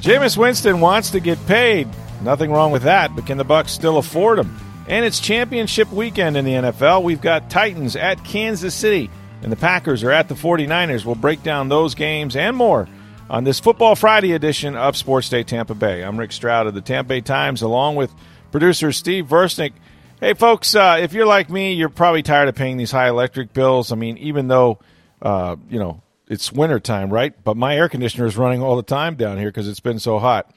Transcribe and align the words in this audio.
Jameis 0.00 0.34
Winston 0.34 0.80
wants 0.80 1.10
to 1.10 1.20
get 1.20 1.44
paid. 1.46 1.86
Nothing 2.22 2.50
wrong 2.50 2.72
with 2.72 2.84
that, 2.84 3.14
but 3.14 3.26
can 3.26 3.36
the 3.36 3.44
Bucs 3.44 3.68
still 3.68 3.98
afford 3.98 4.38
him? 4.38 4.56
And 4.88 5.04
it's 5.04 5.20
championship 5.20 5.92
weekend 5.92 6.38
in 6.38 6.46
the 6.46 6.52
NFL. 6.54 7.02
We've 7.02 7.20
got 7.20 7.50
Titans 7.50 7.96
at 7.96 8.24
Kansas 8.24 8.74
City, 8.74 9.10
and 9.42 9.52
the 9.52 9.56
Packers 9.56 10.02
are 10.02 10.10
at 10.10 10.28
the 10.28 10.34
49ers. 10.34 11.04
We'll 11.04 11.16
break 11.16 11.42
down 11.42 11.68
those 11.68 11.94
games 11.94 12.34
and 12.34 12.56
more 12.56 12.88
on 13.28 13.44
this 13.44 13.60
Football 13.60 13.94
Friday 13.94 14.32
edition 14.32 14.74
of 14.74 14.96
Sports 14.96 15.28
Day 15.28 15.42
Tampa 15.42 15.74
Bay. 15.74 16.02
I'm 16.02 16.18
Rick 16.18 16.32
Stroud 16.32 16.66
of 16.66 16.72
the 16.72 16.80
Tampa 16.80 17.08
Bay 17.08 17.20
Times, 17.20 17.60
along 17.60 17.96
with 17.96 18.10
producer 18.52 18.92
Steve 18.92 19.26
Versnick. 19.26 19.74
Hey, 20.18 20.32
folks, 20.32 20.74
uh, 20.74 20.98
if 21.00 21.12
you're 21.12 21.26
like 21.26 21.50
me, 21.50 21.74
you're 21.74 21.90
probably 21.90 22.22
tired 22.22 22.48
of 22.48 22.54
paying 22.54 22.78
these 22.78 22.90
high 22.90 23.08
electric 23.08 23.52
bills. 23.52 23.92
I 23.92 23.96
mean, 23.96 24.16
even 24.16 24.48
though, 24.48 24.78
uh, 25.20 25.56
you 25.68 25.78
know, 25.78 26.02
it's 26.30 26.52
wintertime, 26.52 27.12
right? 27.12 27.34
But 27.42 27.56
my 27.56 27.76
air 27.76 27.88
conditioner 27.88 28.24
is 28.24 28.38
running 28.38 28.62
all 28.62 28.76
the 28.76 28.84
time 28.84 29.16
down 29.16 29.36
here 29.36 29.48
because 29.48 29.68
it's 29.68 29.80
been 29.80 29.98
so 29.98 30.20
hot. 30.20 30.50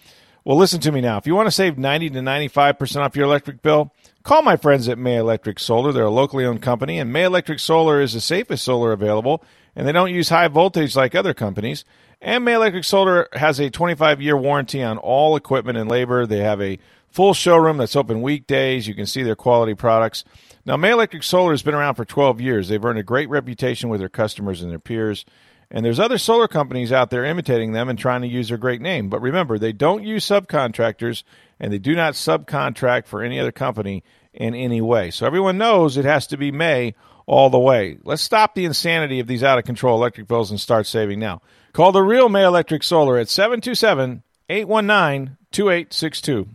Well, 0.45 0.55
listen 0.55 0.79
to 0.81 0.91
me 0.91 1.01
now. 1.01 1.17
If 1.17 1.25
you 1.25 1.35
want 1.35 1.47
to 1.47 1.51
save 1.51 1.79
90 1.79 2.11
to 2.11 2.19
95% 2.19 2.97
off 2.97 3.15
your 3.15 3.25
electric 3.25 3.63
bill, 3.63 3.91
call 4.21 4.43
my 4.43 4.55
friends 4.55 4.87
at 4.87 4.99
May 4.99 5.17
Electric 5.17 5.57
Solar. 5.57 5.91
They're 5.91 6.03
a 6.03 6.11
locally 6.11 6.45
owned 6.45 6.61
company, 6.61 6.99
and 6.99 7.11
May 7.11 7.23
Electric 7.23 7.59
Solar 7.59 8.01
is 8.01 8.13
the 8.13 8.21
safest 8.21 8.63
solar 8.63 8.91
available, 8.91 9.43
and 9.75 9.87
they 9.87 9.91
don't 9.91 10.13
use 10.13 10.29
high 10.29 10.47
voltage 10.47 10.95
like 10.95 11.15
other 11.15 11.33
companies. 11.33 11.85
And 12.21 12.45
May 12.45 12.53
Electric 12.53 12.83
Solar 12.83 13.27
has 13.33 13.59
a 13.59 13.71
25 13.71 14.21
year 14.21 14.37
warranty 14.37 14.83
on 14.83 14.99
all 14.99 15.35
equipment 15.35 15.77
and 15.77 15.89
labor. 15.89 16.27
They 16.27 16.39
have 16.39 16.61
a 16.61 16.77
full 17.09 17.33
showroom 17.33 17.77
that's 17.77 17.95
open 17.95 18.21
weekdays. 18.21 18.87
You 18.87 18.93
can 18.93 19.07
see 19.07 19.23
their 19.23 19.35
quality 19.35 19.73
products. 19.73 20.23
Now, 20.65 20.77
May 20.77 20.91
Electric 20.91 21.23
Solar 21.23 21.51
has 21.51 21.63
been 21.63 21.73
around 21.73 21.95
for 21.95 22.05
12 22.05 22.39
years. 22.41 22.67
They've 22.67 22.83
earned 22.83 22.99
a 22.99 23.03
great 23.03 23.29
reputation 23.29 23.89
with 23.89 24.01
their 24.01 24.09
customers 24.09 24.61
and 24.61 24.69
their 24.69 24.79
peers. 24.79 25.25
And 25.73 25.83
there's 25.83 25.99
other 25.99 26.19
solar 26.19 26.47
companies 26.47 26.91
out 26.91 27.09
there 27.09 27.25
imitating 27.25 27.73
them 27.73 27.89
and 27.89 27.97
trying 27.97 28.21
to 28.21 28.27
use 28.27 28.49
their 28.49 28.59
great 28.59 28.79
name. 28.79 29.09
But 29.09 29.21
remember, 29.21 29.57
they 29.57 29.73
don't 29.73 30.03
use 30.03 30.23
subcontractors 30.23 31.23
and 31.59 31.73
they 31.73 31.79
do 31.79 31.95
not 31.95 32.13
subcontract 32.13 33.07
for 33.07 33.23
any 33.23 33.39
other 33.39 33.51
company 33.51 34.03
in 34.33 34.53
any 34.53 34.81
way. 34.81 35.09
So 35.09 35.25
everyone 35.25 35.57
knows 35.57 35.97
it 35.97 36.05
has 36.05 36.27
to 36.27 36.37
be 36.37 36.51
May 36.51 36.93
all 37.25 37.49
the 37.49 37.59
way. 37.59 37.97
Let's 38.03 38.21
stop 38.21 38.53
the 38.53 38.65
insanity 38.65 39.19
of 39.19 39.25
these 39.25 39.43
out 39.43 39.57
of 39.57 39.65
control 39.65 39.97
electric 39.97 40.27
bills 40.27 40.51
and 40.51 40.59
start 40.59 40.85
saving 40.85 41.19
now. 41.19 41.41
Call 41.71 41.91
the 41.91 42.03
real 42.03 42.29
May 42.29 42.43
Electric 42.43 42.83
Solar 42.83 43.17
at 43.17 43.29
727 43.29 44.21
819 44.49 45.37
2862. 45.51 46.49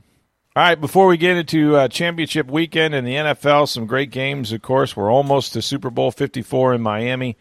All 0.56 0.62
right, 0.62 0.80
before 0.80 1.06
we 1.06 1.16
get 1.16 1.36
into 1.36 1.77
uh, 1.77 1.88
championship 1.88 2.48
weekend 2.48 2.94
and 2.94 3.06
the 3.06 3.14
NFL, 3.14 3.69
some 3.69 3.86
great 3.86 4.10
games, 4.10 4.53
of 4.53 4.62
course. 4.62 4.97
We're 4.97 5.10
almost 5.10 5.53
to 5.53 5.62
Super 5.62 5.91
Bowl 5.91 6.10
54 6.10 6.75
in 6.75 6.82
Miami. 6.82 7.36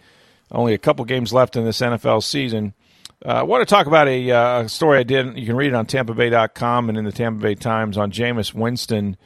Only 0.51 0.73
a 0.73 0.77
couple 0.77 1.03
games 1.05 1.33
left 1.33 1.55
in 1.55 1.65
this 1.65 1.79
NFL 1.79 2.23
season. 2.23 2.73
Uh, 3.25 3.29
I 3.29 3.43
want 3.43 3.67
to 3.67 3.73
talk 3.73 3.87
about 3.87 4.07
a 4.07 4.31
uh, 4.31 4.67
story 4.67 4.99
I 4.99 5.03
did. 5.03 5.37
You 5.37 5.45
can 5.45 5.55
read 5.55 5.67
it 5.67 5.73
on 5.73 5.85
TampaBay.com 5.85 6.89
and 6.89 6.97
in 6.97 7.05
the 7.05 7.11
Tampa 7.11 7.41
Bay 7.41 7.55
Times 7.55 7.97
on 7.97 8.11
Jameis 8.11 8.53
Winston. 8.53 9.17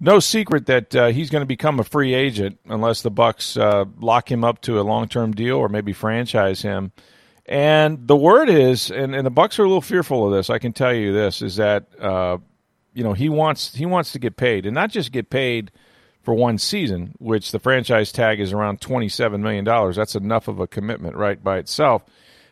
No 0.00 0.20
secret 0.20 0.66
that 0.66 0.94
uh, 0.94 1.06
he's 1.08 1.30
going 1.30 1.42
to 1.42 1.46
become 1.46 1.80
a 1.80 1.84
free 1.84 2.14
agent 2.14 2.58
unless 2.66 3.02
the 3.02 3.10
Bucs 3.10 3.60
uh, 3.60 3.86
lock 3.98 4.30
him 4.30 4.44
up 4.44 4.60
to 4.62 4.80
a 4.80 4.82
long-term 4.82 5.32
deal 5.32 5.56
or 5.56 5.68
maybe 5.68 5.92
franchise 5.92 6.62
him. 6.62 6.92
And 7.46 8.06
the 8.06 8.16
word 8.16 8.50
is, 8.50 8.90
and, 8.90 9.14
and 9.14 9.26
the 9.26 9.30
Bucs 9.30 9.58
are 9.58 9.64
a 9.64 9.68
little 9.68 9.80
fearful 9.80 10.26
of 10.26 10.32
this. 10.32 10.50
I 10.50 10.58
can 10.58 10.72
tell 10.72 10.92
you 10.92 11.12
this 11.12 11.40
is 11.40 11.56
that 11.56 11.88
uh, 11.98 12.38
you 12.92 13.02
know 13.02 13.14
he 13.14 13.28
wants 13.28 13.74
he 13.74 13.86
wants 13.86 14.12
to 14.12 14.18
get 14.18 14.36
paid 14.36 14.66
and 14.66 14.74
not 14.74 14.90
just 14.90 15.12
get 15.12 15.30
paid– 15.30 15.70
for 16.22 16.34
one 16.34 16.58
season, 16.58 17.14
which 17.18 17.52
the 17.52 17.58
franchise 17.58 18.12
tag 18.12 18.40
is 18.40 18.52
around 18.52 18.80
$27 18.80 19.40
million. 19.40 19.64
That's 19.64 20.14
enough 20.14 20.48
of 20.48 20.60
a 20.60 20.66
commitment, 20.66 21.16
right, 21.16 21.42
by 21.42 21.58
itself. 21.58 22.04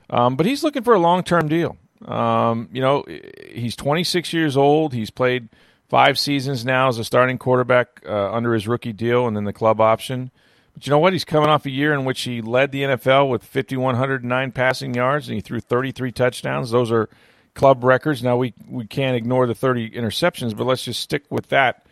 Um, 0.09 0.37
but 0.37 0.47
he's 0.47 0.63
looking 0.63 0.83
for 0.83 0.95
a 0.95 0.99
long 0.99 1.23
term 1.23 1.49
deal. 1.49 1.77
Um, 2.05 2.69
you 2.73 2.81
know, 2.81 3.05
he's 3.51 3.77
26 3.77 4.33
years 4.33 4.57
old. 4.57 4.93
He's 4.93 5.11
played 5.11 5.49
five 5.89 6.19
seasons 6.19 6.65
now 6.65 6.89
as 6.89 6.99
a 6.99 7.05
starting 7.05 7.39
quarterback 7.39 8.03
uh, 8.07 8.33
under 8.33 8.55
his 8.55 8.69
rookie 8.69 8.93
deal 8.93 9.27
and 9.27 9.37
then 9.37 9.45
the 9.45 9.53
club 9.53 9.81
option. 9.81 10.31
But 10.75 10.87
you 10.87 10.91
know 10.91 10.99
what? 10.99 11.13
He's 11.13 11.25
coming 11.25 11.49
off 11.49 11.65
a 11.65 11.71
year 11.71 11.95
in 11.95 12.05
which 12.05 12.23
he 12.23 12.43
led 12.43 12.71
the 12.71 12.83
NFL 12.83 13.31
with 13.31 13.43
5,109 13.45 14.53
passing 14.53 14.95
yards 14.95 15.29
and 15.29 15.35
he 15.35 15.41
threw 15.41 15.61
33 15.61 16.13
touchdowns. 16.13 16.71
Those 16.71 16.93
are 16.93 17.09
club 17.55 17.83
records. 17.83 18.23
Now, 18.23 18.37
we, 18.37 18.53
we 18.69 18.87
can't 18.87 19.17
ignore 19.17 19.47
the 19.47 19.55
30 19.55 19.91
interceptions, 19.91 20.57
but 20.57 20.65
let's 20.65 20.85
just 20.85 21.01
stick 21.01 21.25
with 21.31 21.49
that 21.49 21.86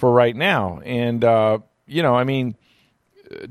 for 0.00 0.10
right 0.10 0.34
now. 0.34 0.80
And 0.84 1.22
uh, 1.22 1.58
you 1.86 2.02
know, 2.02 2.16
I 2.16 2.24
mean, 2.24 2.56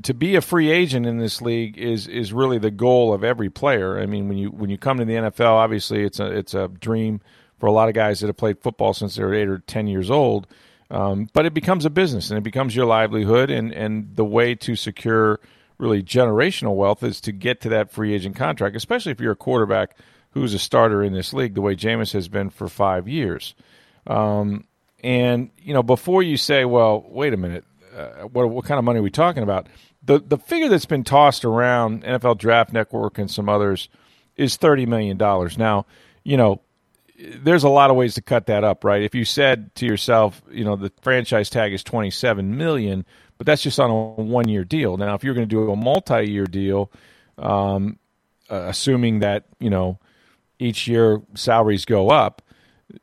to 0.02 0.12
be 0.12 0.34
a 0.34 0.40
free 0.40 0.70
agent 0.70 1.06
in 1.06 1.18
this 1.18 1.40
league 1.40 1.78
is 1.78 2.06
is 2.08 2.32
really 2.32 2.58
the 2.58 2.70
goal 2.70 3.14
of 3.14 3.24
every 3.24 3.48
player. 3.48 3.98
I 3.98 4.06
mean, 4.06 4.28
when 4.28 4.36
you 4.36 4.50
when 4.50 4.68
you 4.68 4.76
come 4.76 4.98
to 4.98 5.04
the 5.04 5.14
NFL, 5.14 5.52
obviously 5.52 6.04
it's 6.04 6.18
a 6.20 6.26
it's 6.26 6.52
a 6.52 6.68
dream 6.68 7.20
for 7.58 7.66
a 7.66 7.72
lot 7.72 7.88
of 7.88 7.94
guys 7.94 8.20
that 8.20 8.26
have 8.26 8.36
played 8.36 8.58
football 8.60 8.92
since 8.92 9.14
they 9.14 9.22
were 9.22 9.32
eight 9.32 9.48
or 9.48 9.58
ten 9.58 9.86
years 9.86 10.10
old. 10.10 10.46
Um, 10.90 11.28
but 11.32 11.46
it 11.46 11.54
becomes 11.54 11.84
a 11.84 11.90
business 11.90 12.30
and 12.30 12.38
it 12.38 12.42
becomes 12.42 12.74
your 12.74 12.86
livelihood, 12.86 13.48
and 13.50 13.72
and 13.72 14.16
the 14.16 14.24
way 14.24 14.56
to 14.56 14.74
secure 14.74 15.40
really 15.78 16.02
generational 16.02 16.74
wealth 16.74 17.02
is 17.02 17.22
to 17.22 17.32
get 17.32 17.60
to 17.62 17.70
that 17.70 17.90
free 17.90 18.12
agent 18.12 18.36
contract, 18.36 18.76
especially 18.76 19.12
if 19.12 19.20
you're 19.20 19.32
a 19.32 19.36
quarterback 19.36 19.96
who's 20.32 20.52
a 20.52 20.58
starter 20.58 21.02
in 21.02 21.12
this 21.12 21.32
league, 21.32 21.54
the 21.54 21.60
way 21.60 21.74
Jameis 21.74 22.12
has 22.12 22.28
been 22.28 22.50
for 22.50 22.68
five 22.68 23.08
years. 23.08 23.54
Um, 24.06 24.66
and 25.02 25.50
you 25.58 25.74
know, 25.74 25.82
before 25.82 26.22
you 26.22 26.36
say, 26.36 26.64
"Well, 26.64 27.04
wait 27.08 27.32
a 27.32 27.36
minute, 27.36 27.64
uh, 27.96 28.24
what 28.24 28.48
what 28.50 28.64
kind 28.64 28.78
of 28.78 28.84
money 28.84 28.98
are 28.98 29.02
we 29.02 29.10
talking 29.10 29.42
about?" 29.42 29.68
The 30.02 30.18
the 30.18 30.38
figure 30.38 30.68
that's 30.68 30.86
been 30.86 31.04
tossed 31.04 31.44
around 31.44 32.04
NFL 32.04 32.38
Draft 32.38 32.72
Network 32.72 33.18
and 33.18 33.30
some 33.30 33.48
others 33.48 33.88
is 34.36 34.56
thirty 34.56 34.86
million 34.86 35.16
dollars. 35.16 35.56
Now, 35.58 35.86
you 36.24 36.36
know, 36.36 36.60
there's 37.18 37.64
a 37.64 37.68
lot 37.68 37.90
of 37.90 37.96
ways 37.96 38.14
to 38.14 38.22
cut 38.22 38.46
that 38.46 38.64
up, 38.64 38.84
right? 38.84 39.02
If 39.02 39.14
you 39.14 39.24
said 39.24 39.74
to 39.76 39.86
yourself, 39.86 40.42
you 40.50 40.64
know, 40.64 40.76
the 40.76 40.92
franchise 41.02 41.50
tag 41.50 41.72
is 41.72 41.82
twenty 41.82 42.10
seven 42.10 42.56
million, 42.56 43.04
but 43.38 43.46
that's 43.46 43.62
just 43.62 43.80
on 43.80 43.90
a 43.90 44.22
one 44.22 44.48
year 44.48 44.64
deal. 44.64 44.96
Now, 44.96 45.14
if 45.14 45.24
you're 45.24 45.34
going 45.34 45.48
to 45.48 45.54
do 45.54 45.70
a 45.70 45.76
multi 45.76 46.30
year 46.30 46.46
deal, 46.46 46.90
um, 47.38 47.98
uh, 48.50 48.66
assuming 48.68 49.20
that 49.20 49.44
you 49.58 49.70
know 49.70 49.98
each 50.58 50.86
year 50.86 51.22
salaries 51.34 51.84
go 51.84 52.10
up 52.10 52.42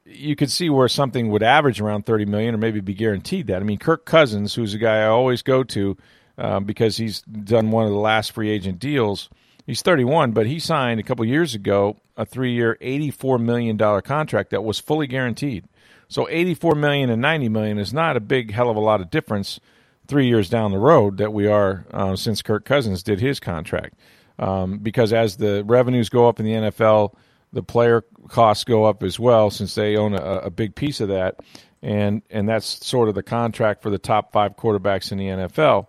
you 0.05 0.35
could 0.35 0.51
see 0.51 0.69
where 0.69 0.87
something 0.87 1.29
would 1.29 1.43
average 1.43 1.79
around 1.81 2.05
30 2.05 2.25
million 2.25 2.55
or 2.55 2.57
maybe 2.57 2.79
be 2.79 2.93
guaranteed 2.93 3.47
that. 3.47 3.61
I 3.61 3.65
mean, 3.65 3.77
Kirk 3.77 4.05
Cousins, 4.05 4.53
who's 4.53 4.73
a 4.73 4.77
guy 4.77 5.01
I 5.01 5.07
always 5.07 5.41
go 5.41 5.63
to 5.63 5.97
um, 6.37 6.65
because 6.65 6.97
he's 6.97 7.21
done 7.21 7.71
one 7.71 7.85
of 7.85 7.91
the 7.91 7.97
last 7.97 8.31
free 8.31 8.49
agent 8.49 8.79
deals. 8.79 9.29
He's 9.65 9.81
31, 9.81 10.31
but 10.31 10.47
he 10.47 10.59
signed 10.59 10.99
a 10.99 11.03
couple 11.03 11.25
years 11.25 11.55
ago 11.55 11.97
a 12.15 12.25
three-year, 12.25 12.77
84 12.81 13.37
million 13.37 13.77
dollar 13.77 14.01
contract 14.01 14.49
that 14.51 14.63
was 14.63 14.79
fully 14.79 15.07
guaranteed. 15.07 15.65
So 16.07 16.27
84 16.29 16.75
million 16.75 17.09
and 17.09 17.21
90 17.21 17.49
million 17.49 17.77
is 17.77 17.93
not 17.93 18.17
a 18.17 18.21
big 18.21 18.51
hell 18.51 18.69
of 18.69 18.77
a 18.77 18.81
lot 18.81 19.01
of 19.01 19.09
difference 19.09 19.59
three 20.07 20.27
years 20.27 20.49
down 20.49 20.71
the 20.71 20.77
road 20.77 21.17
that 21.17 21.33
we 21.33 21.47
are 21.47 21.85
uh, 21.91 22.15
since 22.15 22.41
Kirk 22.41 22.65
Cousins 22.65 23.03
did 23.03 23.19
his 23.19 23.39
contract. 23.39 23.95
Um, 24.39 24.77
because 24.77 25.11
as 25.13 25.37
the 25.37 25.63
revenues 25.65 26.09
go 26.09 26.29
up 26.29 26.39
in 26.39 26.45
the 26.45 26.53
NFL, 26.53 27.13
the 27.53 27.63
player 27.63 28.03
costs 28.27 28.63
go 28.63 28.83
up 28.85 29.03
as 29.03 29.19
well 29.19 29.49
since 29.49 29.75
they 29.75 29.95
own 29.95 30.13
a, 30.13 30.21
a, 30.43 30.49
big 30.49 30.75
piece 30.75 30.99
of 30.99 31.09
that, 31.09 31.39
and 31.81 32.21
and 32.29 32.47
that's 32.47 32.85
sort 32.85 33.09
of 33.09 33.15
the 33.15 33.23
contract 33.23 33.81
for 33.81 33.89
the 33.89 33.97
top 33.97 34.31
five 34.31 34.57
quarterbacks 34.57 35.11
in 35.11 35.17
the 35.17 35.27
NFL. 35.27 35.87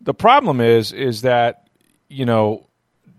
The 0.00 0.14
problem 0.14 0.60
is 0.60 0.92
is 0.92 1.22
that 1.22 1.68
you 2.08 2.24
know 2.24 2.66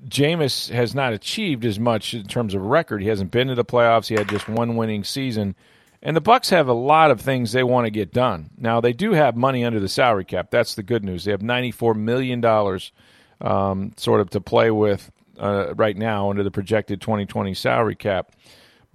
Jameis 0.08 0.70
has 0.70 0.94
not 0.94 1.14
achieved 1.14 1.66
as 1.66 1.80
much 1.80 2.14
in 2.14 2.26
terms 2.26 2.54
of 2.54 2.62
record. 2.62 3.02
He 3.02 3.08
hasn't 3.08 3.32
been 3.32 3.48
to 3.48 3.56
the 3.56 3.66
playoffs. 3.66 4.08
He 4.08 4.16
had 4.16 4.30
just 4.30 4.50
one 4.50 4.76
winning 4.76 5.04
season. 5.04 5.56
And 6.06 6.18
the 6.18 6.22
Bucs 6.22 6.50
have 6.50 6.68
a 6.68 6.74
lot 6.74 7.12
of 7.12 7.22
things 7.22 7.54
they 7.54 7.64
want 7.64 7.86
to 7.86 7.92
get 7.92 8.12
done. 8.12 8.50
Now 8.58 8.82
they 8.82 8.92
do 8.92 9.14
have 9.14 9.38
money 9.38 9.64
under 9.64 9.80
the 9.80 9.88
salary 9.88 10.26
cap. 10.26 10.52
That's 10.52 10.76
the 10.76 10.84
good 10.84 11.06
news. 11.06 11.24
They 11.24 11.32
have 11.32 11.42
ninety-four 11.42 11.94
million 11.94 12.42
dollars, 12.42 12.92
um, 13.40 13.94
sort 13.96 14.20
of 14.20 14.30
to 14.32 14.42
play 14.42 14.70
with 14.70 15.10
uh, 15.40 15.74
right 15.76 15.98
now 15.98 16.30
under 16.30 16.44
the 16.44 16.52
projected 16.52 17.02
2020 17.02 17.54
salary 17.54 17.96
cap. 17.96 18.32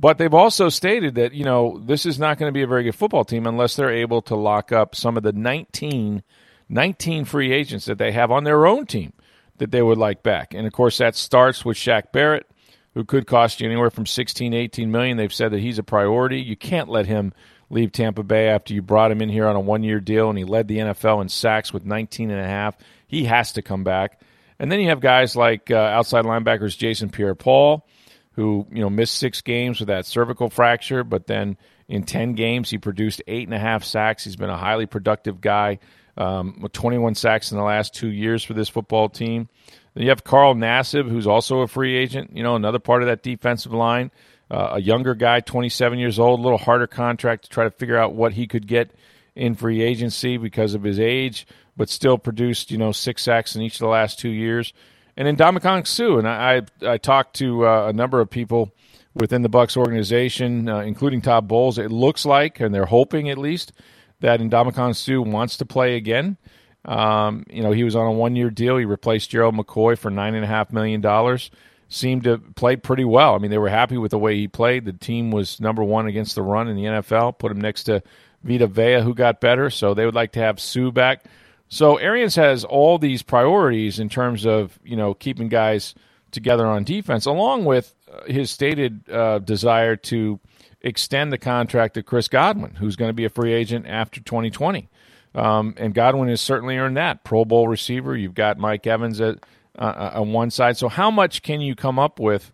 But 0.00 0.18
they've 0.18 0.32
also 0.32 0.68
stated 0.68 1.16
that, 1.16 1.34
you 1.34 1.44
know, 1.44 1.80
this 1.84 2.06
is 2.06 2.18
not 2.18 2.38
going 2.38 2.48
to 2.48 2.54
be 2.54 2.62
a 2.62 2.68
very 2.68 2.84
good 2.84 2.94
football 2.94 3.24
team 3.24 3.46
unless 3.46 3.74
they're 3.74 3.90
able 3.90 4.22
to 4.22 4.36
lock 4.36 4.70
up 4.70 4.94
some 4.94 5.16
of 5.16 5.24
the 5.24 5.32
19, 5.32 6.22
19 6.68 7.24
free 7.24 7.52
agents 7.52 7.86
that 7.86 7.98
they 7.98 8.12
have 8.12 8.30
on 8.30 8.44
their 8.44 8.66
own 8.66 8.86
team 8.86 9.12
that 9.58 9.72
they 9.72 9.82
would 9.82 9.98
like 9.98 10.22
back. 10.22 10.54
And 10.54 10.66
of 10.66 10.72
course, 10.72 10.98
that 10.98 11.16
starts 11.16 11.64
with 11.64 11.76
Shaq 11.76 12.12
Barrett, 12.12 12.46
who 12.94 13.04
could 13.04 13.26
cost 13.26 13.60
you 13.60 13.66
anywhere 13.66 13.90
from 13.90 14.06
16 14.06 14.52
to 14.52 14.56
18 14.56 14.90
million. 14.92 15.16
They've 15.16 15.32
said 15.32 15.50
that 15.50 15.60
he's 15.60 15.80
a 15.80 15.84
priority. 15.84 16.40
You 16.40 16.56
can't 16.56 16.88
let 16.88 17.06
him 17.06 17.32
leave 17.70 17.90
Tampa 17.90 18.22
Bay 18.22 18.48
after 18.48 18.74
you 18.74 18.82
brought 18.82 19.10
him 19.10 19.20
in 19.20 19.28
here 19.28 19.46
on 19.46 19.56
a 19.56 19.60
one 19.60 19.82
year 19.82 20.00
deal 20.00 20.30
and 20.30 20.38
he 20.38 20.44
led 20.44 20.68
the 20.68 20.78
NFL 20.78 21.20
in 21.22 21.28
sacks 21.28 21.72
with 21.72 21.84
19 21.84 22.30
and 22.30 22.40
a 22.40 22.46
half. 22.46 22.76
He 23.06 23.24
has 23.24 23.52
to 23.54 23.62
come 23.62 23.84
back. 23.84 24.20
And 24.58 24.70
then 24.70 24.80
you 24.80 24.88
have 24.88 25.00
guys 25.00 25.36
like 25.36 25.70
uh, 25.70 25.76
outside 25.76 26.24
linebackers 26.24 26.76
Jason 26.76 27.10
Pierre-Paul, 27.10 27.86
who 28.32 28.66
you 28.72 28.80
know 28.80 28.90
missed 28.90 29.18
six 29.18 29.40
games 29.40 29.80
with 29.80 29.88
that 29.88 30.06
cervical 30.06 30.50
fracture, 30.50 31.04
but 31.04 31.26
then 31.26 31.56
in 31.88 32.02
ten 32.02 32.34
games 32.34 32.70
he 32.70 32.78
produced 32.78 33.22
eight 33.26 33.46
and 33.46 33.54
a 33.54 33.58
half 33.58 33.84
sacks. 33.84 34.24
He's 34.24 34.36
been 34.36 34.50
a 34.50 34.56
highly 34.58 34.86
productive 34.86 35.40
guy. 35.40 35.78
Um, 36.16 36.68
21 36.72 37.14
sacks 37.14 37.52
in 37.52 37.58
the 37.58 37.62
last 37.62 37.94
two 37.94 38.08
years 38.08 38.42
for 38.42 38.52
this 38.52 38.68
football 38.68 39.08
team. 39.08 39.48
Then 39.94 40.02
you 40.02 40.08
have 40.08 40.24
Carl 40.24 40.56
Nassib, 40.56 41.08
who's 41.08 41.28
also 41.28 41.60
a 41.60 41.68
free 41.68 41.96
agent. 41.96 42.34
You 42.34 42.42
know, 42.42 42.56
another 42.56 42.80
part 42.80 43.02
of 43.02 43.08
that 43.08 43.22
defensive 43.22 43.72
line. 43.72 44.10
Uh, 44.50 44.70
a 44.72 44.80
younger 44.80 45.14
guy, 45.14 45.38
27 45.38 45.98
years 45.98 46.18
old, 46.18 46.40
a 46.40 46.42
little 46.42 46.58
harder 46.58 46.88
contract 46.88 47.44
to 47.44 47.50
try 47.50 47.64
to 47.64 47.70
figure 47.70 47.96
out 47.96 48.14
what 48.14 48.32
he 48.32 48.48
could 48.48 48.66
get 48.66 48.90
in 49.38 49.54
free 49.54 49.80
agency 49.80 50.36
because 50.36 50.74
of 50.74 50.82
his 50.82 50.98
age, 50.98 51.46
but 51.76 51.88
still 51.88 52.18
produced 52.18 52.70
you 52.70 52.78
know 52.78 52.92
six 52.92 53.22
sacks 53.22 53.56
in 53.56 53.62
each 53.62 53.74
of 53.74 53.80
the 53.80 53.86
last 53.86 54.18
two 54.18 54.28
years. 54.28 54.74
And 55.16 55.26
then 55.26 55.36
Ndamukong 55.36 55.86
Suh, 55.86 56.18
and 56.18 56.28
I 56.28 56.62
I, 56.82 56.92
I 56.94 56.98
talked 56.98 57.36
to 57.36 57.66
uh, 57.66 57.88
a 57.88 57.92
number 57.92 58.20
of 58.20 58.28
people 58.28 58.72
within 59.14 59.42
the 59.42 59.48
Bucs 59.48 59.76
organization, 59.76 60.68
uh, 60.68 60.80
including 60.80 61.22
Todd 61.22 61.48
Bowles. 61.48 61.78
It 61.78 61.90
looks 61.90 62.26
like, 62.26 62.60
and 62.60 62.74
they're 62.74 62.86
hoping 62.86 63.30
at 63.30 63.38
least, 63.38 63.72
that 64.20 64.40
Ndamukong 64.40 64.94
Suh 64.94 65.22
wants 65.22 65.56
to 65.58 65.66
play 65.66 65.96
again. 65.96 66.36
Um, 66.84 67.44
you 67.50 67.62
know, 67.62 67.72
he 67.72 67.84
was 67.84 67.96
on 67.96 68.06
a 68.06 68.12
one-year 68.12 68.50
deal. 68.50 68.76
He 68.76 68.84
replaced 68.84 69.30
Gerald 69.30 69.54
McCoy 69.56 69.98
for 69.98 70.10
nine 70.10 70.34
and 70.34 70.44
a 70.44 70.48
half 70.48 70.72
million 70.72 71.00
dollars. 71.00 71.50
Seemed 71.88 72.24
to 72.24 72.38
play 72.38 72.76
pretty 72.76 73.04
well. 73.04 73.34
I 73.34 73.38
mean, 73.38 73.50
they 73.50 73.58
were 73.58 73.70
happy 73.70 73.96
with 73.96 74.10
the 74.10 74.18
way 74.18 74.36
he 74.36 74.46
played. 74.46 74.84
The 74.84 74.92
team 74.92 75.30
was 75.30 75.58
number 75.58 75.82
one 75.82 76.06
against 76.06 76.34
the 76.34 76.42
run 76.42 76.68
in 76.68 76.76
the 76.76 76.84
NFL. 76.84 77.38
Put 77.38 77.50
him 77.50 77.60
next 77.60 77.84
to 77.84 78.02
Vita 78.42 78.66
Vea, 78.66 79.00
who 79.00 79.14
got 79.14 79.40
better. 79.40 79.70
So 79.70 79.94
they 79.94 80.04
would 80.04 80.14
like 80.14 80.32
to 80.32 80.40
have 80.40 80.60
Suh 80.60 80.90
back. 80.90 81.24
So 81.68 81.96
Arians 81.96 82.36
has 82.36 82.64
all 82.64 82.98
these 82.98 83.22
priorities 83.22 83.98
in 83.98 84.08
terms 84.08 84.46
of 84.46 84.78
you 84.84 84.96
know 84.96 85.14
keeping 85.14 85.48
guys 85.48 85.94
together 86.30 86.66
on 86.66 86.84
defense, 86.84 87.26
along 87.26 87.64
with 87.64 87.94
uh, 88.12 88.24
his 88.26 88.50
stated 88.50 89.08
uh, 89.10 89.38
desire 89.38 89.96
to 89.96 90.40
extend 90.80 91.32
the 91.32 91.38
contract 91.38 91.96
of 91.96 92.06
Chris 92.06 92.28
Godwin, 92.28 92.74
who's 92.74 92.96
going 92.96 93.08
to 93.08 93.14
be 93.14 93.24
a 93.24 93.30
free 93.30 93.52
agent 93.52 93.86
after 93.86 94.20
2020. 94.20 94.88
Um, 95.34 95.74
and 95.76 95.94
Godwin 95.94 96.28
has 96.28 96.40
certainly 96.40 96.78
earned 96.78 96.96
that 96.96 97.24
Pro 97.24 97.44
Bowl 97.44 97.68
receiver. 97.68 98.16
You've 98.16 98.34
got 98.34 98.58
Mike 98.58 98.86
Evans 98.86 99.20
at 99.20 99.38
uh, 99.78 99.82
uh, 99.82 100.20
on 100.20 100.32
one 100.32 100.50
side. 100.50 100.76
So 100.76 100.88
how 100.88 101.10
much 101.10 101.42
can 101.42 101.60
you 101.60 101.74
come 101.74 101.98
up 101.98 102.18
with 102.18 102.52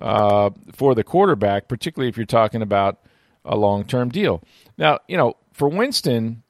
uh, 0.00 0.50
for 0.72 0.94
the 0.94 1.04
quarterback, 1.04 1.68
particularly 1.68 2.08
if 2.08 2.16
you're 2.16 2.24
talking 2.24 2.62
about 2.62 3.00
a 3.44 3.56
long 3.56 3.84
term 3.84 4.10
deal? 4.10 4.42
Now, 4.78 5.00
you 5.08 5.16
know, 5.16 5.36
for 5.52 5.68
Winston, 5.68 6.42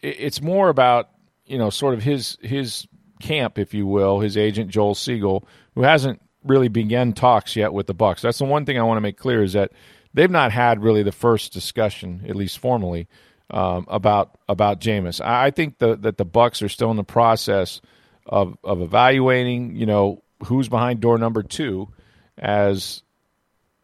it's 0.00 0.42
more 0.42 0.68
about 0.68 1.10
you 1.46 1.58
know 1.58 1.70
sort 1.70 1.94
of 1.94 2.02
his 2.02 2.38
his 2.40 2.86
camp, 3.20 3.58
if 3.58 3.72
you 3.72 3.86
will, 3.86 4.20
his 4.20 4.36
agent 4.36 4.70
Joel 4.70 4.94
Segal, 4.94 5.44
who 5.74 5.82
hasn't 5.82 6.20
really 6.44 6.68
begun 6.68 7.12
talks 7.12 7.56
yet 7.56 7.72
with 7.72 7.86
the 7.86 7.94
Bucs. 7.94 8.20
That's 8.20 8.38
the 8.38 8.44
one 8.44 8.66
thing 8.66 8.78
I 8.78 8.82
want 8.82 8.96
to 8.96 9.02
make 9.02 9.16
clear 9.16 9.42
is 9.42 9.52
that 9.52 9.72
they've 10.12 10.30
not 10.30 10.52
had 10.52 10.82
really 10.82 11.02
the 11.02 11.12
first 11.12 11.52
discussion, 11.52 12.24
at 12.28 12.36
least 12.36 12.58
formally, 12.58 13.08
um, 13.50 13.86
about 13.88 14.38
about 14.48 14.80
Jameis. 14.80 15.20
I, 15.24 15.50
think 15.50 15.78
the, 15.78 15.96
that 15.96 16.18
the 16.18 16.26
Bucs 16.26 16.62
are 16.62 16.68
still 16.68 16.90
in 16.90 16.96
the 16.96 17.04
process 17.04 17.80
of 18.26 18.56
of 18.64 18.82
evaluating, 18.82 19.76
you 19.76 19.86
know, 19.86 20.22
who's 20.44 20.68
behind 20.68 21.00
door 21.00 21.18
number 21.18 21.42
two, 21.42 21.88
as 22.36 23.02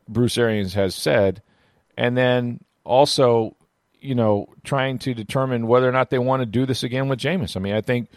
Bruce 0.09 0.39
Arians 0.39 0.75
has 0.75 0.95
said, 0.95 1.43
and 1.99 2.17
then 2.17 2.61
also, 2.85 3.57
you 4.01 4.15
know, 4.15 4.47
trying 4.63 4.99
to 5.01 5.15
determine 5.15 5.67
whether 5.67 5.89
or 5.89 5.93
not 5.93 6.11
they 6.11 6.19
want 6.21 6.41
to 6.43 6.47
do 6.47 6.65
this 6.65 6.85
again 6.85 7.09
with 7.09 7.19
Jameis. 7.19 7.57
I 7.57 7.61
mean, 7.61 7.75
I 7.75 7.81
think 7.81 8.09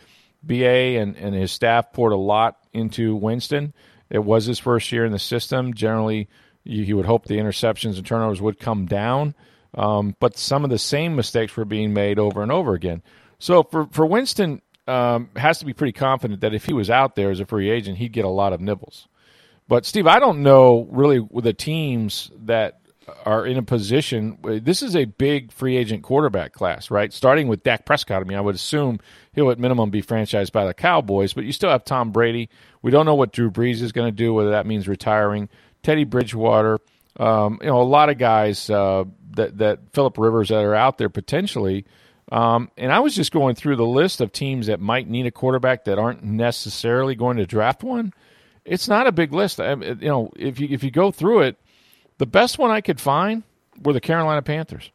BA 0.44 1.00
and, 1.00 1.18
and 1.18 1.34
his 1.34 1.52
staff 1.52 1.92
poured 1.92 2.14
a 2.14 2.18
lot 2.18 2.58
into 2.74 3.16
Winston. 3.16 3.74
It 4.12 4.24
was 4.24 4.46
his 4.46 4.60
first 4.60 4.92
year 4.92 5.04
in 5.04 5.12
the 5.12 5.20
system. 5.20 5.74
Generally, 5.74 6.30
you, 6.64 6.96
would 6.96 7.08
hope 7.08 7.26
the 7.26 7.40
interceptions 7.40 7.98
and 7.98 8.06
turnovers 8.06 8.40
would 8.40 8.60
come 8.60 8.86
down, 8.86 9.34
um, 9.74 10.16
but 10.20 10.38
some 10.38 10.64
of 10.64 10.70
the 10.70 10.78
same 10.78 11.16
mistakes 11.16 11.58
were 11.58 11.66
being 11.66 11.92
made 11.92 12.20
over 12.20 12.44
and 12.44 12.52
over 12.52 12.76
again. 12.76 13.02
So 13.40 13.64
for 13.64 13.88
for 13.88 14.06
Winston, 14.06 14.62
um, 14.88 15.30
has 15.36 15.58
to 15.58 15.66
be 15.66 15.74
pretty 15.74 15.94
confident 15.94 16.42
that 16.42 16.54
if 16.54 16.66
he 16.66 16.74
was 16.74 16.92
out 16.92 17.16
there 17.16 17.32
as 17.32 17.40
a 17.40 17.48
free 17.48 17.72
agent, 17.72 17.98
he'd 17.98 18.14
get 18.14 18.26
a 18.26 18.30
lot 18.30 18.54
of 18.54 18.62
nibbles. 18.62 19.08
But 19.68 19.88
Steve, 19.88 20.06
I 20.06 20.20
don't 20.20 20.44
know 20.44 20.88
really 20.92 21.20
with 21.20 21.46
the 21.46 21.54
teams 21.54 22.30
that 22.44 22.81
are 23.26 23.46
in 23.46 23.58
a 23.58 23.64
position. 23.64 24.38
This 24.44 24.82
is 24.82 24.96
a 24.96 25.06
big 25.06 25.52
free 25.52 25.78
agent 25.78 26.04
quarterback 26.04 26.54
class, 26.54 26.92
right? 26.92 27.12
Starting 27.12 27.48
with 27.48 27.64
Dak 27.64 27.86
Prescott. 27.86 28.22
I 28.22 28.26
mean, 28.26 28.38
I 28.38 28.42
would 28.42 28.56
assume 28.56 29.00
he'll 29.34 29.52
at 29.52 29.60
minimum 29.60 29.90
be 29.90 30.02
franchised 30.02 30.52
by 30.52 30.66
the 30.66 30.74
Cowboys, 30.74 31.34
but 31.34 31.44
you 31.44 31.52
still 31.52 31.70
have 31.70 31.86
Tom 31.86 32.12
Brady. 32.12 32.50
We 32.82 32.92
don't 32.92 33.06
know 33.06 33.16
what 33.16 33.34
Drew 33.34 33.52
Brees 33.52 33.82
is 33.82 33.92
going 33.92 34.08
to 34.08 34.16
do, 34.16 34.34
whether 34.34 34.52
that 34.52 34.66
means 34.66 34.88
retiring. 34.88 35.50
Teddy 35.84 36.04
Bridgewater, 36.04 36.80
um, 37.18 37.60
you 37.62 37.68
know, 37.68 37.82
a 37.82 37.84
lot 37.84 38.10
of 38.10 38.18
guys 38.18 38.70
uh, 38.70 39.04
that 39.32 39.58
that 39.58 39.80
Philip 39.94 40.18
Rivers 40.18 40.50
that 40.50 40.64
are 40.64 40.76
out 40.76 40.98
there 40.98 41.10
potentially. 41.10 41.86
Um, 42.32 42.72
and 42.78 42.92
I 42.94 43.00
was 43.00 43.16
just 43.16 43.32
going 43.32 43.56
through 43.56 43.76
the 43.76 43.86
list 43.86 44.22
of 44.22 44.32
teams 44.32 44.68
that 44.68 44.80
might 44.80 45.10
need 45.10 45.26
a 45.26 45.32
quarterback 45.32 45.86
that 45.86 46.00
aren't 46.00 46.24
necessarily 46.24 47.14
going 47.14 47.38
to 47.38 47.46
draft 47.46 47.84
one. 47.84 48.14
It's 48.64 48.88
not 48.88 49.08
a 49.08 49.12
big 49.12 49.34
list. 49.34 49.60
I, 49.60 49.74
you 49.74 49.96
know, 50.08 50.32
if 50.36 50.60
you 50.60 50.68
if 50.70 50.84
you 50.84 50.92
go 50.92 51.12
through 51.12 51.42
it, 51.42 51.58
the 52.22 52.28
best 52.28 52.60
one 52.60 52.70
I 52.70 52.82
could 52.82 53.02
find 53.02 53.42
were 53.82 53.94
the 53.94 54.00
Carolina 54.00 54.44
Panthers. 54.44 54.92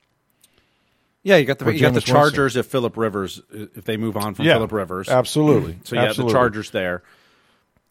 Yeah, 1.24 1.38
you 1.38 1.44
got 1.44 1.58
the 1.58 1.74
you 1.74 1.80
got 1.80 1.92
the 1.92 2.00
Chargers 2.00 2.54
Winston. 2.54 2.60
if 2.60 2.66
Philip 2.66 2.96
Rivers 2.96 3.42
if 3.50 3.82
they 3.84 3.96
move 3.96 4.16
on 4.16 4.36
from 4.36 4.44
yeah, 4.44 4.54
Philip 4.54 4.70
Rivers. 4.70 5.08
Absolutely. 5.08 5.76
So 5.82 5.96
yeah, 5.96 6.04
absolutely. 6.04 6.32
the 6.32 6.38
Chargers 6.38 6.70
there. 6.70 7.02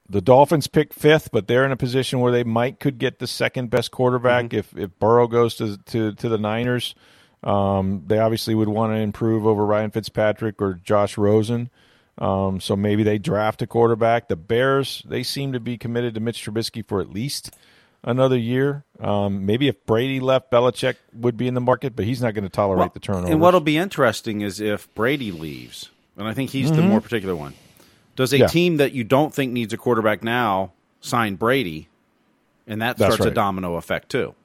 The 0.08 0.22
Dolphins 0.22 0.68
pick 0.68 0.94
fifth, 0.94 1.32
but 1.34 1.48
they're 1.48 1.66
in 1.66 1.74
a 1.74 1.76
position 1.76 2.22
where 2.22 2.32
they 2.32 2.46
might 2.46 2.80
could 2.80 2.98
get 2.98 3.20
the 3.20 3.28
second 3.28 3.70
best 3.70 3.92
quarterback 3.92 4.46
mm-hmm. 4.46 4.60
if 4.60 4.78
if 4.78 5.00
Burrow 5.00 5.28
goes 5.28 5.56
to 5.56 5.78
to, 5.80 6.14
to 6.14 6.30
the 6.30 6.38
Niners. 6.38 6.96
Um, 7.44 8.04
they 8.08 8.20
obviously 8.20 8.56
would 8.56 8.70
want 8.70 8.94
to 8.94 9.00
improve 9.00 9.46
over 9.46 9.66
Ryan 9.66 9.92
Fitzpatrick 9.92 10.62
or 10.62 10.76
Josh 10.76 11.18
Rosen. 11.18 11.70
Um, 12.18 12.62
so 12.62 12.78
maybe 12.78 13.04
they 13.04 13.18
draft 13.18 13.62
a 13.62 13.68
quarterback. 13.68 14.30
The 14.30 14.38
Bears, 14.38 15.04
they 15.06 15.24
seem 15.24 15.52
to 15.52 15.60
be 15.60 15.78
committed 15.78 16.14
to 16.14 16.22
Mitch 16.22 16.42
Trubisky 16.46 16.88
for 16.88 17.02
at 17.02 17.10
least 17.10 17.54
another 18.06 18.38
year. 18.38 18.86
Um, 19.00 19.46
maybe 19.46 19.68
if 19.68 19.86
Brady 19.86 20.20
left, 20.22 20.52
Belichick 20.52 20.96
would 21.14 21.36
be 21.36 21.48
in 21.48 21.54
the 21.56 21.62
market, 21.62 21.96
but 21.96 22.06
he's 22.06 22.22
not 22.22 22.34
going 22.34 22.44
to 22.44 22.50
tolerate 22.50 22.80
well, 22.80 22.92
the 22.94 23.00
turnover. 23.00 23.28
And 23.28 23.42
what'll 23.42 23.60
be 23.60 23.78
interesting 23.78 24.42
is 24.42 24.62
if 24.62 24.94
Brady 24.94 25.32
leaves, 25.32 25.90
and 26.16 26.28
I 26.28 26.34
think 26.34 26.52
he's 26.52 26.68
mm-hmm. 26.68 26.78
the 26.78 26.84
more 26.84 27.02
particular 27.02 27.36
one. 27.36 27.54
Does 28.16 28.32
a 28.32 28.38
yeah. 28.38 28.48
team 28.48 28.78
that 28.78 28.94
you 28.94 29.04
don't 29.04 29.34
think 29.34 29.52
needs 29.52 29.74
a 29.74 29.78
quarterback 29.78 30.24
now 30.24 30.72
sign 31.02 31.36
Brady, 31.36 31.90
and 32.66 32.82
that 32.82 32.96
starts 32.96 33.20
right. 33.20 33.28
a 33.28 33.34
domino 33.34 33.76
effect 33.76 34.10
too? 34.10 34.36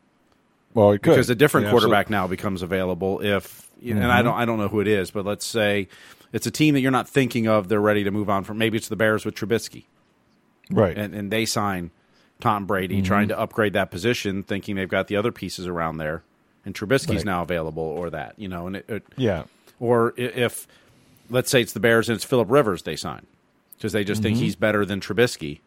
Well, 0.74 0.92
it 0.92 1.02
could 1.02 1.10
because 1.10 1.30
a 1.30 1.36
different 1.36 1.66
yeah, 1.66 1.70
quarterback 1.70 2.06
absolutely. 2.06 2.16
now 2.16 2.26
becomes 2.26 2.62
available. 2.62 3.20
If 3.20 3.70
mm-hmm. 3.80 3.96
and 3.96 4.10
I 4.10 4.16
mm-hmm. 4.16 4.24
don't 4.24 4.34
I 4.34 4.44
don't 4.44 4.58
know 4.58 4.68
who 4.68 4.80
it 4.80 4.88
is, 4.88 5.12
but 5.12 5.24
let's 5.24 5.46
say 5.46 5.86
it's 6.32 6.46
a 6.46 6.50
team 6.50 6.74
that 6.74 6.80
you're 6.80 6.90
not 6.90 7.08
thinking 7.08 7.46
of. 7.46 7.68
They're 7.68 7.80
ready 7.80 8.02
to 8.02 8.10
move 8.10 8.28
on 8.28 8.42
from. 8.42 8.58
Maybe 8.58 8.76
it's 8.76 8.88
the 8.88 8.96
Bears 8.96 9.24
with 9.24 9.36
Trubisky, 9.36 9.84
right? 10.70 10.96
And 10.96 11.14
and 11.14 11.30
they 11.30 11.44
sign 11.44 11.92
Tom 12.40 12.66
Brady, 12.66 12.96
mm-hmm. 12.96 13.04
trying 13.04 13.28
to 13.28 13.38
upgrade 13.38 13.74
that 13.74 13.90
position, 13.90 14.42
thinking 14.42 14.76
they've 14.76 14.88
got 14.88 15.08
the 15.08 15.16
other 15.16 15.32
pieces 15.32 15.66
around 15.66 15.98
there, 15.98 16.22
and 16.64 16.74
Trubisky's 16.74 17.16
right. 17.16 17.24
now 17.24 17.42
available, 17.42 17.82
or 17.82 18.10
that 18.10 18.34
you 18.38 18.48
know, 18.48 18.66
and 18.66 18.76
it, 18.76 18.84
it, 18.88 19.02
yeah, 19.16 19.44
or 19.78 20.14
if 20.16 20.66
let's 21.30 21.50
say 21.50 21.60
it's 21.60 21.72
the 21.72 21.80
Bears 21.80 22.08
and 22.08 22.16
it's 22.16 22.24
Philip 22.24 22.50
Rivers 22.50 22.82
they 22.82 22.96
sign 22.96 23.26
because 23.76 23.92
they 23.92 24.04
just 24.04 24.20
mm-hmm. 24.20 24.34
think 24.34 24.38
he's 24.38 24.56
better 24.56 24.84
than 24.84 25.00
Trubisky, 25.00 25.60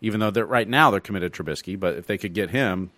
even 0.00 0.20
though 0.20 0.30
they're 0.30 0.46
right 0.46 0.68
now 0.68 0.90
they're 0.90 1.00
committed 1.00 1.32
to 1.32 1.42
Trubisky, 1.42 1.78
but 1.78 1.94
if 1.94 2.06
they 2.06 2.18
could 2.18 2.34
get 2.34 2.50
him, 2.50 2.90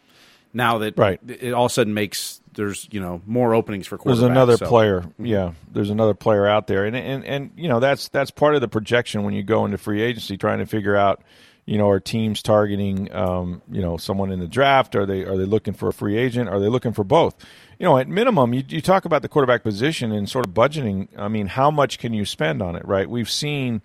now 0.53 0.79
that 0.79 0.99
right. 0.99 1.21
it 1.29 1.53
all 1.53 1.67
of 1.67 1.71
a 1.71 1.75
sudden 1.75 1.95
makes 1.95 2.41
there's 2.55 2.89
you 2.91 3.01
know 3.01 3.21
more 3.27 3.55
openings 3.55 3.87
for 3.87 3.99
quarterbacks. 3.99 4.05
There's 4.05 4.23
another 4.23 4.57
so. 4.57 4.67
player, 4.67 5.05
yeah. 5.19 5.53
There's 5.71 5.91
another 5.91 6.15
player 6.15 6.47
out 6.47 6.67
there, 6.67 6.85
and 6.85 6.97
and 6.97 7.25
and 7.25 7.51
you 7.57 7.69
know 7.69 7.79
that's 7.79 8.09
that's 8.09 8.31
part 8.31 8.55
of 8.55 8.61
the 8.61 8.69
projection 8.69 9.23
when 9.23 9.35
you 9.35 9.43
go 9.43 9.65
into 9.65 9.79
free 9.79 10.03
agency, 10.03 10.37
trying 10.37 10.59
to 10.59 10.67
figure 10.67 10.97
out 10.97 11.23
you 11.67 11.79
know, 11.79 11.91
are 11.91 11.99
teams 11.99 12.43
targeting, 12.43 13.13
um, 13.13 13.61
you 13.71 13.83
know, 13.83 13.97
someone 13.97 14.31
in 14.31 14.39
the 14.39 14.47
draft? 14.47 14.95
Are 14.95 15.05
they 15.05 15.25
are 15.25 15.37
they 15.37 15.45
looking 15.45 15.75
for 15.75 15.89
a 15.89 15.93
free 15.93 16.17
agent? 16.17 16.49
Are 16.49 16.61
they 16.61 16.69
looking 16.69 16.93
for 16.93 17.03
both? 17.03 17.35
You 17.79 17.85
know, 17.85 17.99
at 17.99 18.09
minimum, 18.09 18.55
you, 18.55 18.63
you 18.69 18.81
talk 18.81 19.05
about 19.05 19.23
the 19.23 19.29
quarterback 19.29 19.65
position 19.65 20.13
and 20.13 20.29
sort 20.29 20.47
of 20.47 20.55
budgeting. 20.55 21.09
I 21.19 21.27
mean, 21.27 21.49
how 21.49 21.73
much 21.73 21.99
can 21.99 22.15
you 22.15 22.25
spend 22.25 22.63
on 22.63 22.77
it? 22.77 22.87
Right? 22.87 23.11
We've 23.11 23.29
seen 23.29 23.83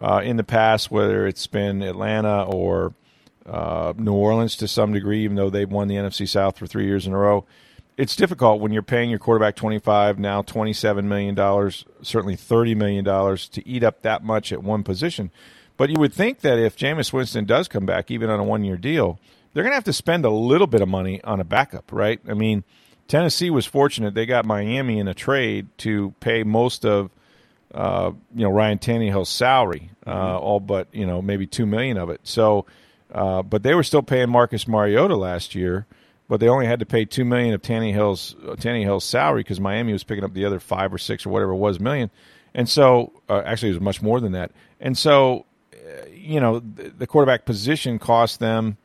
uh, 0.00 0.22
in 0.24 0.36
the 0.36 0.44
past 0.44 0.90
whether 0.90 1.26
it's 1.26 1.46
been 1.46 1.82
Atlanta 1.82 2.42
or 2.42 2.94
uh, 3.46 3.92
New 3.96 4.12
Orleans 4.12 4.56
to 4.56 4.66
some 4.66 4.92
degree, 4.92 5.22
even 5.22 5.36
though 5.36 5.50
they've 5.50 5.70
won 5.70 5.86
the 5.86 5.94
NFC 5.94 6.28
South 6.28 6.58
for 6.58 6.66
three 6.66 6.86
years 6.86 7.06
in 7.06 7.12
a 7.12 7.18
row. 7.18 7.46
It's 7.96 8.16
difficult 8.16 8.60
when 8.60 8.72
you're 8.72 8.82
paying 8.82 9.08
your 9.08 9.20
quarterback 9.20 9.54
25 9.54 10.18
now 10.18 10.42
27 10.42 11.08
million 11.08 11.36
dollars, 11.36 11.84
certainly 12.02 12.34
30 12.34 12.74
million 12.74 13.04
dollars 13.04 13.48
to 13.50 13.64
eat 13.68 13.84
up 13.84 14.02
that 14.02 14.24
much 14.24 14.52
at 14.52 14.64
one 14.64 14.82
position 14.82 15.30
but 15.76 15.90
you 15.90 15.98
would 15.98 16.12
think 16.12 16.40
that 16.40 16.58
if 16.58 16.76
Jameis 16.76 17.12
Winston 17.12 17.44
does 17.44 17.68
come 17.68 17.86
back, 17.86 18.10
even 18.10 18.30
on 18.30 18.40
a 18.40 18.44
one 18.44 18.64
year 18.64 18.76
deal, 18.76 19.18
they're 19.52 19.62
going 19.62 19.72
to 19.72 19.76
have 19.76 19.84
to 19.84 19.92
spend 19.92 20.24
a 20.24 20.30
little 20.30 20.66
bit 20.66 20.80
of 20.80 20.88
money 20.88 21.22
on 21.22 21.40
a 21.40 21.44
backup, 21.44 21.92
right? 21.92 22.20
I 22.28 22.34
mean, 22.34 22.64
Tennessee 23.08 23.50
was 23.50 23.66
fortunate; 23.66 24.14
they 24.14 24.26
got 24.26 24.44
Miami 24.44 24.98
in 24.98 25.08
a 25.08 25.14
trade 25.14 25.68
to 25.78 26.14
pay 26.20 26.42
most 26.42 26.84
of, 26.84 27.10
uh, 27.72 28.12
you 28.34 28.44
know, 28.44 28.50
Ryan 28.50 28.78
Tannehill's 28.78 29.28
salary, 29.28 29.90
uh, 30.06 30.12
mm-hmm. 30.12 30.44
all 30.44 30.60
but 30.60 30.88
you 30.92 31.06
know 31.06 31.20
maybe 31.20 31.46
two 31.46 31.66
million 31.66 31.96
of 31.96 32.10
it. 32.10 32.20
So, 32.24 32.66
uh, 33.12 33.42
but 33.42 33.62
they 33.62 33.74
were 33.74 33.82
still 33.82 34.02
paying 34.02 34.30
Marcus 34.30 34.66
Mariota 34.66 35.16
last 35.16 35.54
year, 35.54 35.86
but 36.28 36.40
they 36.40 36.48
only 36.48 36.66
had 36.66 36.80
to 36.80 36.86
pay 36.86 37.04
two 37.04 37.24
million 37.24 37.52
of 37.52 37.62
Tannehill's 37.62 38.36
uh, 38.46 38.54
Tannehill's 38.54 39.04
salary 39.04 39.40
because 39.40 39.60
Miami 39.60 39.92
was 39.92 40.04
picking 40.04 40.24
up 40.24 40.32
the 40.32 40.46
other 40.46 40.60
five 40.60 40.92
or 40.92 40.98
six 40.98 41.26
or 41.26 41.30
whatever 41.30 41.52
it 41.52 41.56
was 41.56 41.78
million, 41.78 42.10
and 42.54 42.68
so 42.68 43.12
uh, 43.28 43.42
actually 43.44 43.68
it 43.68 43.74
was 43.74 43.82
much 43.82 44.00
more 44.00 44.18
than 44.20 44.32
that, 44.32 44.50
and 44.80 44.96
so 44.96 45.44
you 46.12 46.40
know, 46.40 46.60
the 46.60 47.06
quarterback 47.06 47.44
position 47.44 47.98
cost 47.98 48.40
them, 48.40 48.76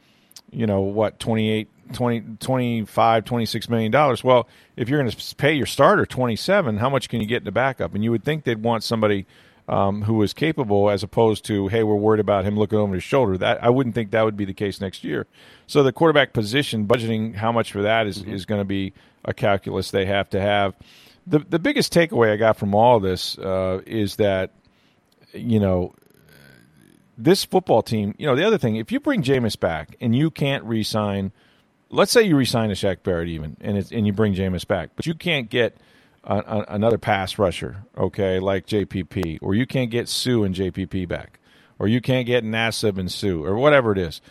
you 0.52 0.66
know, 0.66 0.82
what, 0.82 1.20
28, 1.20 1.68
20, 1.94 2.22
25, 2.40 3.26
26 3.26 3.70
million 3.70 3.92
dollars. 3.92 4.24
Well, 4.24 4.48
if 4.76 4.90
you're 4.90 5.00
going 5.00 5.12
to 5.12 5.36
pay 5.36 5.54
your 5.54 5.66
starter 5.66 6.06
27, 6.06 6.78
how 6.78 6.90
much 6.90 7.10
can 7.10 7.22
you 7.22 7.28
get 7.28 7.38
in 7.38 7.46
the 7.46 7.52
backup? 7.52 7.94
And 7.94 8.04
you 8.04 8.12
would 8.12 8.24
think 8.24 8.44
they'd 8.44 8.62
want 8.62 8.84
somebody 8.84 9.26
um, 9.70 10.02
who 10.02 10.22
is 10.24 10.34
capable 10.34 10.90
as 10.90 11.04
opposed 11.04 11.46
to, 11.46 11.68
hey, 11.68 11.84
we're 11.84 11.96
worried 11.96 12.20
about 12.20 12.44
him 12.44 12.58
looking 12.58 12.80
over 12.80 12.96
his 12.96 13.04
shoulder. 13.04 13.38
That 13.38 13.64
I 13.64 13.70
wouldn't 13.70 13.94
think 13.94 14.12
that 14.12 14.26
would 14.26 14.36
be 14.36 14.46
the 14.46 14.54
case 14.54 14.82
next 14.82 15.04
year. 15.04 15.28
So 15.68 15.84
the 15.84 15.94
quarterback 15.94 16.34
position, 16.34 16.88
budgeting 16.88 17.36
how 17.36 17.52
much 17.52 17.72
for 17.72 17.84
that 17.84 18.08
is, 18.08 18.20
mm-hmm. 18.20 18.34
is 18.34 18.46
going 18.46 18.62
to 18.62 18.66
be 18.66 18.94
a 19.24 19.34
calculus 19.34 19.92
they 19.92 20.06
have 20.06 20.30
to 20.32 20.42
have. 20.42 20.76
The, 21.28 21.40
the 21.40 21.60
biggest 21.60 21.94
takeaway 21.94 22.32
I 22.32 22.38
got 22.38 22.58
from 22.58 22.74
all 22.74 22.98
of 22.98 23.04
this 23.04 23.38
uh, 23.38 23.82
is 23.86 24.16
that, 24.16 24.52
you 25.34 25.60
know, 25.60 25.94
this 27.20 27.44
football 27.44 27.82
team, 27.82 28.16
you 28.18 28.26
know, 28.26 28.36
the 28.36 28.46
other 28.46 28.58
thing, 28.58 28.78
if 28.78 28.92
you 28.92 29.00
bring 29.00 29.22
Jameis 29.22 29.60
back 29.60 29.96
and 30.00 30.16
you 30.16 30.32
can't 30.32 30.64
re 30.64 30.84
sign, 30.84 31.32
let's 31.90 32.12
say 32.12 32.24
you 32.24 32.38
re 32.38 32.46
sign 32.46 32.72
a 32.72 32.74
Shaq 32.74 33.04
Barrett 33.04 33.28
even, 33.28 33.58
and, 33.62 33.78
and 33.92 34.08
you 34.08 34.14
bring 34.14 34.34
Jameis 34.34 34.66
back, 34.66 34.92
but 34.96 35.06
you 35.06 35.14
can't 35.14 35.50
get 35.50 35.78
a, 36.24 36.38
a, 36.38 36.66
another 36.70 36.98
pass 36.98 37.38
rusher, 37.38 37.84
okay, 37.98 38.40
like 38.40 38.66
JPP, 38.66 39.40
or 39.42 39.54
you 39.54 39.68
can't 39.68 39.92
get 39.92 40.08
Suh 40.08 40.44
and 40.44 40.56
JPP 40.56 41.08
back, 41.08 41.40
or 41.78 41.88
you 41.88 42.02
can't 42.02 42.26
get 42.26 42.44
Nassib 42.44 42.98
and 42.98 43.12
Suh, 43.12 43.44
or 43.44 43.56
whatever 43.56 43.92
it 43.92 43.98
is. 43.98 44.22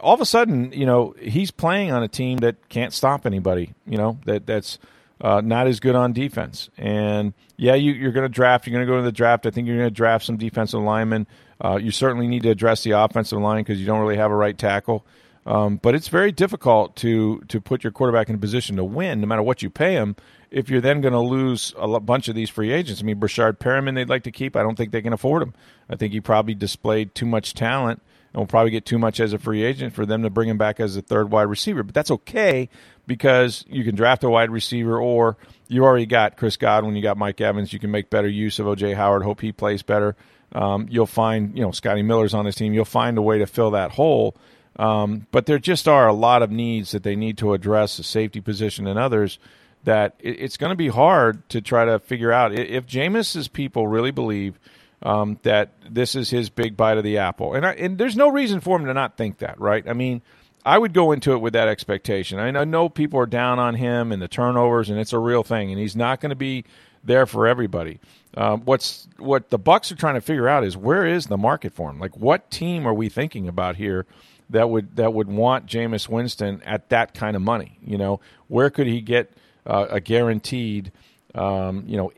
All 0.00 0.14
of 0.14 0.20
a 0.20 0.26
sudden, 0.26 0.72
you 0.72 0.86
know, 0.86 1.14
he's 1.18 1.50
playing 1.50 1.90
on 1.92 2.02
a 2.02 2.08
team 2.08 2.38
that 2.38 2.68
can't 2.68 2.92
stop 2.92 3.26
anybody, 3.26 3.74
you 3.86 3.96
know, 3.96 4.18
that 4.26 4.46
that's 4.46 4.78
uh, 5.22 5.40
not 5.40 5.68
as 5.68 5.80
good 5.80 5.94
on 5.94 6.12
defense. 6.12 6.68
And 6.76 7.32
yeah, 7.56 7.74
you, 7.74 8.08
are 8.08 8.12
going 8.12 8.24
to 8.24 8.28
draft. 8.28 8.66
You're 8.66 8.74
going 8.74 8.86
to 8.86 8.92
go 8.92 8.96
to 8.98 9.04
the 9.04 9.12
draft. 9.12 9.46
I 9.46 9.50
think 9.50 9.68
you're 9.68 9.76
going 9.76 9.88
to 9.88 9.94
draft 9.94 10.26
some 10.26 10.36
defensive 10.36 10.80
linemen. 10.80 11.28
Uh, 11.64 11.78
you 11.80 11.92
certainly 11.92 12.26
need 12.26 12.42
to 12.42 12.50
address 12.50 12.82
the 12.82 12.90
offensive 12.90 13.38
line 13.38 13.62
because 13.62 13.78
you 13.78 13.86
don't 13.86 14.00
really 14.00 14.16
have 14.16 14.32
a 14.32 14.36
right 14.36 14.58
tackle. 14.58 15.06
Um, 15.46 15.76
but 15.76 15.94
it's 15.94 16.08
very 16.08 16.30
difficult 16.30 16.94
to 16.96 17.40
to 17.48 17.60
put 17.60 17.82
your 17.82 17.90
quarterback 17.90 18.28
in 18.28 18.36
a 18.36 18.38
position 18.38 18.76
to 18.76 18.84
win, 18.84 19.20
no 19.20 19.26
matter 19.26 19.42
what 19.42 19.62
you 19.62 19.70
pay 19.70 19.94
him. 19.94 20.14
If 20.52 20.68
you're 20.68 20.80
then 20.80 21.00
going 21.00 21.14
to 21.14 21.20
lose 21.20 21.74
a 21.78 21.98
bunch 21.98 22.28
of 22.28 22.34
these 22.34 22.50
free 22.50 22.72
agents, 22.72 23.00
I 23.00 23.04
mean, 23.04 23.18
Breshad 23.18 23.58
Perriman, 23.58 23.94
they'd 23.94 24.08
like 24.08 24.24
to 24.24 24.30
keep. 24.30 24.54
I 24.54 24.62
don't 24.62 24.76
think 24.76 24.92
they 24.92 25.02
can 25.02 25.12
afford 25.12 25.42
him. 25.42 25.54
I 25.88 25.96
think 25.96 26.12
he 26.12 26.20
probably 26.20 26.54
displayed 26.54 27.14
too 27.14 27.26
much 27.26 27.54
talent 27.54 28.02
and 28.32 28.40
will 28.40 28.46
probably 28.46 28.70
get 28.70 28.86
too 28.86 28.98
much 28.98 29.20
as 29.20 29.32
a 29.32 29.38
free 29.38 29.62
agent 29.62 29.94
for 29.94 30.06
them 30.06 30.22
to 30.22 30.30
bring 30.30 30.48
him 30.48 30.58
back 30.58 30.80
as 30.80 30.96
a 30.96 31.02
third 31.02 31.30
wide 31.30 31.42
receiver. 31.42 31.82
But 31.82 31.94
that's 31.94 32.10
okay 32.10 32.68
because 33.06 33.64
you 33.68 33.84
can 33.84 33.94
draft 33.94 34.24
a 34.24 34.30
wide 34.30 34.50
receiver 34.50 34.98
or 34.98 35.36
you 35.68 35.84
already 35.84 36.06
got 36.06 36.36
Chris 36.36 36.56
Godwin, 36.56 36.96
you 36.96 37.02
got 37.02 37.16
Mike 37.16 37.40
Evans. 37.40 37.72
You 37.72 37.78
can 37.78 37.90
make 37.90 38.10
better 38.10 38.28
use 38.28 38.58
of 38.58 38.66
OJ 38.66 38.94
Howard. 38.94 39.22
Hope 39.22 39.40
he 39.40 39.52
plays 39.52 39.82
better. 39.82 40.16
Um, 40.54 40.86
you'll 40.90 41.06
find, 41.06 41.56
you 41.56 41.62
know, 41.62 41.72
Scotty 41.72 42.02
Miller's 42.02 42.34
on 42.34 42.44
his 42.44 42.54
team. 42.54 42.74
You'll 42.74 42.84
find 42.84 43.16
a 43.16 43.22
way 43.22 43.38
to 43.38 43.46
fill 43.46 43.72
that 43.72 43.90
hole. 43.92 44.36
Um, 44.76 45.26
but 45.30 45.46
there 45.46 45.58
just 45.58 45.88
are 45.88 46.08
a 46.08 46.12
lot 46.12 46.42
of 46.42 46.50
needs 46.50 46.92
that 46.92 47.02
they 47.02 47.16
need 47.16 47.38
to 47.38 47.52
address, 47.52 47.96
the 47.96 48.02
safety 48.02 48.40
position 48.40 48.86
and 48.86 48.98
others, 48.98 49.38
that 49.84 50.14
it, 50.18 50.40
it's 50.40 50.56
going 50.56 50.70
to 50.70 50.76
be 50.76 50.88
hard 50.88 51.46
to 51.50 51.60
try 51.60 51.84
to 51.84 51.98
figure 51.98 52.32
out. 52.32 52.52
If 52.52 52.86
Jameis's 52.86 53.48
people 53.48 53.86
really 53.86 54.10
believe 54.10 54.58
um, 55.02 55.38
that 55.42 55.70
this 55.88 56.14
is 56.14 56.30
his 56.30 56.48
big 56.50 56.76
bite 56.76 56.98
of 56.98 57.04
the 57.04 57.18
apple, 57.18 57.54
and, 57.54 57.66
I, 57.66 57.72
and 57.72 57.98
there's 57.98 58.16
no 58.16 58.28
reason 58.28 58.60
for 58.60 58.78
him 58.78 58.86
to 58.86 58.94
not 58.94 59.16
think 59.16 59.38
that, 59.38 59.60
right? 59.60 59.86
I 59.88 59.92
mean, 59.92 60.22
I 60.64 60.78
would 60.78 60.92
go 60.92 61.12
into 61.12 61.32
it 61.32 61.38
with 61.38 61.54
that 61.54 61.68
expectation. 61.68 62.38
I 62.38 62.64
know 62.64 62.88
people 62.88 63.18
are 63.18 63.26
down 63.26 63.58
on 63.58 63.74
him 63.74 64.12
and 64.12 64.22
the 64.22 64.28
turnovers, 64.28 64.90
and 64.90 64.98
it's 64.98 65.12
a 65.12 65.18
real 65.18 65.42
thing, 65.42 65.70
and 65.70 65.80
he's 65.80 65.96
not 65.96 66.20
going 66.20 66.30
to 66.30 66.36
be 66.36 66.64
there 67.02 67.26
for 67.26 67.46
everybody. 67.46 67.98
Um, 68.36 68.62
what's 68.62 69.08
what 69.18 69.50
the 69.50 69.58
Bucs 69.58 69.92
are 69.92 69.96
trying 69.96 70.14
to 70.14 70.20
figure 70.20 70.48
out 70.48 70.64
is 70.64 70.76
where 70.76 71.04
is 71.04 71.26
the 71.26 71.36
market 71.36 71.72
for 71.72 71.90
him? 71.90 71.98
Like, 71.98 72.16
what 72.16 72.50
team 72.50 72.86
are 72.86 72.94
we 72.94 73.08
thinking 73.08 73.48
about 73.48 73.76
here 73.76 74.06
that 74.50 74.70
would 74.70 74.96
that 74.96 75.12
would 75.12 75.28
want 75.28 75.66
Jameis 75.66 76.08
Winston 76.08 76.62
at 76.64 76.88
that 76.90 77.12
kind 77.12 77.36
of 77.36 77.42
money? 77.42 77.78
You 77.84 77.98
know, 77.98 78.20
where 78.48 78.70
could 78.70 78.86
he 78.86 79.00
get 79.00 79.32
uh, 79.66 79.86
a 79.90 80.00
guaranteed, 80.00 80.92
um, 81.34 81.84
you 81.86 81.96
know, 81.96 82.12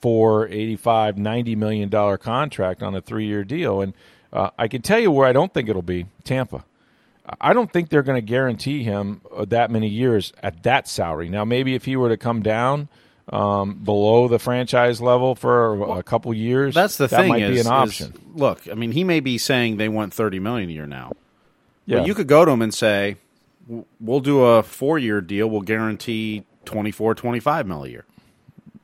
84, 0.00 0.48
85, 0.48 1.18
90 1.18 1.56
million 1.56 1.88
dollar 1.88 2.16
contract 2.16 2.82
on 2.82 2.94
a 2.94 3.00
three 3.00 3.26
year 3.26 3.44
deal? 3.44 3.80
And 3.80 3.94
uh, 4.32 4.50
I 4.58 4.68
can 4.68 4.82
tell 4.82 4.98
you 4.98 5.10
where 5.10 5.26
I 5.26 5.32
don't 5.32 5.52
think 5.52 5.68
it'll 5.68 5.82
be 5.82 6.06
Tampa. 6.24 6.64
I 7.40 7.52
don't 7.52 7.72
think 7.72 7.90
they're 7.90 8.02
going 8.02 8.20
to 8.20 8.26
guarantee 8.26 8.82
him 8.82 9.20
uh, 9.34 9.44
that 9.46 9.70
many 9.70 9.88
years 9.88 10.32
at 10.42 10.62
that 10.64 10.88
salary. 10.88 11.28
Now, 11.28 11.44
maybe 11.44 11.74
if 11.74 11.84
he 11.84 11.94
were 11.94 12.08
to 12.08 12.16
come 12.16 12.42
down 12.42 12.88
um, 13.28 13.74
below 13.74 14.26
the 14.26 14.38
franchise 14.38 15.00
level 15.00 15.34
for 15.34 15.76
well, 15.76 15.98
a 15.98 16.02
couple 16.02 16.32
years, 16.34 16.74
that's 16.74 16.96
the 16.96 17.06
that 17.06 17.20
thing. 17.20 17.28
Might 17.28 17.42
is, 17.42 17.54
be 17.54 17.60
an 17.60 17.66
option. 17.72 18.12
Is, 18.12 18.20
look, 18.34 18.62
I 18.68 18.74
mean, 18.74 18.92
he 18.92 19.04
may 19.04 19.20
be 19.20 19.38
saying 19.38 19.76
they 19.76 19.88
want 19.88 20.14
thirty 20.14 20.40
million 20.40 20.70
a 20.70 20.72
year 20.72 20.86
now. 20.86 21.12
Yeah. 21.86 21.98
But 21.98 22.06
you 22.06 22.14
could 22.14 22.26
go 22.26 22.44
to 22.44 22.50
him 22.50 22.62
and 22.62 22.74
say, 22.74 23.16
"We'll 24.00 24.20
do 24.20 24.42
a 24.44 24.62
four-year 24.62 25.20
deal. 25.20 25.48
We'll 25.48 25.60
guarantee 25.60 26.44
24, 26.64 27.14
25 27.14 27.66
mil 27.66 27.84
a 27.84 27.88
year." 27.88 28.04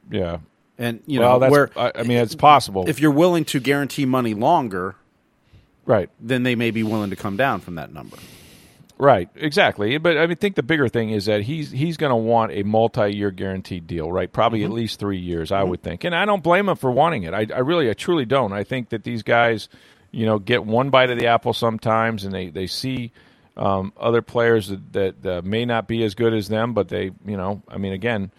Yeah, 0.09 0.39
and 0.79 1.01
you 1.07 1.21
well, 1.21 1.41
know 1.41 1.49
where 1.49 1.71
I 1.77 2.03
mean, 2.03 2.19
it's 2.19 2.35
possible 2.35 2.89
if 2.89 3.01
you're 3.01 3.11
willing 3.11 3.45
to 3.47 3.61
guarantee 3.61 4.07
money 4.07 4.35
longer 4.35 4.97
right? 5.87 6.11
Then 6.21 6.43
they 6.43 6.55
may 6.55 6.73
be 6.73 6.83
willing 6.83 7.11
to 7.11 7.17
come 7.17 7.37
down 7.37 7.61
from 7.61 7.77
that 7.77 7.93
number. 7.95 8.19
Right, 8.99 9.29
exactly. 9.35 9.99
But 9.99 10.19
I 10.19 10.27
mean, 10.27 10.37
think 10.37 10.57
the 10.57 10.63
bigger 10.63 10.89
thing 10.89 11.11
is 11.11 11.27
that 11.27 11.43
he's 11.43 11.71
he's 11.71 11.97
going 11.97 12.11
to 12.11 12.17
want 12.17 12.53
a 12.53 12.63
multi-year 12.63 13.31
guaranteed 13.31 13.87
deal, 13.87 14.11
right? 14.11 14.31
Probably 14.31 14.61
mm-hmm. 14.61 14.73
at 14.73 14.75
least 14.75 14.99
three 14.99 15.19
years, 15.19 15.53
I 15.53 15.61
mm-hmm. 15.61 15.71
would 15.71 15.83
think. 15.83 16.05
And 16.05 16.15
I 16.15 16.25
don't 16.25 16.43
blame 16.43 16.69
him 16.69 16.77
for 16.77 16.91
wanting 16.91 17.25
it. 17.25 17.35
I, 17.35 17.47
I 17.55 17.59
really, 17.61 17.91
I 17.91 17.95
truly 17.95 18.25
don't. 18.25 18.53
I 18.53 18.65
think 18.65 18.89
that 18.91 19.05
these 19.05 19.23
guys, 19.23 19.69
you 20.13 20.25
know, 20.25 20.39
get 20.39 20.65
one 20.65 20.91
bite 20.91 21.11
of 21.11 21.19
the 21.19 21.27
apple 21.27 21.53
sometimes, 21.53 22.25
and 22.25 22.33
they 22.33 22.49
they 22.49 22.67
see 22.67 23.13
um, 23.59 23.93
other 23.99 24.23
players 24.23 24.69
that, 24.69 24.93
that 24.95 25.27
uh, 25.27 25.43
may 25.45 25.67
not 25.67 25.89
be 25.89 26.03
as 26.03 26.15
good 26.15 26.33
as 26.33 26.49
them, 26.49 26.73
but 26.73 26.89
they, 26.89 27.11
you 27.27 27.37
know, 27.37 27.63
I 27.69 27.79
mean, 27.79 27.93
again. 27.93 28.31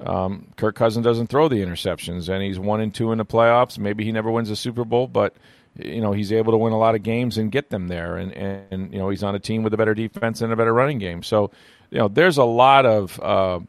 Um, 0.00 0.48
Kirk 0.56 0.74
Cousins 0.76 1.04
doesn't 1.04 1.28
throw 1.28 1.48
the 1.48 1.56
interceptions, 1.56 2.28
and 2.28 2.42
he's 2.42 2.58
one 2.58 2.80
and 2.80 2.94
two 2.94 3.12
in 3.12 3.18
the 3.18 3.24
playoffs. 3.24 3.78
Maybe 3.78 4.04
he 4.04 4.12
never 4.12 4.30
wins 4.30 4.50
a 4.50 4.56
Super 4.56 4.84
Bowl, 4.84 5.06
but 5.06 5.34
you 5.76 6.00
know 6.00 6.12
he's 6.12 6.32
able 6.32 6.52
to 6.52 6.58
win 6.58 6.72
a 6.72 6.78
lot 6.78 6.94
of 6.94 7.02
games 7.02 7.38
and 7.38 7.52
get 7.52 7.70
them 7.70 7.88
there. 7.88 8.16
And, 8.16 8.32
and, 8.32 8.92
you 8.92 8.98
know 8.98 9.10
he's 9.10 9.22
on 9.22 9.34
a 9.34 9.38
team 9.38 9.62
with 9.62 9.74
a 9.74 9.76
better 9.76 9.94
defense 9.94 10.40
and 10.40 10.52
a 10.52 10.56
better 10.56 10.72
running 10.72 10.98
game. 10.98 11.22
So 11.22 11.50
you 11.90 11.98
know 11.98 12.08
there's 12.08 12.38
a 12.38 12.44
lot 12.44 12.86
of 12.86 13.20
uh, 13.20 13.60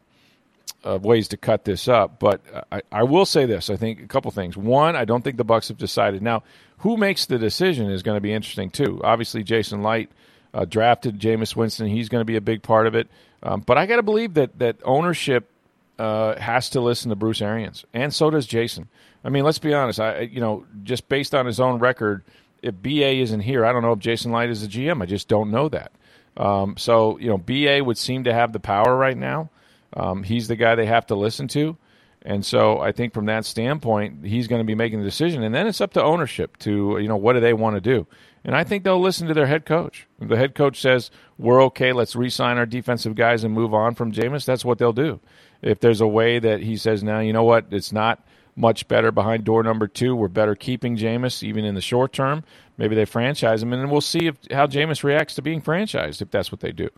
of 0.82 1.04
ways 1.04 1.28
to 1.28 1.36
cut 1.36 1.64
this 1.64 1.86
up. 1.86 2.18
But 2.18 2.40
I, 2.72 2.82
I 2.90 3.02
will 3.04 3.26
say 3.26 3.46
this. 3.46 3.70
I 3.70 3.76
think 3.76 4.02
a 4.02 4.06
couple 4.06 4.30
things. 4.30 4.56
One 4.56 4.96
I 4.96 5.04
don't 5.04 5.22
think 5.22 5.36
the 5.36 5.44
Bucs 5.44 5.68
have 5.68 5.78
decided. 5.78 6.22
Now 6.22 6.42
who 6.78 6.96
makes 6.96 7.26
the 7.26 7.38
decision 7.38 7.90
is 7.90 8.02
going 8.02 8.16
to 8.16 8.20
be 8.20 8.32
interesting 8.32 8.70
too. 8.70 9.00
Obviously 9.04 9.44
Jason 9.44 9.82
Licht. 9.82 10.12
uh, 10.54 10.64
drafted 10.64 11.18
Jameis 11.18 11.56
Winston. 11.56 11.86
He's 11.86 12.08
going 12.08 12.20
to 12.20 12.26
be 12.26 12.36
a 12.36 12.40
big 12.40 12.62
part 12.62 12.86
of 12.86 12.94
it. 12.94 13.08
Um, 13.42 13.60
but 13.60 13.78
I 13.78 13.86
got 13.86 13.96
to 13.96 14.02
believe 14.02 14.34
that 14.34 14.58
that 14.58 14.76
ownership 14.84 15.48
uh, 15.98 16.38
has 16.40 16.70
to 16.70 16.80
listen 16.80 17.10
to 17.10 17.16
Bruce 17.16 17.42
Arians 17.42 17.84
and 17.92 18.12
so 18.12 18.30
does 18.30 18.46
Jason 18.46 18.88
I 19.24 19.28
mean, 19.28 19.44
let's 19.44 19.58
be 19.58 19.74
honest. 19.74 20.00
I 20.00 20.20
you 20.20 20.40
know 20.40 20.64
just 20.82 21.08
based 21.08 21.34
on 21.34 21.46
his 21.46 21.60
own 21.60 21.78
record, 21.78 22.24
if 22.62 22.80
BA 22.80 23.20
isn't 23.20 23.40
here, 23.40 23.64
I 23.64 23.72
don't 23.72 23.82
know 23.82 23.92
if 23.92 23.98
Jason 23.98 24.32
Licht 24.32 24.50
is 24.50 24.62
a 24.62 24.68
GM. 24.68 25.02
I 25.02 25.06
just 25.06 25.28
don't 25.28 25.50
know 25.50 25.68
that. 25.68 25.92
Um, 26.36 26.76
so 26.76 27.18
you 27.18 27.28
know, 27.28 27.38
BA 27.38 27.82
would 27.84 27.98
seem 27.98 28.24
to 28.24 28.32
have 28.32 28.52
the 28.52 28.60
power 28.60 28.96
right 28.96 29.16
now. 29.16 29.50
Um, 29.94 30.22
he's 30.22 30.48
the 30.48 30.56
guy 30.56 30.74
they 30.74 30.86
have 30.86 31.06
to 31.06 31.14
listen 31.14 31.48
to, 31.48 31.76
and 32.22 32.44
so 32.44 32.80
I 32.80 32.92
think 32.92 33.12
from 33.12 33.26
that 33.26 33.44
standpoint, 33.44 34.24
he's 34.24 34.48
going 34.48 34.60
to 34.60 34.66
be 34.66 34.74
making 34.74 35.00
the 35.00 35.04
decision. 35.04 35.42
And 35.42 35.54
then 35.54 35.66
it's 35.66 35.80
up 35.80 35.92
to 35.94 36.02
ownership 36.02 36.56
to 36.60 36.98
you 37.00 37.08
know 37.08 37.16
what 37.16 37.34
do 37.34 37.40
they 37.40 37.52
want 37.52 37.76
to 37.76 37.80
do. 37.80 38.06
And 38.44 38.56
I 38.56 38.64
think 38.64 38.82
they'll 38.82 39.00
listen 39.00 39.28
to 39.28 39.34
their 39.34 39.46
head 39.46 39.64
coach. 39.64 40.08
If 40.20 40.28
the 40.28 40.36
head 40.36 40.56
coach 40.56 40.80
says 40.80 41.12
we're 41.38 41.62
okay, 41.64 41.92
let's 41.92 42.16
re-sign 42.16 42.58
our 42.58 42.66
defensive 42.66 43.14
guys 43.14 43.44
and 43.44 43.54
move 43.54 43.72
on 43.72 43.94
from 43.94 44.10
Jameis. 44.10 44.44
That's 44.44 44.64
what 44.64 44.78
they'll 44.78 44.92
do. 44.92 45.20
If 45.62 45.80
there's 45.80 46.00
a 46.00 46.06
way 46.06 46.38
that 46.38 46.60
he 46.60 46.76
says 46.76 47.02
now, 47.02 47.20
you 47.20 47.32
know 47.32 47.44
what, 47.44 47.66
it's 47.70 47.92
not 47.92 48.22
much 48.54 48.86
better 48.88 49.10
behind 49.10 49.44
door 49.44 49.62
number 49.62 49.86
two. 49.86 50.14
We're 50.14 50.28
better 50.28 50.54
keeping 50.54 50.96
Jameis 50.96 51.42
even 51.42 51.64
in 51.64 51.74
the 51.74 51.80
short 51.80 52.12
term. 52.12 52.44
Maybe 52.76 52.94
they 52.94 53.04
franchise 53.04 53.62
him, 53.62 53.72
and 53.72 53.80
then 53.80 53.90
we'll 53.90 54.00
see 54.00 54.26
if, 54.26 54.36
how 54.50 54.66
Jameis 54.66 55.04
reacts 55.04 55.36
to 55.36 55.42
being 55.42 55.62
franchised 55.62 56.20
if 56.20 56.30
that's 56.30 56.50
what 56.50 56.60
they 56.60 56.72
do. 56.72 56.90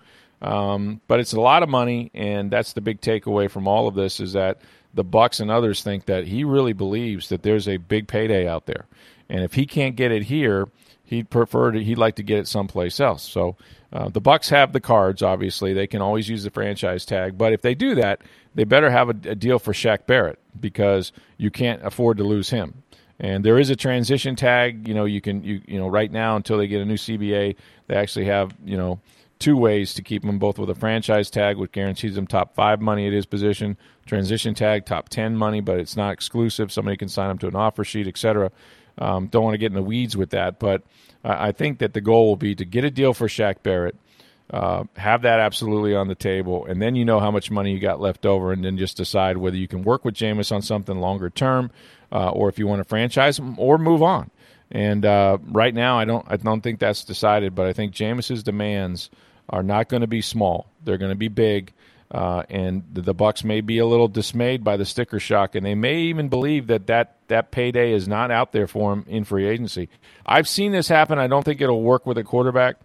Um, 0.42 1.00
but 1.06 1.21
it's 1.21 1.33
a 1.33 1.40
lot 1.40 1.62
of 1.62 1.68
money, 1.68 2.11
and 2.14 2.50
that's 2.50 2.73
the 2.73 2.80
big 2.80 3.00
takeaway 3.00 3.50
from 3.50 3.68
all 3.68 3.87
of 3.87 3.94
this 3.94 4.21
is 4.21 4.33
that 4.33 4.61
the 4.92 5.04
Bucs 5.04 5.40
and 5.40 5.50
others 5.50 5.83
think 5.83 6.06
that 6.06 6.26
he 6.26 6.44
really 6.44 6.73
believes 6.73 7.28
that 7.28 7.42
there's 7.42 7.68
a 7.68 7.76
big 7.76 8.09
payday 8.09 8.49
out 8.49 8.66
there, 8.66 8.87
and 9.28 9.42
if 9.44 9.54
he 9.54 9.66
can't 9.66 9.97
get 9.97 10.12
it 10.12 10.25
here, 10.25 10.68
he'd 11.04 11.30
prefer 11.30 11.73
to, 11.73 11.82
he'd 11.82 11.99
like 11.99 12.16
to 12.16 12.23
get 12.23 12.38
it 12.38 12.49
someplace 12.49 12.99
else. 12.99 13.23
So 13.23 13.56
uh, 13.92 14.08
the 14.08 14.20
Bucs 14.20 14.50
have 14.50 14.73
the 14.73 14.80
cards. 14.80 15.23
Obviously, 15.23 15.73
they 15.73 15.87
can 15.87 16.00
always 16.00 16.28
use 16.28 16.42
the 16.42 16.50
franchise 16.50 17.04
tag, 17.04 17.38
but 17.38 17.52
if 17.52 17.62
they 17.62 17.75
do 17.75 17.94
that, 17.94 18.23
they 18.54 18.64
better 18.64 18.90
have 18.90 19.08
a, 19.08 19.30
a 19.30 19.34
deal 19.34 19.58
for 19.58 19.73
Shaq 19.73 20.06
Barrett 20.06 20.38
because 20.58 21.12
you 21.37 21.50
can't 21.50 21.84
afford 21.84 22.18
to 22.18 22.25
lose 22.25 22.50
him. 22.50 22.82
And 23.20 23.44
there 23.44 23.58
is 23.58 23.70
a 23.70 23.76
transition 23.76 24.34
tag. 24.34 24.88
You 24.88 24.94
know, 24.94 25.04
you 25.04 25.20
can 25.20 25.44
you 25.44 25.61
you 25.66 25.78
know 25.78 25.87
right 25.87 26.11
now 26.11 26.34
until 26.34 26.58
they 26.58 26.66
get 26.66 26.80
a 26.80 26.84
new 26.84 26.96
CBA, 26.96 27.56
they 27.87 27.94
actually 27.94 28.25
have 28.25 28.52
you 28.64 28.76
know 28.76 29.00
two 29.38 29.56
ways 29.56 29.94
to 29.94 30.02
keep 30.02 30.25
him 30.25 30.38
both 30.38 30.58
with 30.58 30.70
a 30.70 30.75
franchise 30.75 31.30
tag, 31.30 31.56
which 31.56 31.73
guarantees 31.73 32.16
him 32.16 32.26
top 32.26 32.54
five 32.54 32.80
money 32.80 33.06
at 33.06 33.12
his 33.12 33.26
position, 33.26 33.76
transition 34.06 34.54
tag 34.54 34.84
top 34.84 35.08
ten 35.08 35.37
money, 35.37 35.61
but 35.61 35.78
it's 35.78 35.96
not 35.96 36.12
exclusive. 36.12 36.73
Somebody 36.73 36.96
can 36.96 37.08
sign 37.08 37.30
him 37.30 37.38
to 37.38 37.46
an 37.46 37.54
offer 37.54 37.84
sheet, 37.84 38.08
etc. 38.08 38.50
Um, 38.98 39.26
don't 39.28 39.42
want 39.42 39.54
to 39.54 39.58
get 39.58 39.66
in 39.66 39.74
the 39.74 39.82
weeds 39.82 40.16
with 40.16 40.30
that, 40.30 40.58
but 40.58 40.82
I 41.24 41.52
think 41.52 41.78
that 41.78 41.94
the 41.94 42.00
goal 42.00 42.28
will 42.28 42.36
be 42.36 42.54
to 42.54 42.64
get 42.64 42.84
a 42.84 42.90
deal 42.90 43.14
for 43.14 43.28
Shaq 43.28 43.62
Barrett, 43.62 43.96
uh, 44.50 44.84
have 44.96 45.22
that 45.22 45.40
absolutely 45.40 45.94
on 45.94 46.06
the 46.06 46.14
table, 46.14 46.66
and 46.66 46.80
then 46.82 46.94
you 46.94 47.04
know 47.04 47.18
how 47.18 47.30
much 47.30 47.50
money 47.50 47.72
you 47.72 47.80
got 47.80 47.98
left 47.98 48.26
over, 48.26 48.52
and 48.52 48.62
then 48.62 48.76
just 48.76 48.96
decide 48.96 49.38
whether 49.38 49.56
you 49.56 49.66
can 49.66 49.82
work 49.82 50.04
with 50.04 50.14
Jameis 50.14 50.52
on 50.52 50.60
something 50.60 50.98
longer 50.98 51.30
term, 51.30 51.70
uh, 52.12 52.28
or 52.28 52.50
if 52.50 52.58
you 52.58 52.66
want 52.66 52.80
to 52.80 52.84
franchise 52.84 53.38
him 53.38 53.58
or 53.58 53.78
move 53.78 54.02
on. 54.02 54.30
And 54.70 55.04
uh, 55.06 55.38
right 55.44 55.74
now, 55.74 55.98
I 55.98 56.04
don't 56.04 56.26
I 56.28 56.36
don't 56.36 56.60
think 56.60 56.78
that's 56.78 57.04
decided, 57.04 57.54
but 57.54 57.66
I 57.66 57.72
think 57.72 57.94
Jameis's 57.94 58.42
demands 58.42 59.08
are 59.48 59.62
not 59.62 59.88
going 59.88 60.02
to 60.02 60.06
be 60.06 60.20
small; 60.20 60.66
they're 60.84 60.98
going 60.98 61.12
to 61.12 61.16
be 61.16 61.28
big. 61.28 61.72
Uh, 62.11 62.44
and 62.49 62.84
the, 62.92 63.14
Bucs 63.14 63.42
may 63.44 63.61
be 63.61 63.78
a 63.78 63.87
little 63.87 64.08
dismayed 64.08 64.62
by 64.62 64.76
the 64.76 64.84
sticker 64.84 65.18
shock, 65.18 65.54
and 65.54 65.64
they 65.64 65.75
may 65.75 66.02
even 66.02 66.28
believe 66.28 66.68
that, 66.68 66.87
that 66.87 67.16
that 67.28 67.50
payday 67.50 67.92
is 67.92 68.06
not 68.06 68.30
out 68.30 68.52
there 68.52 68.66
for 68.66 68.92
him 68.92 69.04
in 69.08 69.25
free 69.25 69.46
agency. 69.46 69.88
I've 70.26 70.46
seen 70.46 70.73
this 70.73 70.88
happen. 70.88 71.18
I 71.18 71.26
don't 71.26 71.42
think 71.42 71.61
it'll 71.61 71.82
work 71.82 72.06
with 72.06 72.18
a 72.18 72.25
quarterback, 72.25 72.76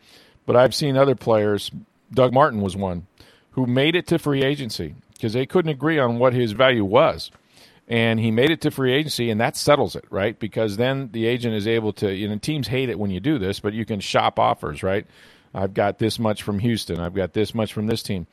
but 0.45 0.55
I've 0.55 0.73
seen 0.73 0.97
other 0.97 1.15
players. 1.15 1.69
Doug 2.11 2.33
Martin 2.33 2.61
was 2.61 2.75
one 2.75 3.05
who 3.51 3.65
made 3.65 3.95
it 3.95 4.07
to 4.07 4.17
free 4.17 4.43
agency 4.43 4.95
because 5.13 5.33
they 5.33 5.45
couldn't 5.45 5.71
agree 5.71 5.99
on 5.99 6.17
what 6.17 6.33
his 6.33 6.53
value 6.53 6.85
was. 6.85 7.29
And 7.87 8.19
he 8.19 8.31
made 8.31 8.51
it 8.51 8.61
to 8.61 8.71
free 8.71 8.93
agency, 8.93 9.29
and 9.29 9.41
that 9.41 9.57
settles 9.57 9.95
it, 9.95 10.05
right? 10.11 10.39
Because 10.39 10.77
then 10.77 11.09
the 11.11 11.25
agent 11.25 11.55
is 11.55 11.67
able 11.67 11.91
to, 11.93 12.13
you 12.13 12.27
know, 12.27 12.37
teams 12.37 12.67
hate 12.67 12.89
it 12.89 12.99
when 12.99 13.09
you 13.09 13.19
do 13.19 13.39
this, 13.39 13.59
but 13.59 13.73
you 13.73 13.83
can 13.83 13.99
shop 13.99 14.39
offers, 14.39 14.83
right? 14.83 15.07
I've 15.53 15.73
got 15.73 15.97
this 15.97 16.19
much 16.19 16.43
from 16.43 16.59
Houston. 16.59 16.99
I've 16.99 17.15
got 17.15 17.33
this 17.33 17.55
much 17.55 17.73
from 17.73 17.87
this 17.87 18.03
team 18.03 18.27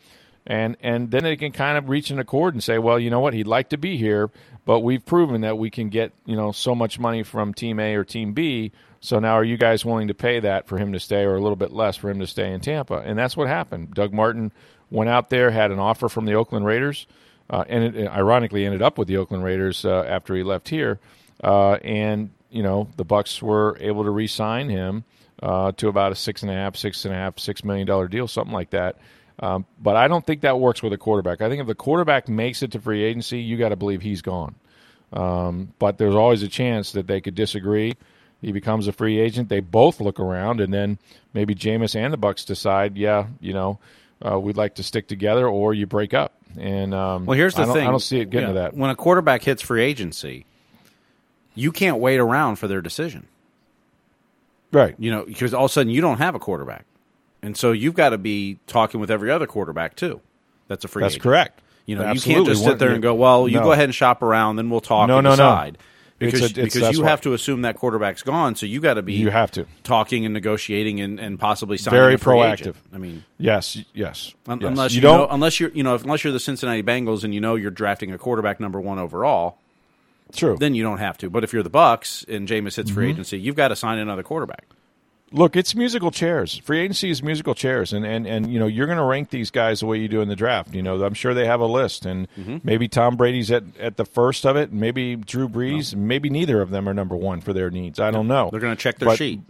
and 0.46 0.76
and 0.80 1.10
then 1.10 1.24
they 1.24 1.36
can 1.36 1.52
kind 1.52 1.76
of 1.76 1.88
reach 1.88 2.10
an 2.10 2.18
accord 2.18 2.54
and 2.54 2.62
say, 2.62 2.78
well, 2.78 2.98
you 2.98 3.10
know 3.10 3.20
what, 3.20 3.34
he'd 3.34 3.46
like 3.46 3.70
to 3.70 3.76
be 3.76 3.96
here, 3.96 4.30
but 4.64 4.80
we've 4.80 5.04
proven 5.04 5.40
that 5.40 5.58
we 5.58 5.70
can 5.70 5.88
get 5.88 6.12
you 6.24 6.36
know 6.36 6.52
so 6.52 6.74
much 6.74 6.98
money 6.98 7.22
from 7.22 7.52
Team 7.52 7.80
A 7.80 7.94
or 7.94 8.04
Team 8.04 8.32
B. 8.32 8.72
So 9.00 9.18
now, 9.18 9.34
are 9.34 9.44
you 9.44 9.56
guys 9.56 9.84
willing 9.84 10.08
to 10.08 10.14
pay 10.14 10.40
that 10.40 10.66
for 10.66 10.78
him 10.78 10.92
to 10.92 11.00
stay, 11.00 11.24
or 11.24 11.36
a 11.36 11.40
little 11.40 11.56
bit 11.56 11.72
less 11.72 11.96
for 11.96 12.10
him 12.10 12.20
to 12.20 12.26
stay 12.26 12.52
in 12.52 12.60
Tampa? 12.60 12.98
And 12.98 13.18
that's 13.18 13.36
what 13.36 13.48
happened. 13.48 13.94
Doug 13.94 14.12
Martin 14.12 14.52
went 14.90 15.10
out 15.10 15.30
there, 15.30 15.50
had 15.50 15.70
an 15.70 15.78
offer 15.78 16.08
from 16.08 16.24
the 16.24 16.34
Oakland 16.34 16.64
Raiders, 16.64 17.06
uh, 17.50 17.64
and 17.68 17.96
it, 17.96 18.08
ironically 18.08 18.64
ended 18.64 18.82
up 18.82 18.98
with 18.98 19.08
the 19.08 19.16
Oakland 19.16 19.44
Raiders 19.44 19.84
uh, 19.84 20.04
after 20.08 20.34
he 20.34 20.42
left 20.42 20.68
here. 20.68 20.98
Uh, 21.42 21.72
and 21.84 22.30
you 22.50 22.62
know 22.62 22.88
the 22.96 23.04
Bucs 23.04 23.42
were 23.42 23.76
able 23.80 24.04
to 24.04 24.10
re-sign 24.10 24.68
him 24.68 25.04
uh, 25.42 25.72
to 25.72 25.88
about 25.88 26.12
a 26.12 26.14
six 26.14 26.42
and 26.42 26.50
a 26.50 26.54
half, 26.54 26.76
six 26.76 27.04
and 27.04 27.12
a 27.12 27.16
half, 27.16 27.38
six 27.38 27.64
million 27.64 27.86
dollar 27.86 28.08
deal, 28.08 28.26
something 28.28 28.54
like 28.54 28.70
that. 28.70 28.96
Um, 29.38 29.66
but 29.80 29.96
I 29.96 30.08
don't 30.08 30.24
think 30.24 30.42
that 30.42 30.58
works 30.58 30.82
with 30.82 30.92
a 30.92 30.98
quarterback. 30.98 31.42
I 31.42 31.48
think 31.48 31.60
if 31.60 31.66
the 31.66 31.74
quarterback 31.74 32.28
makes 32.28 32.62
it 32.62 32.72
to 32.72 32.80
free 32.80 33.02
agency, 33.04 33.40
you 33.40 33.56
got 33.58 33.68
to 33.68 33.76
believe 33.76 34.00
he's 34.00 34.22
gone. 34.22 34.54
Um, 35.12 35.72
but 35.78 35.98
there's 35.98 36.14
always 36.14 36.42
a 36.42 36.48
chance 36.48 36.92
that 36.92 37.06
they 37.06 37.20
could 37.20 37.34
disagree. 37.34 37.96
He 38.40 38.52
becomes 38.52 38.88
a 38.88 38.92
free 38.92 39.18
agent. 39.18 39.48
They 39.48 39.60
both 39.60 40.00
look 40.00 40.20
around, 40.20 40.60
and 40.60 40.72
then 40.72 40.98
maybe 41.32 41.54
Jameis 41.54 41.96
and 41.96 42.12
the 42.12 42.18
Bucs 42.18 42.46
decide, 42.46 42.96
yeah, 42.96 43.28
you 43.40 43.52
know, 43.52 43.78
uh, 44.24 44.38
we'd 44.38 44.56
like 44.56 44.76
to 44.76 44.82
stick 44.82 45.08
together, 45.08 45.46
or 45.48 45.74
you 45.74 45.86
break 45.86 46.14
up. 46.14 46.32
And 46.58 46.94
um, 46.94 47.26
well, 47.26 47.36
here's 47.36 47.54
the 47.54 47.62
I 47.62 47.72
thing: 47.72 47.86
I 47.86 47.90
don't 47.90 48.00
see 48.00 48.20
it 48.20 48.30
getting 48.30 48.48
yeah. 48.48 48.54
to 48.54 48.60
that. 48.60 48.74
When 48.74 48.90
a 48.90 48.96
quarterback 48.96 49.42
hits 49.42 49.62
free 49.62 49.82
agency, 49.82 50.46
you 51.54 51.72
can't 51.72 51.98
wait 51.98 52.18
around 52.18 52.56
for 52.56 52.68
their 52.68 52.80
decision, 52.80 53.26
right? 54.72 54.94
You 54.98 55.10
know, 55.10 55.24
because 55.24 55.52
all 55.52 55.66
of 55.66 55.70
a 55.70 55.72
sudden 55.72 55.90
you 55.90 56.00
don't 56.00 56.18
have 56.18 56.34
a 56.34 56.38
quarterback. 56.38 56.84
And 57.42 57.56
so 57.56 57.72
you've 57.72 57.94
got 57.94 58.10
to 58.10 58.18
be 58.18 58.58
talking 58.66 59.00
with 59.00 59.10
every 59.10 59.30
other 59.30 59.46
quarterback 59.46 59.94
too. 59.96 60.20
That's 60.68 60.84
a 60.84 60.88
free. 60.88 61.02
That's 61.02 61.14
agent. 61.14 61.22
correct. 61.22 61.62
You 61.86 61.94
know, 61.94 62.02
Absolutely. 62.02 62.30
you 62.30 62.36
can't 62.36 62.48
just 62.48 62.64
sit 62.64 62.78
there 62.78 62.90
and 62.90 63.02
go, 63.02 63.14
"Well, 63.14 63.46
you 63.46 63.58
no. 63.58 63.64
go 63.64 63.72
ahead 63.72 63.84
and 63.84 63.94
shop 63.94 64.22
around, 64.22 64.56
then 64.56 64.70
we'll 64.70 64.80
talk 64.80 65.08
no, 65.08 65.18
and 65.18 65.24
no, 65.24 65.30
decide." 65.30 65.74
No. 65.74 65.84
Because, 66.18 66.50
a, 66.52 66.62
because 66.62 66.96
you 66.96 67.04
have 67.04 67.20
to 67.20 67.34
assume 67.34 67.62
that 67.62 67.76
quarterback's 67.76 68.22
gone, 68.22 68.54
so 68.54 68.64
you 68.64 68.80
got 68.80 68.94
to 68.94 69.02
be 69.02 69.12
you 69.12 69.30
have 69.30 69.50
to 69.50 69.66
talking 69.84 70.24
and 70.24 70.32
negotiating 70.32 70.98
and, 70.98 71.20
and 71.20 71.38
possibly 71.38 71.76
signing 71.76 72.00
very 72.00 72.16
proactive. 72.16 72.60
Agent. 72.60 72.76
I 72.94 72.98
mean, 72.98 73.24
yes, 73.36 73.76
yes, 73.92 74.34
un- 74.46 74.60
yes. 74.60 74.68
unless 74.68 74.92
you, 74.92 74.96
you 74.96 75.00
don't, 75.02 75.18
know, 75.18 75.28
unless 75.28 75.60
you're 75.60 75.70
you 75.70 75.82
know 75.82 75.94
unless 75.94 76.24
you're 76.24 76.32
the 76.32 76.40
Cincinnati 76.40 76.82
Bengals 76.82 77.22
and 77.22 77.34
you 77.34 77.40
know 77.40 77.54
you're 77.54 77.70
drafting 77.70 78.12
a 78.12 78.18
quarterback 78.18 78.60
number 78.60 78.80
one 78.80 78.98
overall. 78.98 79.58
True. 80.32 80.56
Then 80.58 80.74
you 80.74 80.82
don't 80.82 80.98
have 80.98 81.18
to. 81.18 81.30
But 81.30 81.44
if 81.44 81.52
you're 81.52 81.62
the 81.62 81.70
Bucs 81.70 82.26
and 82.28 82.48
Jameis 82.48 82.76
hits 82.76 82.90
mm-hmm. 82.90 82.94
free 82.94 83.10
agency, 83.10 83.38
you've 83.38 83.54
got 83.54 83.68
to 83.68 83.76
sign 83.76 83.98
another 83.98 84.22
quarterback. 84.22 84.64
Look, 85.32 85.56
it's 85.56 85.74
musical 85.74 86.12
chairs. 86.12 86.58
Free 86.58 86.80
agency 86.80 87.10
is 87.10 87.20
musical 87.20 87.54
chairs, 87.54 87.92
and 87.92 88.06
and 88.06 88.28
and 88.28 88.52
you 88.52 88.60
know 88.60 88.68
you're 88.68 88.86
going 88.86 88.98
to 88.98 89.04
rank 89.04 89.30
these 89.30 89.50
guys 89.50 89.80
the 89.80 89.86
way 89.86 89.98
you 89.98 90.06
do 90.06 90.20
in 90.20 90.28
the 90.28 90.36
draft. 90.36 90.72
You 90.72 90.82
know, 90.82 91.02
I'm 91.04 91.14
sure 91.14 91.34
they 91.34 91.46
have 91.46 91.58
a 91.58 91.66
list, 91.66 92.06
and 92.06 92.28
mm-hmm. 92.38 92.58
maybe 92.62 92.86
Tom 92.86 93.16
Brady's 93.16 93.50
at 93.50 93.64
at 93.80 93.96
the 93.96 94.04
first 94.04 94.46
of 94.46 94.54
it, 94.54 94.72
maybe 94.72 95.16
Drew 95.16 95.48
Brees, 95.48 95.94
no. 95.94 96.00
maybe 96.00 96.30
neither 96.30 96.62
of 96.62 96.70
them 96.70 96.88
are 96.88 96.94
number 96.94 97.16
one 97.16 97.40
for 97.40 97.52
their 97.52 97.70
needs. 97.70 97.98
I 97.98 98.12
don't 98.12 98.28
know. 98.28 98.50
They're 98.50 98.60
going 98.60 98.76
to 98.76 98.80
check 98.80 98.98
their 98.98 99.08
but, 99.08 99.18
sheet. 99.18 99.40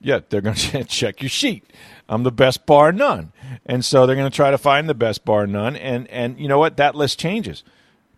Yeah, 0.00 0.20
they're 0.28 0.40
going 0.40 0.54
to 0.56 0.84
check 0.84 1.20
your 1.22 1.28
sheet. 1.28 1.64
I'm 2.08 2.22
the 2.22 2.30
best 2.30 2.64
bar 2.64 2.92
none, 2.92 3.32
and 3.66 3.84
so 3.84 4.06
they're 4.06 4.16
going 4.16 4.30
to 4.30 4.34
try 4.34 4.52
to 4.52 4.58
find 4.58 4.88
the 4.88 4.94
best 4.94 5.24
bar 5.24 5.44
none. 5.48 5.74
And 5.74 6.06
and 6.08 6.38
you 6.38 6.46
know 6.46 6.58
what? 6.60 6.76
That 6.76 6.94
list 6.94 7.18
changes. 7.18 7.64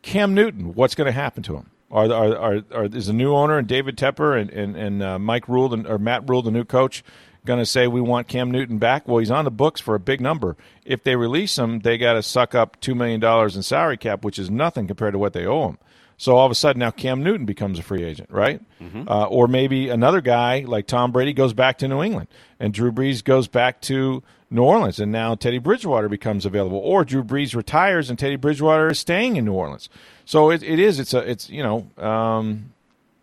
Cam 0.03 0.35
Newton, 0.35 0.75
what's 0.75 0.95
going 0.95 1.07
to 1.07 1.13
happen 1.13 1.43
to 1.45 1.57
him? 1.57 1.71
Are, 1.93 2.11
are, 2.11 2.37
are, 2.37 2.63
are, 2.73 2.85
is 2.87 3.07
the 3.07 3.13
new 3.13 3.35
owner 3.35 3.59
and 3.59 3.69
David 3.69 3.99
Tepper 3.99 4.41
and, 4.41 4.51
and, 4.51 4.77
and 4.77 5.03
uh, 5.03 5.19
Mike 5.19 5.47
Rhule 5.47 5.87
or 5.87 5.99
Matt 5.99 6.29
Rhule, 6.29 6.41
the 6.41 6.51
new 6.51 6.65
coach, 6.65 7.05
going 7.45 7.59
to 7.59 7.67
say 7.67 7.87
we 7.87 8.01
want 8.01 8.29
Cam 8.29 8.51
Newton 8.51 8.79
back? 8.79 9.07
Well, 9.07 9.19
he's 9.19 9.31
on 9.31 9.45
the 9.45 9.51
books 9.51 9.81
for 9.81 9.95
a 9.95 10.01
big 10.01 10.21
number. 10.21 10.57
If 10.87 11.05
they 11.05 11.17
release 11.17 11.59
him, 11.59 11.81
they 11.81 11.99
got 11.99 12.15
to 12.15 12.23
suck 12.23 12.55
up 12.55 12.81
$2 12.81 12.97
million 12.97 13.23
in 13.55 13.63
salary 13.63 13.99
cap, 13.99 14.25
which 14.25 14.39
is 14.39 14.51
nothing 14.51 14.87
compared 14.87 15.13
to 15.13 15.19
what 15.19 15.35
they 15.35 15.45
owe 15.45 15.69
him. 15.69 15.79
So 16.17 16.37
all 16.37 16.47
of 16.47 16.53
a 16.53 16.55
sudden 16.55 16.79
now 16.79 16.93
Cam 16.93 17.23
Newton 17.23 17.47
becomes 17.47 17.79
a 17.81 17.83
free 17.83 18.05
agent, 18.05 18.31
right? 18.31 18.61
Mm-hmm. 18.81 19.09
Uh, 19.09 19.25
or 19.25 19.49
maybe 19.49 19.89
another 19.89 20.21
guy 20.21 20.65
like 20.67 20.87
Tom 20.87 21.11
Brady 21.11 21.33
goes 21.33 21.53
back 21.53 21.79
to 21.79 21.89
New 21.89 22.01
England 22.01 22.29
and 22.61 22.73
Drew 22.73 22.93
Brees 22.93 23.25
goes 23.25 23.49
back 23.49 23.81
to 23.83 24.23
New 24.49 24.63
Orleans 24.63 25.01
and 25.01 25.11
now 25.11 25.35
Teddy 25.35 25.59
Bridgewater 25.59 26.09
becomes 26.09 26.47
available. 26.47 26.79
Or 26.79 27.05
Drew 27.05 27.25
Brees 27.25 27.57
retires 27.57 28.09
and 28.09 28.19
Teddy 28.19 28.37
Bridgewater 28.37 28.91
is 28.91 29.01
staying 29.01 29.35
in 29.35 29.45
New 29.45 29.55
Orleans. 29.55 29.89
So 30.33 30.49
it, 30.49 30.63
it 30.63 30.79
is. 30.79 30.99
It's 30.99 31.13
a. 31.13 31.19
It's 31.19 31.51
you 31.51 31.63
know. 31.63 32.03
Um, 32.03 32.73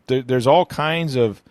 there, 0.06 0.22
there's 0.22 0.46
all 0.46 0.64
kinds 0.64 1.16
of 1.16 1.42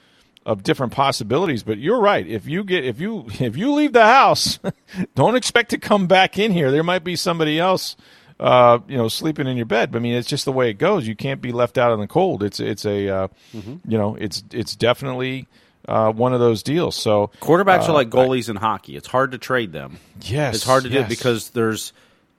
of 0.46 0.62
different 0.62 0.92
possibilities. 0.92 1.64
But 1.64 1.78
you're 1.78 1.98
right. 2.00 2.24
If 2.24 2.46
you 2.46 2.62
get 2.62 2.84
if 2.84 3.00
you 3.00 3.26
if 3.40 3.56
you 3.56 3.72
leave 3.72 3.92
the 3.92 4.04
house, 4.04 4.60
don't 5.16 5.34
expect 5.34 5.70
to 5.70 5.78
come 5.78 6.06
back 6.06 6.38
in 6.38 6.52
here. 6.52 6.70
There 6.70 6.84
might 6.84 7.02
be 7.02 7.16
somebody 7.16 7.58
else. 7.58 7.96
Uh, 8.38 8.78
you 8.86 8.96
know, 8.96 9.08
sleeping 9.08 9.48
in 9.48 9.56
your 9.56 9.66
bed. 9.66 9.90
But 9.90 9.98
I 9.98 10.00
mean, 10.00 10.14
it's 10.14 10.28
just 10.28 10.44
the 10.44 10.52
way 10.52 10.70
it 10.70 10.74
goes. 10.74 11.08
You 11.08 11.16
can't 11.16 11.40
be 11.40 11.50
left 11.50 11.76
out 11.76 11.92
in 11.92 11.98
the 11.98 12.06
cold. 12.06 12.44
It's 12.44 12.60
it's 12.60 12.84
a 12.84 13.08
uh, 13.08 13.28
mm-hmm. 13.52 13.90
you 13.90 13.98
know, 13.98 14.14
it's 14.14 14.44
it's 14.52 14.76
definitely 14.76 15.48
uh, 15.88 16.12
one 16.12 16.32
of 16.32 16.38
those 16.38 16.62
deals. 16.62 16.94
So 16.94 17.32
quarterbacks 17.40 17.88
are 17.88 17.90
uh, 17.90 17.94
like 17.94 18.10
goalies 18.10 18.48
I, 18.48 18.52
in 18.52 18.56
hockey. 18.58 18.94
It's 18.94 19.08
hard 19.08 19.32
to 19.32 19.38
trade 19.38 19.72
them. 19.72 19.98
Yes, 20.22 20.54
it's 20.54 20.64
hard 20.64 20.84
to 20.84 20.88
yes. 20.88 21.02
do 21.02 21.08
because 21.08 21.50
there's 21.50 21.92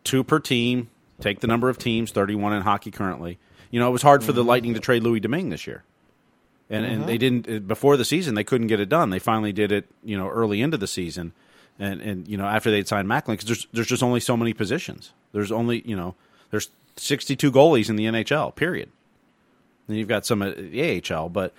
two 0.06 0.24
per 0.24 0.40
team. 0.40 0.90
Take 1.20 1.40
the 1.40 1.48
number 1.48 1.70
of 1.70 1.78
teams, 1.78 2.12
31 2.12 2.54
in 2.54 2.62
hockey 2.62 2.92
currently. 2.92 3.38
You 3.72 3.80
know, 3.80 3.88
it 3.88 3.92
was 3.92 4.02
hard 4.02 4.24
for 4.24 4.32
the 4.32 4.42
mm-hmm. 4.42 4.50
Lightning 4.50 4.74
to 4.74 4.80
trade 4.80 5.04
Louis 5.04 5.20
Domingue 5.20 5.50
this 5.50 5.68
year. 5.68 5.84
And, 6.70 6.86
and 6.86 7.04
they 7.06 7.18
mm-hmm. 7.18 7.46
didn't 7.46 7.50
uh, 7.50 7.60
before 7.60 7.98
the 7.98 8.06
season. 8.06 8.36
They 8.36 8.44
couldn't 8.44 8.68
get 8.68 8.80
it 8.80 8.90
done. 8.90 9.10
They 9.10 9.20
finally 9.20 9.52
did 9.52 9.72
it, 9.72 9.86
you 10.04 10.18
know, 10.18 10.30
early 10.30 10.62
into 10.62 10.78
the 10.78 10.88
season, 10.88 11.34
and 11.80 12.00
and 12.00 12.28
you 12.28 12.38
know 12.38 12.46
after 12.46 12.70
they'd 12.70 12.88
signed 12.88 13.08
Macklin 13.08 13.38
because 13.38 13.48
there's 13.48 13.68
there's 13.74 13.88
just 13.88 14.04
only 14.04 14.20
so 14.20 14.38
many 14.38 14.54
positions. 14.54 15.12
There's 15.32 15.52
only 15.52 15.82
you 15.84 15.96
know 15.96 16.14
there's 16.52 16.70
62 16.98 17.52
goalies 17.52 17.90
in 17.90 17.96
the 17.96 18.06
NHL. 18.06 18.56
Period. 18.56 18.92
Then 19.88 19.98
you've 19.98 20.08
got 20.08 20.28
some 20.28 20.44
at 20.44 20.58
the 20.58 21.02
AHL, 21.12 21.30
but 21.30 21.54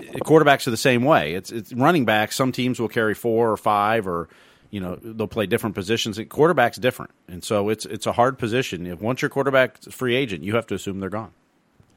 quarterbacks 0.00 0.66
are 0.66 0.70
the 0.70 0.78
same 0.78 1.04
way. 1.04 1.34
It's 1.34 1.52
it's 1.52 1.72
running 1.74 2.06
backs. 2.06 2.34
Some 2.34 2.50
teams 2.50 2.80
will 2.80 2.88
carry 2.88 3.14
four 3.14 3.50
or 3.50 3.58
five, 3.58 4.08
or 4.08 4.30
you 4.74 4.80
know 4.80 4.96
they'll 4.96 5.28
play 5.28 5.46
different 5.46 5.76
positions. 5.76 6.18
Quarterback's 6.28 6.78
different, 6.78 7.12
and 7.28 7.44
so 7.44 7.68
it's 7.68 7.86
it's 7.86 8.08
a 8.08 8.12
hard 8.12 8.40
position. 8.40 8.88
If 8.88 9.00
once 9.00 9.22
your 9.22 9.28
quarterback's 9.28 9.86
free 9.94 10.16
agent, 10.16 10.42
you 10.42 10.56
have 10.56 10.66
to 10.66 10.74
assume 10.74 10.98
they're 10.98 11.10
gone. 11.10 11.30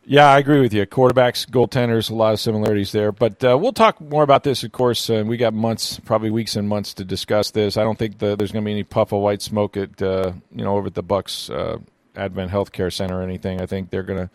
Yeah, 0.05 0.27
I 0.27 0.37
agree 0.37 0.61
with 0.61 0.75
you. 0.75 0.85
Quarterbacks, 0.85 1.49
goaltenders, 1.49 2.11
a 2.11 2.13
lot 2.13 2.33
of 2.33 2.39
similarities 2.39 2.91
there. 2.91 3.11
But 3.11 3.43
uh, 3.43 3.57
we'll 3.59 3.73
talk 3.73 3.99
more 3.99 4.21
about 4.21 4.43
this, 4.43 4.63
of 4.63 4.71
course. 4.71 5.09
Uh, 5.09 5.23
we 5.25 5.37
got 5.37 5.55
months, 5.55 5.99
probably 5.99 6.29
weeks 6.29 6.55
and 6.55 6.69
months 6.69 6.93
to 6.93 7.03
discuss 7.03 7.49
this. 7.49 7.77
I 7.77 7.83
don't 7.83 7.97
think 7.97 8.19
the, 8.19 8.35
there's 8.35 8.51
going 8.51 8.63
to 8.63 8.65
be 8.67 8.73
any 8.73 8.83
puff 8.83 9.11
of 9.11 9.21
white 9.21 9.41
smoke 9.41 9.75
at 9.75 9.99
uh, 9.99 10.33
you 10.55 10.63
know 10.63 10.77
over 10.77 10.85
at 10.87 10.93
the 10.93 11.03
Bucs 11.03 11.49
uh, 11.49 11.79
Advent 12.15 12.51
Healthcare 12.51 12.93
Center 12.93 13.19
or 13.19 13.23
anything. 13.23 13.59
I 13.59 13.65
think 13.65 13.89
they're 13.89 14.03
going 14.03 14.19
to 14.19 14.29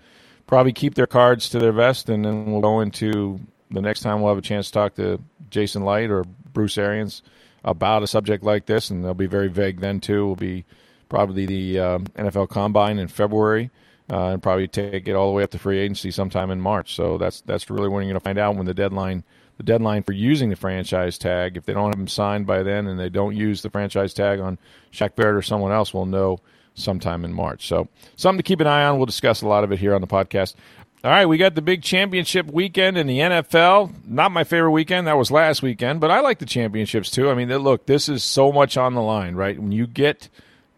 probably 0.49 0.73
keep 0.73 0.97
their 0.97 1.07
cards 1.07 1.49
to 1.51 1.61
their 1.61 1.73
vest, 1.73 2.09
and 2.09 2.25
then 2.25 2.51
we'll 2.51 2.61
go 2.61 2.81
into 2.81 3.39
the 3.71 3.81
next 3.81 4.01
time 4.01 4.21
we'll 4.21 4.35
have 4.35 4.45
a 4.45 4.47
chance 4.47 4.67
to 4.67 4.73
talk 4.73 4.97
to 4.97 5.21
Jason 5.49 5.85
Licht 5.85 6.11
or 6.11 6.25
Bruce 6.53 6.77
Arians 6.77 7.23
about 7.65 8.03
a 8.03 8.07
subject 8.07 8.45
like 8.45 8.67
this, 8.67 8.91
and 8.91 9.05
they'll 9.05 9.15
be 9.15 9.27
very 9.27 9.49
vague 9.49 9.81
then 9.81 10.01
too. 10.01 10.27
Will 10.27 10.37
be 10.37 10.65
probably 11.09 11.47
the 11.47 11.79
um, 11.79 12.05
NFL 12.17 12.49
Combine 12.49 12.99
in 12.99 13.09
February, 13.09 13.71
uh, 14.11 14.29
and 14.29 14.43
probably 14.43 14.69
take 14.69 15.09
it 15.09 15.15
all 15.15 15.29
the 15.29 15.35
way 15.35 15.43
up 15.43 15.51
to 15.51 15.59
free 15.59 15.79
agency 15.79 16.11
sometime 16.11 16.51
in 16.51 16.61
March. 16.61 16.95
So 16.95 17.19
that's 17.19 17.41
that's 17.43 17.71
really 17.71 17.89
when 17.89 18.05
you're 18.05 18.13
going 18.13 18.21
to 18.21 18.25
find 18.25 18.39
out 18.39 18.57
when 18.57 18.67
the 18.67 18.75
deadline 18.75 19.25
the 19.59 19.63
deadline 19.63 20.03
for 20.03 20.13
using 20.13 20.51
the 20.51 20.57
franchise 20.57 21.19
tag. 21.19 21.57
If 21.57 21.67
they 21.67 21.73
don't 21.73 21.91
have 21.91 21.99
them 21.99 22.09
signed 22.09 22.47
by 22.47 22.63
then, 22.63 22.87
and 22.87 22.99
they 22.99 23.09
don't 23.09 23.37
use 23.37 23.63
the 23.63 23.71
franchise 23.71 24.15
tag 24.15 24.41
on 24.41 24.59
Shaq 24.93 25.15
Barrett 25.15 25.37
or 25.37 25.43
someone 25.43 25.73
else, 25.73 25.93
we'll 25.95 26.07
know 26.07 26.41
sometime 26.75 27.25
in 27.25 27.33
March. 27.33 27.67
So 27.67 27.89
something 28.17 28.39
to 28.39 28.43
keep 28.43 28.61
an 28.61 28.67
eye 28.67 28.85
on. 28.85 28.97
We'll 28.97 29.07
discuss 29.07 29.43
a 29.43 29.49
lot 29.49 29.65
of 29.65 29.73
it 29.73 29.79
here 29.79 29.95
on 29.95 30.01
the 30.01 30.07
podcast. 30.07 30.55
All 31.05 31.11
right, 31.11 31.27
we 31.27 31.37
got 31.37 31.57
the 31.57 31.63
big 31.63 31.83
championship 31.83 32.47
weekend 32.47 32.97
in 32.97 33.09
the 33.09 33.19
NFL. 33.19 34.07
Not 34.07 34.31
my 34.31 34.45
favorite 34.45 34.71
weekend. 34.71 35.09
That 35.09 35.19
was 35.19 35.33
last 35.33 35.61
weekend, 35.61 36.01
but 36.01 36.13
I 36.13 36.21
like 36.21 36.39
the 36.39 36.47
championships 36.47 37.11
too. 37.11 37.29
I 37.29 37.35
mean, 37.35 37.49
look, 37.49 37.87
this 37.87 38.09
is 38.09 38.23
so 38.23 38.53
much 38.53 38.77
on 38.77 38.95
the 38.95 39.03
line, 39.03 39.35
right? 39.35 39.59
When 39.59 39.73
you 39.73 39.89
get 39.89 40.29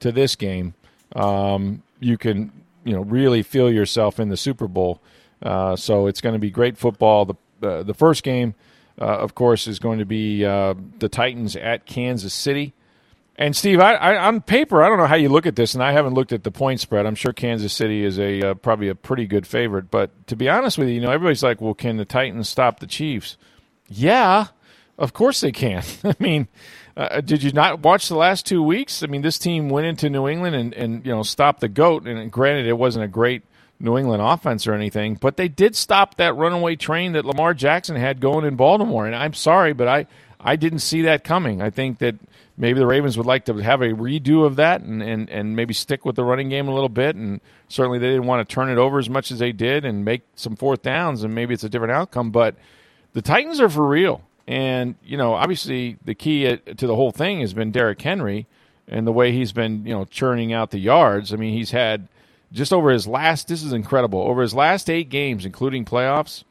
to 0.00 0.10
this 0.10 0.34
game, 0.34 0.72
um, 1.14 1.82
you 2.00 2.16
can, 2.16 2.52
you 2.84 2.94
know, 2.94 3.02
really 3.02 3.42
feel 3.42 3.70
yourself 3.70 4.18
in 4.18 4.30
the 4.30 4.38
Super 4.38 4.66
Bowl. 4.66 4.98
Uh, 5.42 5.76
so 5.76 6.06
it's 6.06 6.22
going 6.22 6.32
to 6.32 6.38
be 6.38 6.50
great 6.50 6.78
football. 6.78 7.26
The 7.26 7.34
uh, 7.62 7.82
the 7.82 7.94
first 7.94 8.22
game, 8.22 8.54
uh, 8.98 9.04
of 9.04 9.34
course, 9.34 9.66
is 9.66 9.78
going 9.78 9.98
to 9.98 10.06
be 10.06 10.42
uh, 10.42 10.72
the 11.00 11.10
Titans 11.10 11.54
at 11.54 11.84
Kansas 11.84 12.32
City. 12.32 12.72
And 13.36 13.56
Steve, 13.56 13.80
I, 13.80 13.94
I, 13.94 14.26
on 14.28 14.40
paper, 14.42 14.82
I 14.82 14.88
don't 14.88 14.98
know 14.98 15.06
how 15.06 15.16
you 15.16 15.28
look 15.28 15.46
at 15.46 15.56
this, 15.56 15.74
and 15.74 15.82
I 15.82 15.90
haven't 15.90 16.14
looked 16.14 16.32
at 16.32 16.44
the 16.44 16.52
point 16.52 16.78
spread. 16.80 17.04
I'm 17.04 17.16
sure 17.16 17.32
Kansas 17.32 17.72
City 17.72 18.04
is 18.04 18.18
a 18.18 18.50
uh, 18.50 18.54
probably 18.54 18.88
a 18.88 18.94
pretty 18.94 19.26
good 19.26 19.46
favorite, 19.46 19.90
but 19.90 20.26
to 20.28 20.36
be 20.36 20.48
honest 20.48 20.78
with 20.78 20.88
you, 20.88 20.94
you 20.94 21.00
know, 21.00 21.10
everybody's 21.10 21.42
like, 21.42 21.60
"Well, 21.60 21.74
can 21.74 21.96
the 21.96 22.04
Titans 22.04 22.48
stop 22.48 22.78
the 22.78 22.86
Chiefs?" 22.86 23.36
Yeah, 23.88 24.46
of 24.98 25.12
course 25.12 25.40
they 25.40 25.50
can. 25.50 25.82
I 26.04 26.14
mean, 26.20 26.46
uh, 26.96 27.20
did 27.22 27.42
you 27.42 27.50
not 27.50 27.80
watch 27.80 28.08
the 28.08 28.16
last 28.16 28.46
two 28.46 28.62
weeks? 28.62 29.02
I 29.02 29.06
mean, 29.06 29.22
this 29.22 29.38
team 29.38 29.68
went 29.68 29.86
into 29.88 30.08
New 30.08 30.28
England 30.28 30.54
and, 30.54 30.72
and 30.74 31.04
you 31.04 31.12
know 31.12 31.24
stopped 31.24 31.60
the 31.60 31.68
goat. 31.68 32.06
And 32.06 32.30
granted, 32.30 32.66
it 32.66 32.78
wasn't 32.78 33.04
a 33.04 33.08
great 33.08 33.42
New 33.80 33.98
England 33.98 34.22
offense 34.22 34.66
or 34.66 34.74
anything, 34.74 35.14
but 35.14 35.36
they 35.36 35.48
did 35.48 35.76
stop 35.76 36.16
that 36.16 36.34
runaway 36.36 36.76
train 36.76 37.12
that 37.12 37.24
Lamar 37.24 37.54
Jackson 37.54 37.96
had 37.96 38.20
going 38.20 38.44
in 38.44 38.56
Baltimore. 38.56 39.06
And 39.06 39.14
I'm 39.14 39.34
sorry, 39.34 39.72
but 39.72 39.88
I 39.88 40.06
I 40.40 40.56
didn't 40.56 40.80
see 40.80 41.02
that 41.02 41.24
coming. 41.24 41.62
I 41.62 41.70
think 41.70 41.98
that 41.98 42.16
maybe 42.56 42.78
the 42.78 42.86
Ravens 42.86 43.16
would 43.16 43.26
like 43.26 43.46
to 43.46 43.54
have 43.56 43.80
a 43.80 43.88
redo 43.88 44.44
of 44.44 44.56
that 44.56 44.82
and, 44.82 45.02
and, 45.02 45.28
and 45.30 45.56
maybe 45.56 45.74
stick 45.74 46.04
with 46.04 46.16
the 46.16 46.24
running 46.24 46.50
game 46.50 46.68
a 46.68 46.74
little 46.74 46.88
bit. 46.88 47.16
And 47.16 47.40
certainly 47.68 47.98
they 47.98 48.08
didn't 48.08 48.26
want 48.26 48.46
to 48.46 48.54
turn 48.54 48.68
it 48.68 48.78
over 48.78 48.98
as 48.98 49.08
much 49.08 49.30
as 49.30 49.38
they 49.38 49.52
did 49.52 49.84
and 49.84 50.04
make 50.04 50.22
some 50.36 50.54
fourth 50.54 50.82
downs, 50.82 51.24
and 51.24 51.34
maybe 51.34 51.54
it's 51.54 51.64
a 51.64 51.68
different 51.68 51.92
outcome. 51.92 52.30
But 52.30 52.56
the 53.14 53.22
Titans 53.22 53.60
are 53.60 53.70
for 53.70 53.86
real. 53.86 54.22
And, 54.46 54.96
you 55.02 55.16
know, 55.16 55.32
obviously 55.32 55.96
the 56.04 56.14
key 56.14 56.56
to 56.56 56.86
the 56.86 56.94
whole 56.94 57.12
thing 57.12 57.40
has 57.40 57.54
been 57.54 57.70
Derrick 57.70 58.02
Henry 58.02 58.46
and 58.86 59.06
the 59.06 59.12
way 59.12 59.32
he's 59.32 59.52
been, 59.52 59.86
you 59.86 59.94
know, 59.94 60.04
churning 60.04 60.52
out 60.52 60.70
the 60.70 60.78
yards. 60.78 61.32
I 61.32 61.36
mean, 61.36 61.54
he's 61.54 61.70
had 61.70 62.08
just 62.52 62.72
over 62.72 62.90
his 62.90 63.06
last, 63.06 63.48
this 63.48 63.62
is 63.62 63.72
incredible, 63.72 64.20
over 64.20 64.42
his 64.42 64.54
last 64.54 64.88
eight 64.88 65.08
games, 65.08 65.44
including 65.44 65.84
playoffs, 65.84 66.44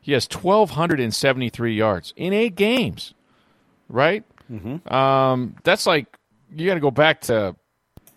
he 0.00 0.12
has 0.12 0.28
1,273 0.30 1.74
yards 1.74 2.12
in 2.16 2.32
eight 2.32 2.56
games, 2.56 3.14
right? 3.88 4.24
Mm-hmm. 4.52 4.92
Um, 4.92 5.56
that's 5.64 5.86
like 5.86 6.06
you 6.54 6.66
got 6.66 6.74
to 6.74 6.80
go 6.80 6.90
back 6.90 7.22
to 7.22 7.56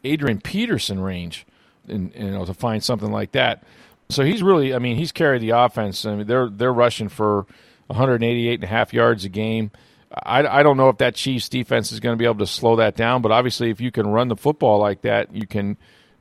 Adrian 0.04 0.42
Peterson 0.42 1.00
range, 1.00 1.46
and 1.88 2.14
you 2.14 2.32
know 2.32 2.46
to 2.46 2.54
find 2.54 2.84
something 2.84 3.12
like 3.12 3.32
that. 3.32 3.64
So 4.10 4.24
he's 4.24 4.42
really, 4.42 4.74
I 4.74 4.80
mean, 4.80 4.96
he's 4.98 5.12
carried 5.12 5.42
the 5.42 5.52
offense. 5.52 6.06
I 6.06 6.16
mean, 6.16 6.28
they're 6.28 6.50
they're 6.50 6.74
rushing 6.74 7.10
for 7.10 7.46
188 7.88 8.56
and 8.56 8.64
a 8.64 8.68
half 8.68 8.94
yards 8.94 9.26
a 9.26 9.30
game. 9.30 9.72
I, 10.14 10.46
I 10.46 10.64
don't 10.64 10.78
know 10.78 10.90
if 10.90 10.98
that 10.98 11.16
Chiefs 11.16 11.50
defense 11.50 11.92
is 11.92 12.00
going 12.00 12.14
to 12.14 12.18
be 12.18 12.26
able 12.26 12.40
to 12.40 12.48
slow 12.48 12.78
that 12.78 12.96
down, 12.96 13.22
but 13.22 13.32
obviously, 13.32 13.70
if 13.70 13.82
you 13.82 13.92
can 13.92 14.08
run 14.08 14.30
the 14.30 14.38
football 14.38 14.80
like 14.80 15.02
that, 15.02 15.34
you 15.34 15.46
can 15.46 15.78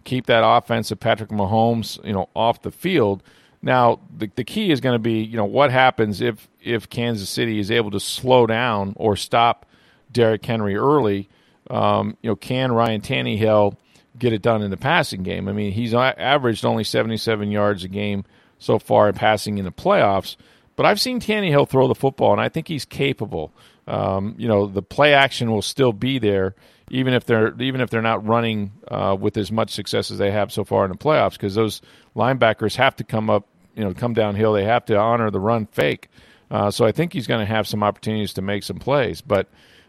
keep 0.07 0.27
that 0.27 0.43
offense 0.47 0.91
of 0.91 1.01
Patrick 1.01 1.31
Mahomes, 1.31 2.03
you 2.05 2.13
know, 2.15 2.31
off 2.35 2.63
the 2.63 2.71
field. 2.71 3.23
Now, 3.61 4.01
the, 4.17 4.31
the 4.37 4.45
key 4.45 4.71
is 4.71 4.81
going 4.81 4.95
to 4.95 5.01
be, 5.01 5.23
you 5.23 5.37
know, 5.37 5.45
what 5.45 5.71
happens 5.71 6.21
if 6.23 6.49
if 6.63 6.89
Kansas 6.89 7.29
City 7.29 7.59
is 7.59 7.71
able 7.71 7.91
to 7.91 8.01
slow 8.01 8.47
down 8.47 8.95
or 8.97 9.17
stop 9.17 9.67
Derrick 10.11 10.45
Henry 10.45 10.77
early, 10.77 11.29
um, 11.69 12.17
you 12.23 12.31
know, 12.31 12.37
can 12.37 12.73
Ryan 12.73 13.01
Tannehill 13.01 13.77
get 14.19 14.33
it 14.33 14.43
done 14.43 14.63
in 14.63 14.71
the 14.71 14.77
passing 14.77 15.23
game? 15.23 15.49
I 15.49 15.53
mean, 15.53 15.73
he's 15.73 15.95
averaged 15.95 16.65
only 16.65 16.85
77 16.85 17.51
yards 17.51 17.85
a 17.85 17.89
game 17.89 18.25
so 18.59 18.79
far 18.79 19.09
in 19.09 19.15
passing 19.15 19.59
in 19.59 19.65
the 19.65 19.73
playoffs, 19.73 20.37
but 20.77 20.87
I've 20.87 21.01
seen 21.01 21.21
Tannehill 21.21 21.69
throw 21.69 21.89
the 21.89 21.95
football, 21.95 22.33
and 22.33 22.41
I 22.41 22.49
think 22.49 22.69
he's 22.69 22.85
capable. 22.85 23.53
Um, 23.87 24.35
you 24.39 24.49
know, 24.49 24.67
the 24.67 24.83
play 24.83 25.13
action 25.15 25.51
will 25.51 25.63
still 25.63 25.93
be 25.93 26.19
there, 26.19 26.55
even 26.91 27.15
if 27.15 27.25
they're 27.25 27.55
even 27.61 27.81
if 27.81 27.91
they're 27.91 28.03
not 28.03 28.27
running 28.27 28.73
uh, 28.89 29.17
with 29.19 29.37
as 29.37 29.51
much 29.51 29.71
success 29.71 30.11
as 30.11 30.19
they 30.19 30.31
have 30.31 30.53
so 30.53 30.65
far 30.65 30.85
in 30.85 30.91
the 30.91 30.97
playoffs, 30.97 31.33
because 31.33 31.55
those 31.55 31.83
linebackers 32.15 32.77
have 32.77 32.97
to 32.97 33.05
come 33.05 33.29
up, 33.29 33.47
you 33.75 33.85
know, 33.85 33.93
come 33.93 34.15
downhill. 34.15 34.53
They 34.53 34.65
have 34.65 34.85
to 34.87 34.97
honor 34.97 35.31
the 35.31 35.41
run 35.41 35.67
fake. 35.67 36.09
Uh, 36.51 36.71
so 36.71 36.85
I 36.85 36.93
think 36.93 37.13
he's 37.13 37.27
going 37.27 37.41
to 37.41 37.47
have 37.47 37.67
some 37.67 37.83
opportunities 37.83 38.35
to 38.35 38.43
make 38.43 38.63
some 38.63 38.79
plays, 38.79 39.21
but 39.21 39.49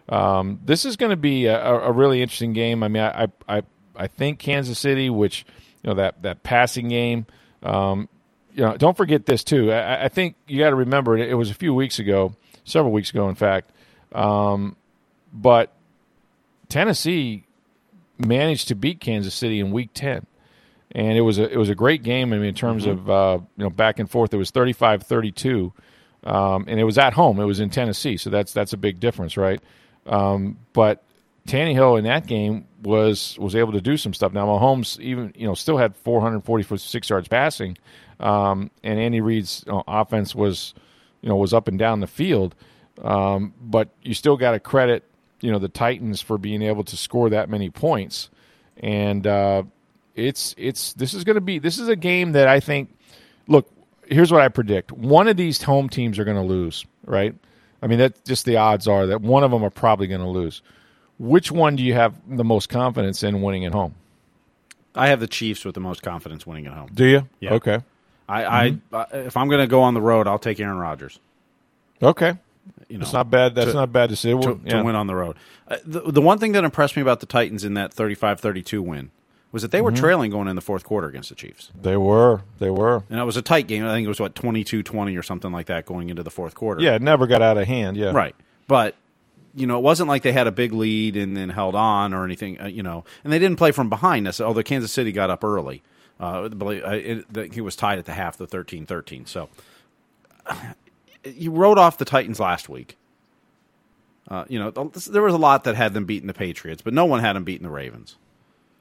um, 0.09 0.59
this 0.63 0.85
is 0.85 0.95
going 0.95 1.11
to 1.11 1.17
be 1.17 1.45
a, 1.45 1.61
a, 1.61 1.91
really 1.91 2.21
interesting 2.21 2.53
game. 2.53 2.81
I 2.81 2.87
mean, 2.87 3.03
I, 3.03 3.27
I 3.47 3.61
I 3.95 4.07
think 4.07 4.39
Kansas 4.39 4.79
City, 4.79 5.09
which 5.09 5.45
you 5.83 5.89
know 5.89 5.95
that 5.95 6.23
that 6.23 6.43
passing 6.43 6.89
game. 6.89 7.25
Um, 7.61 8.07
you 8.53 8.63
know, 8.63 8.75
don't 8.75 8.97
forget 8.97 9.25
this 9.25 9.43
too. 9.43 9.71
I, 9.71 10.05
I 10.05 10.07
think 10.09 10.35
you 10.47 10.59
got 10.59 10.71
to 10.71 10.75
remember 10.75 11.17
it, 11.17 11.29
it, 11.29 11.35
was 11.35 11.51
a 11.51 11.53
few 11.53 11.73
weeks 11.73 11.99
ago, 11.99 12.35
several 12.63 12.91
weeks 12.91 13.11
ago, 13.11 13.29
in 13.29 13.35
fact. 13.35 13.71
Um, 14.13 14.77
but 15.31 15.76
Tennessee 16.69 17.45
managed 18.17 18.67
to 18.69 18.75
beat 18.75 18.99
Kansas 18.99 19.33
City 19.33 19.59
in 19.59 19.71
Week 19.71 19.89
Ten, 19.93 20.25
and 20.91 21.17
it 21.17 21.21
was 21.21 21.39
a 21.39 21.49
it 21.49 21.57
was 21.57 21.69
a 21.69 21.75
great 21.75 22.03
game. 22.03 22.33
I 22.33 22.37
mean, 22.37 22.45
in 22.45 22.55
terms 22.55 22.85
mm-hmm. 22.85 23.09
of 23.09 23.09
uh, 23.09 23.43
you 23.57 23.63
know 23.63 23.69
back 23.69 23.99
and 23.99 24.09
forth, 24.09 24.33
it 24.33 24.37
was 24.37 24.51
35-32, 24.51 25.71
um, 26.23 26.65
and 26.67 26.79
it 26.79 26.83
was 26.83 26.97
at 26.97 27.13
home. 27.13 27.39
It 27.39 27.45
was 27.45 27.59
in 27.59 27.69
Tennessee, 27.69 28.17
so 28.17 28.29
that's 28.29 28.53
that's 28.53 28.73
a 28.73 28.77
big 28.77 28.99
difference, 28.99 29.37
right? 29.37 29.61
Um, 30.05 30.57
but 30.73 31.03
Tannehill 31.47 31.97
in 31.97 32.03
that 32.05 32.27
game 32.27 32.67
was 32.83 33.37
was 33.39 33.55
able 33.55 33.73
to 33.73 33.81
do 33.81 33.97
some 33.97 34.13
stuff. 34.13 34.33
Now 34.33 34.45
Mahomes 34.47 34.99
even 34.99 35.33
you 35.35 35.47
know 35.47 35.53
still 35.53 35.77
had 35.77 35.95
446 35.95 37.09
yards 37.09 37.27
passing, 37.27 37.77
um, 38.19 38.71
and 38.83 38.99
Andy 38.99 39.21
Reid's 39.21 39.63
you 39.65 39.73
know, 39.73 39.83
offense 39.87 40.35
was 40.35 40.73
you 41.21 41.29
know 41.29 41.35
was 41.35 41.53
up 41.53 41.67
and 41.67 41.79
down 41.79 42.01
the 42.01 42.07
field. 42.07 42.55
Um, 43.01 43.53
but 43.61 43.89
you 44.01 44.15
still 44.15 44.37
got 44.37 44.51
to 44.51 44.59
credit 44.59 45.03
you 45.41 45.51
know 45.51 45.59
the 45.59 45.69
Titans 45.69 46.21
for 46.21 46.37
being 46.37 46.61
able 46.61 46.83
to 46.85 46.97
score 46.97 47.29
that 47.29 47.49
many 47.49 47.69
points, 47.69 48.29
and 48.77 49.25
uh, 49.25 49.63
it's 50.15 50.55
it's 50.57 50.93
this 50.93 51.13
is 51.13 51.23
going 51.23 51.35
to 51.35 51.41
be 51.41 51.59
this 51.59 51.77
is 51.77 51.87
a 51.87 51.95
game 51.95 52.33
that 52.33 52.47
I 52.47 52.59
think. 52.59 52.93
Look, 53.47 53.69
here's 54.07 54.31
what 54.31 54.41
I 54.41 54.49
predict: 54.49 54.91
one 54.91 55.27
of 55.27 55.37
these 55.37 55.61
home 55.61 55.89
teams 55.89 56.19
are 56.19 56.25
going 56.25 56.37
to 56.37 56.43
lose, 56.43 56.85
right? 57.05 57.33
I 57.81 57.87
mean, 57.87 57.99
that 57.99 58.25
just 58.25 58.45
the 58.45 58.57
odds 58.57 58.87
are 58.87 59.07
that 59.07 59.21
one 59.21 59.43
of 59.43 59.51
them 59.51 59.63
are 59.63 59.69
probably 59.69 60.07
going 60.07 60.21
to 60.21 60.27
lose. 60.27 60.61
Which 61.19 61.51
one 61.51 61.75
do 61.75 61.83
you 61.83 61.93
have 61.93 62.15
the 62.27 62.43
most 62.43 62.69
confidence 62.69 63.23
in 63.23 63.41
winning 63.41 63.65
at 63.65 63.73
home? 63.73 63.95
I 64.95 65.09
have 65.09 65.19
the 65.19 65.27
Chiefs 65.27 65.63
with 65.63 65.75
the 65.75 65.81
most 65.81 66.01
confidence 66.01 66.45
winning 66.45 66.67
at 66.67 66.73
home. 66.73 66.89
Do 66.93 67.05
you? 67.05 67.27
Yeah. 67.39 67.53
Okay. 67.53 67.79
I, 68.29 68.69
mm-hmm. 68.71 68.95
I 68.95 69.05
if 69.19 69.37
I'm 69.37 69.47
going 69.47 69.61
to 69.61 69.67
go 69.67 69.81
on 69.83 69.93
the 69.93 70.01
road, 70.01 70.27
I'll 70.27 70.39
take 70.39 70.59
Aaron 70.59 70.77
Rodgers. 70.77 71.19
Okay. 72.01 72.33
You 72.89 72.97
know, 72.97 73.03
it's 73.03 73.13
not 73.13 73.29
bad. 73.29 73.55
That's 73.55 73.71
to, 73.71 73.73
not 73.73 73.91
bad 73.91 74.09
to 74.09 74.15
say. 74.15 74.31
To, 74.31 74.59
yeah. 74.63 74.77
to, 74.77 74.83
win 74.83 74.95
on 74.95 75.07
the 75.07 75.15
road. 75.15 75.35
Uh, 75.67 75.77
the, 75.85 76.11
the 76.11 76.21
one 76.21 76.39
thing 76.39 76.53
that 76.53 76.63
impressed 76.63 76.95
me 76.95 77.01
about 77.01 77.19
the 77.19 77.25
Titans 77.25 77.63
in 77.63 77.73
that 77.73 77.93
35-32 77.93 78.79
win 78.79 79.11
was 79.51 79.61
that 79.61 79.71
they 79.71 79.81
were 79.81 79.91
mm-hmm. 79.91 79.99
trailing 79.99 80.31
going 80.31 80.47
in 80.47 80.55
the 80.55 80.61
fourth 80.61 80.83
quarter 80.83 81.07
against 81.07 81.29
the 81.29 81.35
Chiefs. 81.35 81.71
They 81.79 81.97
were. 81.97 82.41
They 82.59 82.69
were. 82.69 83.03
And 83.09 83.19
it 83.19 83.23
was 83.23 83.37
a 83.37 83.41
tight 83.41 83.67
game. 83.67 83.85
I 83.85 83.93
think 83.93 84.05
it 84.05 84.09
was, 84.09 84.19
what, 84.19 84.35
22-20 84.35 85.17
or 85.17 85.23
something 85.23 85.51
like 85.51 85.67
that 85.67 85.85
going 85.85 86.09
into 86.09 86.23
the 86.23 86.29
fourth 86.29 86.55
quarter. 86.55 86.81
Yeah, 86.81 86.95
it 86.95 87.01
never 87.01 87.27
got 87.27 87.41
out 87.41 87.57
of 87.57 87.67
hand, 87.67 87.97
yeah. 87.97 88.11
Right. 88.11 88.35
But, 88.67 88.95
you 89.55 89.65
know, 89.65 89.77
it 89.77 89.83
wasn't 89.83 90.09
like 90.09 90.23
they 90.23 90.33
had 90.33 90.47
a 90.47 90.51
big 90.51 90.73
lead 90.73 91.15
and 91.15 91.35
then 91.35 91.49
held 91.49 91.75
on 91.75 92.13
or 92.13 92.25
anything, 92.25 92.59
uh, 92.59 92.67
you 92.67 92.83
know. 92.83 93.05
And 93.23 93.31
they 93.31 93.39
didn't 93.39 93.57
play 93.57 93.71
from 93.71 93.89
behind 93.89 94.25
necessarily, 94.25 94.49
although 94.49 94.63
Kansas 94.63 94.91
City 94.91 95.11
got 95.11 95.29
up 95.29 95.43
early. 95.43 95.81
Uh, 96.19 96.49
it, 96.51 97.53
he 97.53 97.61
was 97.61 97.75
tied 97.75 97.99
at 97.99 98.05
the 98.05 98.13
half, 98.13 98.37
the 98.37 98.47
13-13. 98.47 99.27
So 99.27 99.49
you 101.35 101.51
wrote 101.51 101.77
off 101.77 101.97
the 101.97 102.05
Titans 102.05 102.39
last 102.39 102.69
week. 102.69 102.97
Uh, 104.29 104.45
you 104.49 104.59
know, 104.59 104.71
there 104.71 105.21
was 105.21 105.33
a 105.33 105.37
lot 105.37 105.63
that 105.63 105.75
had 105.75 105.93
them 105.93 106.05
beating 106.05 106.27
the 106.27 106.33
Patriots, 106.33 106.81
but 106.81 106.93
no 106.93 107.05
one 107.05 107.21
had 107.21 107.35
them 107.35 107.43
beating 107.43 107.63
the 107.63 107.71
Ravens. 107.71 108.17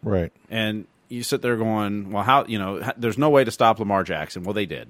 Right. 0.03 0.33
And 0.51 0.87
you 1.09 1.23
sit 1.23 1.41
there 1.43 1.57
going, 1.57 2.11
well, 2.11 2.25
how, 2.25 2.47
you 2.47 2.59
know, 2.59 2.83
there's 2.97 3.19
no 3.19 3.31
way 3.31 3.45
to 3.45 3.51
stop 3.51 3.79
Lamar 3.79 4.03
Jackson. 4.03 4.43
Well, 4.43 4.55
they 4.55 4.67
did. 4.67 4.89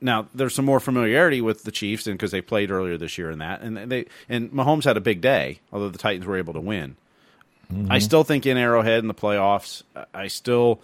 Now, 0.00 0.28
there's 0.34 0.54
some 0.54 0.64
more 0.64 0.80
familiarity 0.80 1.40
with 1.40 1.64
the 1.64 1.72
Chiefs 1.72 2.04
because 2.04 2.30
they 2.30 2.42
played 2.42 2.70
earlier 2.70 2.96
this 2.96 3.16
year 3.18 3.30
in 3.30 3.38
that. 3.38 3.62
And 3.62 3.76
they 3.90 4.06
and 4.28 4.52
Mahomes 4.52 4.84
had 4.84 4.96
a 4.96 5.00
big 5.00 5.20
day, 5.20 5.60
although 5.72 5.88
the 5.88 5.98
Titans 5.98 6.26
were 6.26 6.36
able 6.36 6.52
to 6.54 6.60
win. 6.60 6.96
Mm-hmm. 7.72 7.90
I 7.90 7.98
still 7.98 8.22
think 8.22 8.46
in 8.46 8.56
Arrowhead 8.56 8.98
in 8.98 9.08
the 9.08 9.14
playoffs, 9.14 9.82
I 10.12 10.28
still 10.28 10.80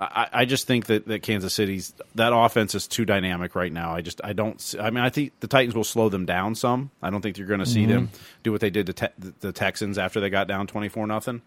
I, 0.00 0.28
I, 0.32 0.44
just 0.44 0.66
think 0.66 0.86
that, 0.86 1.06
that 1.06 1.22
Kansas 1.22 1.54
City's 1.54 1.94
that 2.16 2.32
offense 2.34 2.74
is 2.74 2.88
too 2.88 3.04
dynamic 3.04 3.54
right 3.54 3.72
now. 3.72 3.94
I 3.94 4.00
just 4.00 4.20
I 4.24 4.32
don't. 4.32 4.74
I 4.80 4.90
mean, 4.90 5.04
I 5.04 5.08
think 5.08 5.38
the 5.38 5.46
Titans 5.46 5.74
will 5.74 5.84
slow 5.84 6.08
them 6.08 6.26
down 6.26 6.56
some. 6.56 6.90
I 7.00 7.10
don't 7.10 7.20
think 7.20 7.38
you're 7.38 7.46
going 7.46 7.60
to 7.60 7.66
see 7.66 7.82
mm-hmm. 7.82 7.90
them 7.90 8.10
do 8.42 8.50
what 8.50 8.60
they 8.60 8.70
did 8.70 8.86
to 8.86 8.92
te- 8.92 9.32
the 9.40 9.52
Texans 9.52 9.96
after 9.96 10.20
they 10.20 10.30
got 10.30 10.48
down 10.48 10.66
twenty 10.66 10.88
four 10.88 11.06
nothing. 11.06 11.42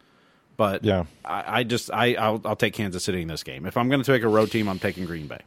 But 0.56 0.84
yeah, 0.84 1.06
I, 1.26 1.60
I 1.60 1.64
just 1.64 1.92
I 1.92 2.16
I'll, 2.16 2.42
I'll, 2.46 2.56
take 2.56 2.74
Kansas 2.74 3.04
City 3.04 3.22
in 3.22 3.28
this 3.28 3.44
game. 3.44 3.66
If 3.66 3.76
I'm 3.76 3.90
going 3.90 4.02
to 4.02 4.12
take 4.12 4.24
a 4.24 4.30
road 4.30 4.50
team, 4.50 4.70
I'm 4.70 4.80
taking 4.80 5.06
Green 5.06 5.28
Bay. 5.28 5.42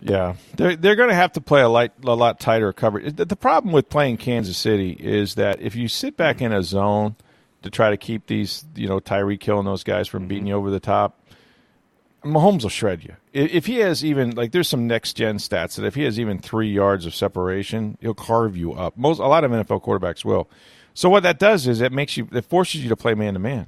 Yeah, 0.00 0.36
they're 0.56 0.76
they're 0.76 0.96
going 0.96 1.08
to 1.08 1.14
have 1.14 1.32
to 1.32 1.40
play 1.40 1.60
a 1.60 1.68
light 1.68 1.92
a 2.04 2.14
lot 2.14 2.38
tighter 2.38 2.72
coverage. 2.72 3.16
The 3.16 3.36
problem 3.36 3.72
with 3.72 3.90
playing 3.90 4.18
Kansas 4.18 4.56
City 4.56 4.92
is 4.92 5.34
that 5.34 5.60
if 5.60 5.74
you 5.74 5.88
sit 5.88 6.16
back 6.16 6.40
in 6.40 6.52
a 6.52 6.62
zone 6.62 7.16
to 7.62 7.70
try 7.70 7.90
to 7.90 7.96
keep 7.96 8.26
these, 8.26 8.64
you 8.76 8.88
know, 8.88 9.00
Tyreek 9.00 9.42
Hill 9.42 9.62
those 9.62 9.82
guys 9.82 10.06
from 10.06 10.28
beating 10.28 10.46
you 10.46 10.54
over 10.54 10.70
the 10.70 10.80
top. 10.80 11.20
Mahomes 12.26 12.62
will 12.62 12.70
shred 12.70 13.04
you. 13.04 13.16
If 13.32 13.66
he 13.66 13.76
has 13.78 14.04
even 14.04 14.30
like, 14.30 14.52
there's 14.52 14.68
some 14.68 14.86
next 14.86 15.14
gen 15.14 15.38
stats 15.38 15.76
that 15.76 15.84
if 15.84 15.94
he 15.94 16.02
has 16.02 16.18
even 16.18 16.38
three 16.38 16.70
yards 16.70 17.06
of 17.06 17.14
separation, 17.14 17.96
he'll 18.00 18.14
carve 18.14 18.56
you 18.56 18.72
up. 18.72 18.96
Most 18.96 19.18
a 19.18 19.26
lot 19.26 19.44
of 19.44 19.50
NFL 19.50 19.82
quarterbacks 19.82 20.24
will. 20.24 20.48
So 20.94 21.10
what 21.10 21.22
that 21.24 21.38
does 21.38 21.66
is 21.66 21.80
it 21.80 21.92
makes 21.92 22.16
you, 22.16 22.28
it 22.32 22.44
forces 22.46 22.82
you 22.82 22.88
to 22.88 22.96
play 22.96 23.14
man 23.14 23.34
to 23.34 23.40
man, 23.40 23.66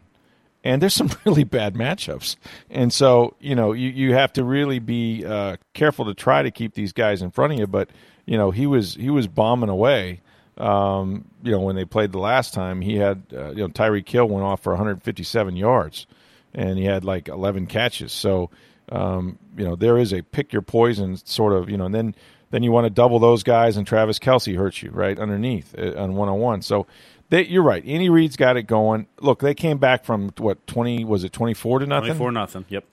and 0.64 0.80
there's 0.80 0.94
some 0.94 1.10
really 1.24 1.44
bad 1.44 1.74
matchups. 1.74 2.36
And 2.70 2.92
so 2.92 3.34
you 3.40 3.54
know 3.54 3.72
you 3.72 3.90
you 3.90 4.14
have 4.14 4.32
to 4.34 4.44
really 4.44 4.78
be 4.78 5.24
uh, 5.24 5.56
careful 5.74 6.06
to 6.06 6.14
try 6.14 6.42
to 6.42 6.50
keep 6.50 6.74
these 6.74 6.92
guys 6.92 7.22
in 7.22 7.30
front 7.30 7.52
of 7.52 7.58
you. 7.58 7.66
But 7.66 7.90
you 8.26 8.36
know 8.38 8.50
he 8.50 8.66
was 8.66 8.94
he 8.94 9.10
was 9.10 9.26
bombing 9.26 9.70
away. 9.70 10.20
Um, 10.56 11.26
you 11.42 11.52
know 11.52 11.60
when 11.60 11.76
they 11.76 11.84
played 11.84 12.12
the 12.12 12.18
last 12.18 12.54
time, 12.54 12.80
he 12.80 12.96
had 12.96 13.22
uh, 13.32 13.50
you 13.50 13.58
know 13.58 13.68
Tyreek 13.68 14.08
Hill 14.08 14.26
went 14.26 14.44
off 14.44 14.62
for 14.62 14.72
157 14.72 15.56
yards 15.56 16.06
and 16.54 16.78
he 16.78 16.84
had 16.84 17.04
like 17.04 17.28
11 17.28 17.66
catches. 17.66 18.12
So, 18.12 18.50
um, 18.90 19.38
you 19.56 19.64
know, 19.64 19.76
there 19.76 19.98
is 19.98 20.12
a 20.12 20.22
pick 20.22 20.52
your 20.52 20.62
poison 20.62 21.16
sort 21.16 21.52
of, 21.52 21.68
you 21.68 21.76
know, 21.76 21.86
and 21.86 21.94
then 21.94 22.14
then 22.50 22.62
you 22.62 22.72
want 22.72 22.86
to 22.86 22.90
double 22.90 23.18
those 23.18 23.42
guys, 23.42 23.76
and 23.76 23.86
Travis 23.86 24.18
Kelce 24.18 24.56
hurts 24.56 24.82
you 24.82 24.90
right 24.90 25.18
underneath 25.18 25.74
uh, 25.78 25.92
on 25.98 26.14
one 26.14 26.30
on 26.30 26.38
one. 26.38 26.62
So, 26.62 26.86
they, 27.30 27.44
you're 27.44 27.62
right. 27.62 27.84
Andy 27.84 28.08
Reid's 28.08 28.36
got 28.36 28.56
it 28.56 28.62
going. 28.62 29.06
Look, 29.20 29.40
they 29.40 29.54
came 29.54 29.78
back 29.78 30.04
from 30.04 30.32
what 30.38 30.66
20 30.66 31.04
was 31.04 31.24
it 31.24 31.32
24 31.32 31.80
to 31.80 31.86
nothing? 31.86 32.06
24 32.06 32.32
nothing. 32.32 32.64
Yep. 32.68 32.84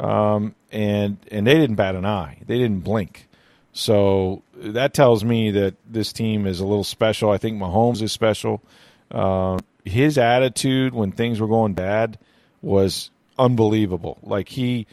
Um, 0.00 0.54
and 0.72 1.18
and 1.30 1.46
they 1.46 1.54
didn't 1.54 1.76
bat 1.76 1.94
an 1.94 2.04
eye. 2.04 2.38
They 2.46 2.58
didn't 2.58 2.80
blink. 2.80 3.28
So 3.72 4.42
that 4.56 4.94
tells 4.94 5.24
me 5.24 5.50
that 5.52 5.74
this 5.86 6.12
team 6.12 6.46
is 6.46 6.60
a 6.60 6.66
little 6.66 6.84
special. 6.84 7.30
I 7.30 7.38
think 7.38 7.60
Mahomes 7.60 8.02
is 8.02 8.12
special. 8.12 8.62
Uh, 9.10 9.58
his 9.84 10.18
attitude 10.18 10.92
when 10.94 11.12
things 11.12 11.40
were 11.40 11.46
going 11.46 11.74
bad 11.74 12.18
was 12.66 13.10
unbelievable. 13.38 14.18
Like 14.22 14.48
he 14.48 14.86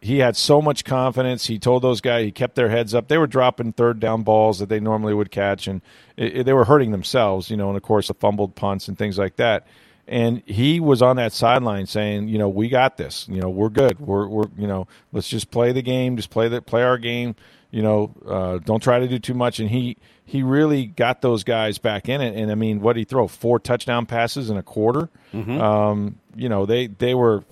he 0.00 0.18
had 0.18 0.36
so 0.36 0.60
much 0.60 0.84
confidence. 0.84 1.46
He 1.46 1.60
told 1.60 1.82
those 1.82 2.00
guys 2.00 2.24
he 2.24 2.32
kept 2.32 2.56
their 2.56 2.68
heads 2.68 2.94
up. 2.94 3.06
They 3.06 3.18
were 3.18 3.28
dropping 3.28 3.72
third 3.72 4.00
down 4.00 4.24
balls 4.24 4.58
that 4.58 4.68
they 4.68 4.80
normally 4.80 5.14
would 5.14 5.30
catch, 5.30 5.68
and 5.68 5.80
it, 6.16 6.38
it, 6.38 6.44
they 6.44 6.52
were 6.52 6.64
hurting 6.64 6.90
themselves. 6.90 7.50
You 7.50 7.56
know, 7.56 7.68
and 7.68 7.76
of 7.76 7.82
course 7.82 8.08
the 8.08 8.14
fumbled 8.14 8.54
punts 8.54 8.88
and 8.88 8.98
things 8.98 9.18
like 9.18 9.36
that. 9.36 9.66
And 10.08 10.42
he 10.46 10.80
was 10.80 11.00
on 11.00 11.16
that 11.16 11.32
sideline 11.32 11.86
saying, 11.86 12.26
you 12.26 12.36
know, 12.36 12.48
we 12.48 12.68
got 12.68 12.96
this. 12.96 13.28
You 13.28 13.40
know, 13.40 13.48
we're 13.48 13.68
good. 13.68 14.00
We're 14.00 14.26
we're 14.26 14.48
you 14.58 14.66
know, 14.66 14.88
let's 15.12 15.28
just 15.28 15.50
play 15.50 15.70
the 15.72 15.82
game. 15.82 16.16
Just 16.16 16.30
play 16.30 16.48
the 16.48 16.60
play 16.60 16.82
our 16.82 16.98
game. 16.98 17.36
You 17.72 17.80
know, 17.80 18.14
uh, 18.28 18.58
don't 18.58 18.82
try 18.82 19.00
to 19.00 19.08
do 19.08 19.18
too 19.18 19.32
much. 19.32 19.58
And 19.58 19.68
he 19.68 19.96
he 20.26 20.42
really 20.42 20.84
got 20.84 21.22
those 21.22 21.42
guys 21.42 21.78
back 21.78 22.08
in 22.08 22.20
it. 22.20 22.36
And 22.36 22.52
I 22.52 22.54
mean, 22.54 22.80
what 22.80 22.92
did 22.92 23.00
he 23.00 23.04
throw? 23.06 23.26
Four 23.26 23.58
touchdown 23.58 24.04
passes 24.04 24.50
in 24.50 24.58
a 24.58 24.62
quarter. 24.62 25.08
Mm-hmm. 25.32 25.58
Um, 25.58 26.18
you 26.36 26.50
know, 26.50 26.66
they 26.66 26.86
they 26.86 27.14
were 27.14 27.44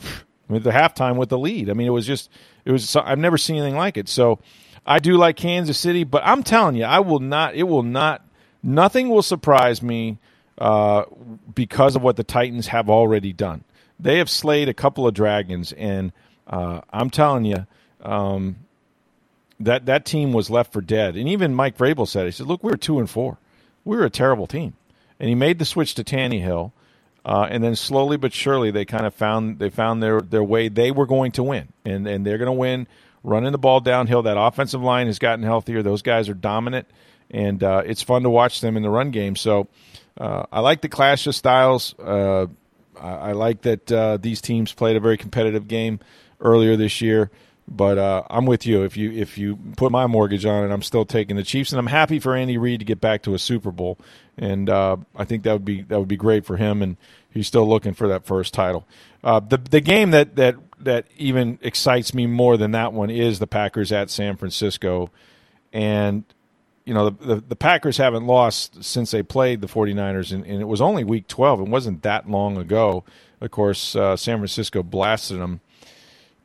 with 0.46 0.62
the 0.62 0.70
halftime 0.70 1.16
with 1.16 1.30
the 1.30 1.38
lead. 1.38 1.70
I 1.70 1.72
mean, 1.72 1.86
it 1.86 1.90
was 1.90 2.06
just 2.06 2.30
it 2.66 2.70
was. 2.70 2.94
I've 2.96 3.18
never 3.18 3.38
seen 3.38 3.56
anything 3.56 3.76
like 3.76 3.96
it. 3.96 4.10
So 4.10 4.40
I 4.84 4.98
do 4.98 5.16
like 5.16 5.36
Kansas 5.36 5.78
City, 5.78 6.04
but 6.04 6.22
I'm 6.22 6.42
telling 6.42 6.76
you, 6.76 6.84
I 6.84 7.00
will 7.00 7.20
not. 7.20 7.54
It 7.54 7.64
will 7.64 7.82
not. 7.82 8.22
Nothing 8.62 9.08
will 9.08 9.22
surprise 9.22 9.82
me 9.82 10.18
uh, 10.58 11.04
because 11.54 11.96
of 11.96 12.02
what 12.02 12.16
the 12.16 12.24
Titans 12.24 12.66
have 12.66 12.90
already 12.90 13.32
done. 13.32 13.64
They 13.98 14.18
have 14.18 14.28
slayed 14.28 14.68
a 14.68 14.74
couple 14.74 15.06
of 15.06 15.14
dragons, 15.14 15.72
and 15.72 16.12
uh, 16.46 16.82
I'm 16.92 17.08
telling 17.08 17.46
you. 17.46 17.66
Um, 18.02 18.56
that 19.60 19.86
that 19.86 20.04
team 20.04 20.32
was 20.32 20.50
left 20.50 20.72
for 20.72 20.80
dead. 20.80 21.16
And 21.16 21.28
even 21.28 21.54
Mike 21.54 21.76
Vrabel 21.76 22.08
said, 22.08 22.26
he 22.26 22.32
said, 22.32 22.46
"Look, 22.46 22.64
we 22.64 22.70
were 22.70 22.76
two 22.76 22.98
and 22.98 23.08
four. 23.08 23.38
We 23.84 23.96
were 23.96 24.04
a 24.04 24.10
terrible 24.10 24.46
team." 24.46 24.74
And 25.18 25.28
he 25.28 25.34
made 25.34 25.58
the 25.58 25.66
switch 25.66 25.94
to 25.94 26.04
Tannehill, 26.04 26.72
uh, 27.24 27.46
and 27.50 27.62
then 27.62 27.76
slowly 27.76 28.16
but 28.16 28.32
surely 28.32 28.70
they 28.70 28.86
kind 28.86 29.06
of 29.06 29.14
found 29.14 29.58
they 29.58 29.70
found 29.70 30.02
their 30.02 30.20
their 30.20 30.42
way. 30.42 30.68
They 30.68 30.90
were 30.90 31.06
going 31.06 31.32
to 31.32 31.42
win, 31.42 31.68
and 31.84 32.06
and 32.08 32.26
they're 32.26 32.38
going 32.38 32.46
to 32.46 32.52
win 32.52 32.86
running 33.22 33.52
the 33.52 33.58
ball 33.58 33.80
downhill. 33.80 34.22
That 34.22 34.38
offensive 34.38 34.82
line 34.82 35.06
has 35.06 35.18
gotten 35.18 35.44
healthier. 35.44 35.82
Those 35.82 36.02
guys 36.02 36.28
are 36.28 36.34
dominant, 36.34 36.88
and 37.30 37.62
uh, 37.62 37.82
it's 37.84 38.02
fun 38.02 38.22
to 38.22 38.30
watch 38.30 38.60
them 38.60 38.76
in 38.76 38.82
the 38.82 38.90
run 38.90 39.10
game. 39.10 39.36
So 39.36 39.68
uh, 40.18 40.44
I 40.50 40.60
like 40.60 40.80
the 40.80 40.88
clash 40.88 41.26
of 41.26 41.34
styles. 41.34 41.94
Uh, 41.98 42.46
I, 42.98 43.08
I, 43.08 43.32
like 43.32 43.62
that 43.62 43.92
uh, 43.92 44.16
these 44.16 44.40
teams 44.40 44.72
played 44.72 44.96
a 44.96 45.00
very 45.00 45.16
competitive 45.16 45.68
game 45.68 46.00
earlier 46.40 46.76
this 46.76 47.00
year. 47.00 47.30
But 47.70 47.98
uh, 47.98 48.24
I'm 48.28 48.46
with 48.46 48.66
you. 48.66 48.82
If 48.82 48.96
you 48.96 49.12
if 49.12 49.38
you 49.38 49.56
put 49.76 49.92
my 49.92 50.08
mortgage 50.08 50.44
on 50.44 50.64
it, 50.64 50.72
I'm 50.72 50.82
still 50.82 51.04
taking 51.04 51.36
the 51.36 51.44
Chiefs, 51.44 51.70
and 51.70 51.78
I'm 51.78 51.86
happy 51.86 52.18
for 52.18 52.34
Andy 52.34 52.58
Reid 52.58 52.80
to 52.80 52.84
get 52.84 53.00
back 53.00 53.22
to 53.22 53.34
a 53.34 53.38
Super 53.38 53.70
Bowl. 53.70 53.96
And 54.36 54.68
uh, 54.68 54.96
I 55.14 55.24
think 55.24 55.44
that 55.44 55.52
would 55.52 55.64
be 55.64 55.82
that 55.82 55.98
would 55.98 56.08
be 56.08 56.16
great 56.16 56.44
for 56.44 56.56
him. 56.56 56.82
And 56.82 56.96
he's 57.30 57.46
still 57.46 57.68
looking 57.68 57.94
for 57.94 58.08
that 58.08 58.26
first 58.26 58.52
title. 58.54 58.86
Uh, 59.22 59.38
the 59.38 59.56
the 59.58 59.80
game 59.80 60.10
that 60.10 60.34
that 60.34 60.56
that 60.80 61.06
even 61.16 61.58
excites 61.62 62.12
me 62.12 62.26
more 62.26 62.56
than 62.56 62.72
that 62.72 62.92
one 62.92 63.10
is 63.10 63.38
the 63.38 63.46
Packers 63.46 63.92
at 63.92 64.10
San 64.10 64.36
Francisco, 64.36 65.10
and 65.72 66.24
you 66.84 66.94
know 66.94 67.10
the, 67.10 67.34
the, 67.34 67.40
the 67.50 67.56
Packers 67.56 67.98
haven't 67.98 68.26
lost 68.26 68.82
since 68.82 69.12
they 69.12 69.22
played 69.22 69.60
the 69.60 69.68
49ers, 69.68 70.32
and, 70.32 70.44
and, 70.44 70.60
it 70.60 70.66
was 70.66 70.80
only 70.80 71.04
Week 71.04 71.28
12. 71.28 71.60
It 71.60 71.68
wasn't 71.68 72.02
that 72.02 72.28
long 72.28 72.56
ago. 72.56 73.04
Of 73.40 73.50
course, 73.50 73.94
uh, 73.94 74.16
San 74.16 74.38
Francisco 74.38 74.82
blasted 74.82 75.38
them 75.38 75.60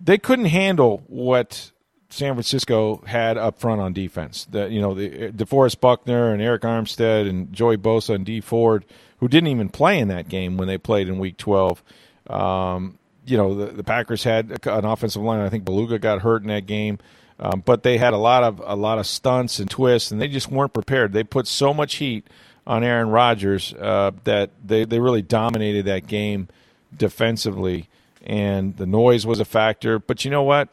they 0.06 0.18
couldn't 0.18 0.46
handle 0.46 1.04
what 1.08 1.72
San 2.10 2.34
Francisco 2.36 3.04
had 3.06 3.38
up 3.38 3.60
front 3.60 3.82
on 3.82 3.91
defense. 3.91 4.46
That 4.52 4.72
you 4.72 4.80
know, 4.80 4.94
the 4.94 5.32
DeForest 5.32 5.80
Buckner 5.80 6.32
and 6.32 6.41
Arik 6.41 6.60
Armstead 6.60 7.28
and 7.28 7.52
Joey 7.52 7.78
Bosa 7.78 8.15
and 8.15 8.26
Dee 8.26 8.41
Ford, 8.41 8.86
who 9.20 9.28
didn't 9.28 9.48
even 9.48 9.70
play 9.70 10.00
in 10.00 10.08
that 10.10 10.30
game 10.30 10.58
when 10.58 10.68
they 10.68 10.78
played 10.78 11.10
in 11.10 11.20
Week 11.20 11.38
12. 11.38 11.84
Um, 12.28 12.98
you 13.26 13.38
know, 13.38 13.56
the, 13.56 13.65
the, 13.68 13.84
Packers 13.84 14.24
had 14.24 14.65
an 14.68 14.86
offensive 14.86 15.22
line. 15.22 15.41
I 15.41 15.50
think 15.50 15.65
Bulaga 15.65 16.00
got 16.00 16.22
hurt 16.22 16.44
in 16.44 16.48
that 16.50 16.68
game, 16.68 17.00
um, 17.39 17.63
but 17.65 17.82
they 17.82 17.98
had 17.98 18.13
a 18.13 18.18
lot 18.18 18.44
of 18.44 18.62
a 18.63 18.76
lot 18.76 19.00
of 19.00 19.08
stunts 19.08 19.60
and 19.60 19.70
twists, 19.70 20.12
and 20.12 20.22
they 20.22 20.28
just 20.28 20.50
weren't 20.50 20.74
prepared. 20.74 21.12
They 21.12 21.24
put 21.24 21.48
so 21.48 21.74
much 21.74 21.96
heat 21.96 22.28
on 22.68 22.84
Aaron 22.84 23.10
Rodgers 23.10 23.74
uh, 23.74 24.12
that 24.26 24.52
they 24.63 24.86
they 24.86 25.00
really 25.00 25.24
dominated 25.24 25.86
that 25.86 26.06
game 26.06 26.50
defensively 26.96 27.89
and 28.26 28.76
the 28.78 28.86
noise 28.86 29.26
was 29.26 29.40
a 29.40 29.46
factor. 29.46 30.00
But 30.00 30.26
you 30.26 30.32
know 30.32 30.44
what? 30.44 30.70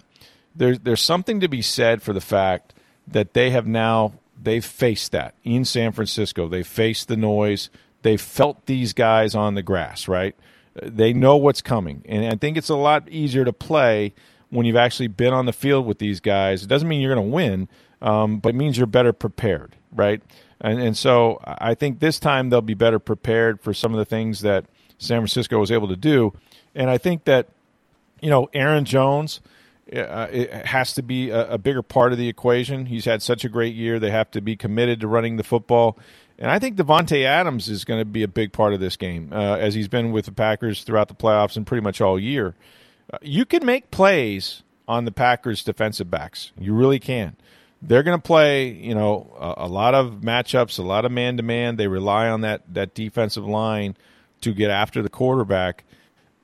There's 0.54 0.80
there's 0.80 1.00
something 1.00 1.40
to 1.40 1.48
be 1.48 1.62
said 1.62 2.02
for 2.02 2.12
the 2.12 2.20
fact 2.20 2.74
that 3.06 3.34
they 3.34 3.50
have 3.50 3.66
now 3.66 4.14
they've 4.40 4.64
faced 4.64 5.12
that 5.12 5.34
in 5.44 5.64
San 5.64 5.92
Francisco. 5.92 6.48
They 6.48 6.62
faced 6.62 7.08
the 7.08 7.16
noise. 7.16 7.70
They 8.02 8.16
felt 8.16 8.66
these 8.66 8.92
guys 8.92 9.34
on 9.34 9.54
the 9.54 9.62
grass, 9.62 10.08
right? 10.08 10.34
They 10.82 11.12
know 11.12 11.36
what's 11.36 11.62
coming, 11.62 12.02
and 12.06 12.26
I 12.26 12.36
think 12.36 12.56
it's 12.56 12.70
a 12.70 12.76
lot 12.76 13.08
easier 13.08 13.44
to 13.44 13.52
play 13.52 14.14
when 14.50 14.66
you've 14.66 14.76
actually 14.76 15.08
been 15.08 15.32
on 15.32 15.46
the 15.46 15.52
field 15.52 15.86
with 15.86 15.98
these 15.98 16.20
guys. 16.20 16.62
It 16.62 16.66
doesn't 16.66 16.88
mean 16.88 17.00
you're 17.00 17.14
going 17.14 17.26
to 17.26 17.34
win, 17.34 17.68
um, 18.00 18.38
but 18.38 18.50
it 18.50 18.54
means 18.54 18.76
you're 18.76 18.86
better 18.86 19.12
prepared, 19.12 19.76
right? 19.94 20.22
And, 20.60 20.80
and 20.80 20.96
so 20.96 21.40
I 21.44 21.74
think 21.74 22.00
this 22.00 22.18
time 22.18 22.50
they'll 22.50 22.60
be 22.60 22.74
better 22.74 22.98
prepared 22.98 23.60
for 23.60 23.74
some 23.74 23.92
of 23.92 23.98
the 23.98 24.04
things 24.04 24.40
that 24.42 24.64
San 24.98 25.18
Francisco 25.18 25.58
was 25.58 25.70
able 25.70 25.88
to 25.88 25.96
do. 25.96 26.32
And 26.74 26.90
I 26.90 26.98
think 26.98 27.24
that, 27.24 27.48
you 28.20 28.30
know, 28.30 28.48
Aaron 28.52 28.84
Jones 28.84 29.40
uh, 29.94 30.28
has 30.64 30.94
to 30.94 31.02
be 31.02 31.30
a, 31.30 31.52
a, 31.52 31.58
bigger 31.58 31.82
part 31.82 32.12
of 32.12 32.18
the 32.18 32.28
equation. 32.28 32.86
He's 32.86 33.04
had 33.04 33.22
such 33.22 33.44
a 33.44 33.48
great 33.48 33.74
year. 33.74 33.98
They 33.98 34.10
have 34.10 34.30
to 34.30 34.40
be 34.40 34.56
committed 34.56 35.00
to 35.00 35.08
running 35.08 35.36
the 35.36 35.44
football. 35.44 35.98
And 36.38 36.50
I 36.50 36.58
think 36.58 36.76
Davante 36.76 37.24
Adams 37.24 37.68
is 37.68 37.84
going 37.84 38.00
to 38.00 38.04
be 38.04 38.22
a 38.22 38.28
big 38.28 38.52
part 38.52 38.72
of 38.72 38.80
this 38.80 38.96
game, 38.96 39.30
uh, 39.32 39.56
as 39.56 39.74
he's 39.74 39.88
been 39.88 40.12
with 40.12 40.24
the 40.24 40.32
Packers 40.32 40.82
throughout 40.82 41.08
the 41.08 41.14
playoffs 41.14 41.56
and 41.56 41.66
pretty 41.66 41.82
much 41.82 42.00
all 42.00 42.18
year. 42.18 42.54
Uh, 43.12 43.18
you 43.20 43.44
can 43.44 43.66
make 43.66 43.90
plays 43.90 44.62
on 44.88 45.04
the 45.04 45.12
Packers' 45.12 45.62
defensive 45.62 46.10
backs. 46.10 46.52
You 46.58 46.74
really 46.74 46.98
can. 46.98 47.36
They're 47.82 48.02
going 48.02 48.16
to 48.16 48.22
play, 48.22 48.68
you 48.68 48.94
know, 48.94 49.36
a, 49.38 49.66
a 49.66 49.68
lot 49.68 49.94
of 49.94 50.20
matchups, 50.22 50.78
a 50.78 50.82
lot 50.82 51.04
of 51.04 51.12
man 51.12 51.36
to 51.36 51.42
man. 51.42 51.76
They 51.76 51.88
rely 51.88 52.28
on 52.28 52.40
that 52.42 52.62
that 52.72 52.94
defensive 52.94 53.44
line 53.44 53.96
to 54.40 54.54
get 54.54 54.70
after 54.70 55.02
the 55.02 55.08
quarterback. 55.08 55.84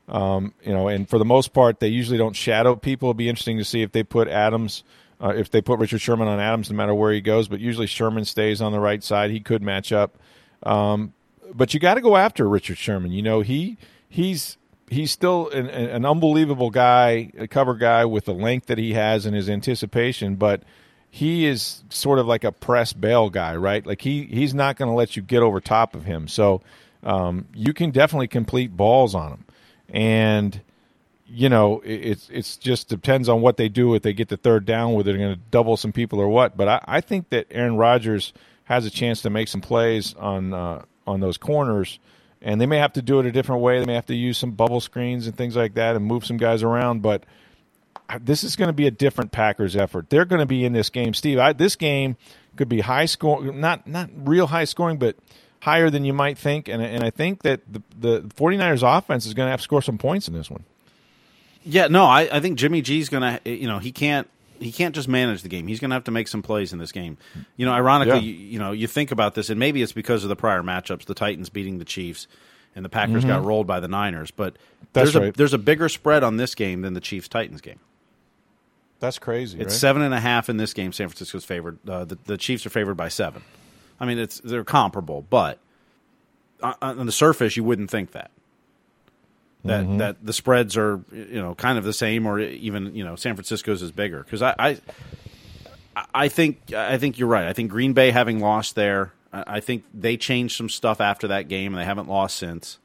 Um, 0.09 0.55
you 0.63 0.73
know, 0.73 0.89
and 0.89 1.09
for 1.09 1.19
the 1.19 1.25
most 1.25 1.53
part, 1.53 1.81
they 1.81 1.89
usually 1.89 2.19
don't 2.19 2.35
shadow 2.35 2.75
people. 2.77 3.09
It'd 3.09 3.19
be 3.19 3.29
interesting 3.29 3.59
to 3.59 3.65
see 3.65 3.83
if 3.83 3.93
they 3.93 4.03
put 4.03 4.27
Adams, 4.29 4.83
uh, 5.23 5.35
if 5.37 5.51
they 5.51 5.61
put 5.61 5.79
Richard 5.79 6.01
Sherman 6.01 6.29
on 6.29 6.41
Adams, 6.41 6.71
no 6.71 6.77
matter 6.77 6.95
where 6.95 7.13
he 7.13 7.21
goes. 7.21 7.47
But 7.49 7.61
usually 7.61 7.87
Sherman 7.87 8.25
stays 8.25 8.63
on 8.63 8.73
the 8.73 8.81
right 8.81 9.05
side. 9.05 9.31
He 9.31 9.41
could 9.41 9.63
match 9.63 9.93
up, 9.93 10.17
um, 10.63 11.13
but 11.53 11.75
you 11.75 11.81
got 11.81 11.95
to 11.95 12.01
go 12.01 12.17
after 12.17 12.49
Richard 12.49 12.79
Sherman. 12.79 13.13
You 13.13 13.23
know, 13.23 13.43
he 13.43 13.77
he's 14.09 14.57
he's 14.89 15.11
still 15.11 15.51
an, 15.51 15.69
an, 15.69 16.07
unbelievable 16.07 16.71
guy, 16.71 17.31
a 17.37 17.47
cover 17.47 17.75
guy 17.75 18.07
with 18.07 18.25
the 18.25 18.33
length 18.33 18.67
that 18.67 18.79
he 18.79 18.95
has 18.95 19.27
and 19.27 19.37
his 19.37 19.51
anticipation, 19.51 20.37
but 20.37 20.63
he 21.11 21.45
is 21.45 21.85
sort 21.91 22.19
of 22.19 22.27
like 22.27 22.45
a 22.45 22.53
press 22.53 22.95
bail 22.95 23.29
guy, 23.29 23.55
right? 23.57 23.87
Like 23.87 24.01
he 24.01 24.25
he's 24.25 24.55
not 24.55 24.77
going 24.77 24.91
to 24.91 24.95
let 24.95 25.17
you 25.17 25.23
get 25.23 25.43
over 25.43 25.61
top 25.61 25.95
of 25.95 26.05
him. 26.05 26.29
So 26.29 26.63
um, 27.03 27.47
you 27.55 27.75
can 27.75 27.91
definitely 27.91 28.29
complete 28.29 28.75
balls 28.75 29.15
on 29.15 29.33
him 29.33 29.45
and 29.89 30.61
you 31.27 31.49
know 31.49 31.83
it's 31.85 32.29
it's 32.31 32.57
just 32.57 32.89
depends 32.89 33.29
on 33.29 33.41
what 33.41 33.57
they 33.57 33.69
do. 33.69 33.95
If 33.95 34.03
they 34.03 34.13
get 34.13 34.29
the 34.29 34.37
third 34.37 34.65
down 34.65 34.95
whether 34.95 35.13
they're 35.13 35.21
going 35.21 35.35
to 35.35 35.41
double 35.51 35.77
some 35.77 35.93
people 35.93 36.21
or 36.21 36.29
what. 36.29 36.57
But 36.57 36.69
I, 36.69 36.85
I, 36.87 37.01
think 37.01 37.31
that 37.31 37.47
Aaron 37.51 37.77
Rodgers 37.77 38.33
has 38.65 38.87
a 38.87 38.91
chance 38.91 39.23
to 39.23 39.31
make 39.31 39.49
some 39.49 39.61
plays 39.61 40.15
on 40.15 40.55
uh, 40.55 40.85
on 41.07 41.21
those 41.21 41.39
corners. 41.39 41.99
And 42.41 42.61
they 42.61 42.67
may 42.67 42.79
have 42.79 42.93
to 42.93 43.03
do 43.03 43.19
it 43.19 43.27
a 43.27 43.33
different 43.33 43.63
way. 43.63 43.81
They 43.81 43.87
may 43.87 43.95
have 43.95 44.07
to 44.07 44.15
use 44.15 44.39
some 44.39 44.53
bubble 44.53 44.81
screens 44.81 45.27
and 45.27 45.37
things 45.37 45.57
like 45.57 45.75
that 45.75 45.97
and 45.97 46.05
move 46.05 46.25
some 46.25 46.37
guys 46.37 46.63
around. 46.63 47.03
But 47.03 47.25
this 48.21 48.45
is 48.45 48.55
going 48.55 48.69
to 48.69 48.73
be 48.73 48.87
a 48.87 48.93
different 48.93 49.33
Packers 49.33 49.75
effort. 49.75 50.09
They're 50.09 50.25
going 50.25 50.41
to 50.41 50.47
be 50.47 50.65
in 50.65 50.73
this 50.73 50.89
game, 50.89 51.15
Steve. 51.15 51.39
I, 51.39 51.53
this 51.53 51.75
game 51.75 52.17
could 52.57 52.69
be 52.69 52.81
high 52.81 53.07
score, 53.07 53.43
not 53.53 53.87
not 53.87 54.11
real 54.15 54.47
high 54.47 54.65
scoring, 54.65 54.99
but 54.99 55.17
higher 55.61 55.91
than 55.91 56.05
you 56.05 56.13
might 56.13 56.39
think. 56.39 56.69
And 56.69 56.83
and 56.83 57.05
I 57.05 57.11
think 57.11 57.43
that 57.43 57.61
the 57.71 57.83
the 57.99 58.21
49ers 58.37 58.99
offense 58.99 59.27
is 59.27 59.35
going 59.35 59.47
to 59.47 59.51
have 59.51 59.61
to 59.61 59.65
score 59.65 59.83
some 59.83 59.99
points 59.99 60.29
in 60.29 60.35
this 60.35 60.51
one. 60.51 60.65
Yeah, 61.65 61.89
no, 61.89 62.05
I, 62.05 62.29
I 62.33 62.41
think 62.41 62.59
Jimmy 62.59 62.81
G's 62.81 63.09
going 63.09 63.23
to, 63.23 63.51
you 63.51 63.67
know, 63.67 63.79
he 63.79 63.93
can't 63.93 64.29
he 64.59 64.73
can't 64.73 64.95
just 64.95 65.09
manage 65.09 65.43
the 65.43 65.49
game. 65.49 65.67
He's 65.67 65.81
going 65.81 65.91
to 65.91 65.95
have 65.95 66.05
to 66.05 66.11
make 66.11 66.29
some 66.29 66.43
plays 66.43 66.73
in 66.73 66.79
this 66.79 66.93
game. 66.93 67.19
You 67.57 67.67
know, 67.67 67.73
ironically, 67.73 68.21
yeah. 68.21 68.21
you, 68.21 68.33
you, 68.33 68.59
know, 68.59 68.73
you 68.73 68.87
think 68.87 69.11
about 69.11 69.35
this, 69.35 69.51
and 69.51 69.59
maybe 69.59 69.83
it's 69.83 69.93
because 69.93 70.25
of 70.25 70.29
the 70.29 70.37
prior 70.37 70.63
matchups, 70.63 71.05
the 71.05 71.15
Titans 71.15 71.49
beating 71.49 71.79
the 71.79 71.85
Chiefs, 71.85 72.27
and 72.75 72.85
the 72.85 72.89
Packers 72.89 73.25
mm-hmm. 73.25 73.29
got 73.29 73.45
rolled 73.45 73.67
by 73.67 73.81
the 73.81 73.89
Niners. 73.89 74.31
But 74.31 74.57
That's 74.93 75.13
there's 75.13 75.23
right. 75.23 75.35
a 75.35 75.37
there's 75.37 75.55
a 75.55 75.59
bigger 75.59 75.89
spread 75.89 76.25
on 76.25 76.37
this 76.37 76.55
game 76.55 76.83
than 76.83 76.95
the 76.95 77.01
Chiefs 77.01 77.29
Titans 77.29 77.61
game. 77.61 77.81
That's 79.01 79.19
crazy. 79.19 79.61
It's 79.61 79.75
right? 79.75 79.81
seven 79.81 80.03
and 80.03 80.13
a 80.13 80.21
half 80.21 80.49
in 80.49 80.57
this 80.57 80.75
game. 80.75 80.93
San 80.93 81.09
Francisco's 81.09 81.45
favored. 81.45 81.79
Uh, 81.89 82.05
the, 82.05 82.19
the 82.25 82.37
Chiefs 82.37 82.67
are 82.67 82.71
favored 82.71 82.97
by 82.97 83.09
seven. 83.09 83.43
I 84.01 84.07
mean, 84.07 84.19
it's 84.19 84.41
they're 84.41 84.65
comparable, 84.65 85.25
but 85.29 85.59
on 86.63 87.07
the 87.07 87.13
surface, 87.13 87.57
you 87.57 87.65
wouldn't 87.65 87.91
think 87.91 88.13
that 88.13 88.31
that 89.65 89.85
mm-hmm. 89.85 89.99
that 89.99 90.25
the 90.25 90.33
spreads 90.33 90.77
are 90.77 91.01
you 91.13 91.41
know 91.41 91.55
kind 91.55 91.79
of 91.79 91.85
the 91.85 91.93
same 91.93 92.27
or 92.27 92.39
even 92.41 92.95
you 92.95 93.05
know 93.05 93.17
San 93.17 93.35
Francisco's 93.35 93.83
is 93.83 93.93
bigger 93.93 94.23
because 94.23 94.43
I, 94.43 94.55
I 94.59 94.79
I 96.15 96.29
think 96.29 96.73
I 96.73 96.99
think 96.99 97.19
you're 97.19 97.29
right. 97.29 97.47
I 97.47 97.53
think 97.53 97.71
Green 97.71 97.93
Bay 97.93 98.11
having 98.11 98.41
lost 98.41 98.75
there, 98.75 99.13
I 99.33 99.61
think 99.61 99.85
they 99.93 100.17
changed 100.17 100.57
some 100.57 100.69
stuff 100.69 101.01
after 101.01 101.29
that 101.29 101.49
game 101.49 101.75
and 101.75 101.81
they 101.81 101.85
haven't 101.85 102.09
lost 102.09 102.37
since. 102.37 102.79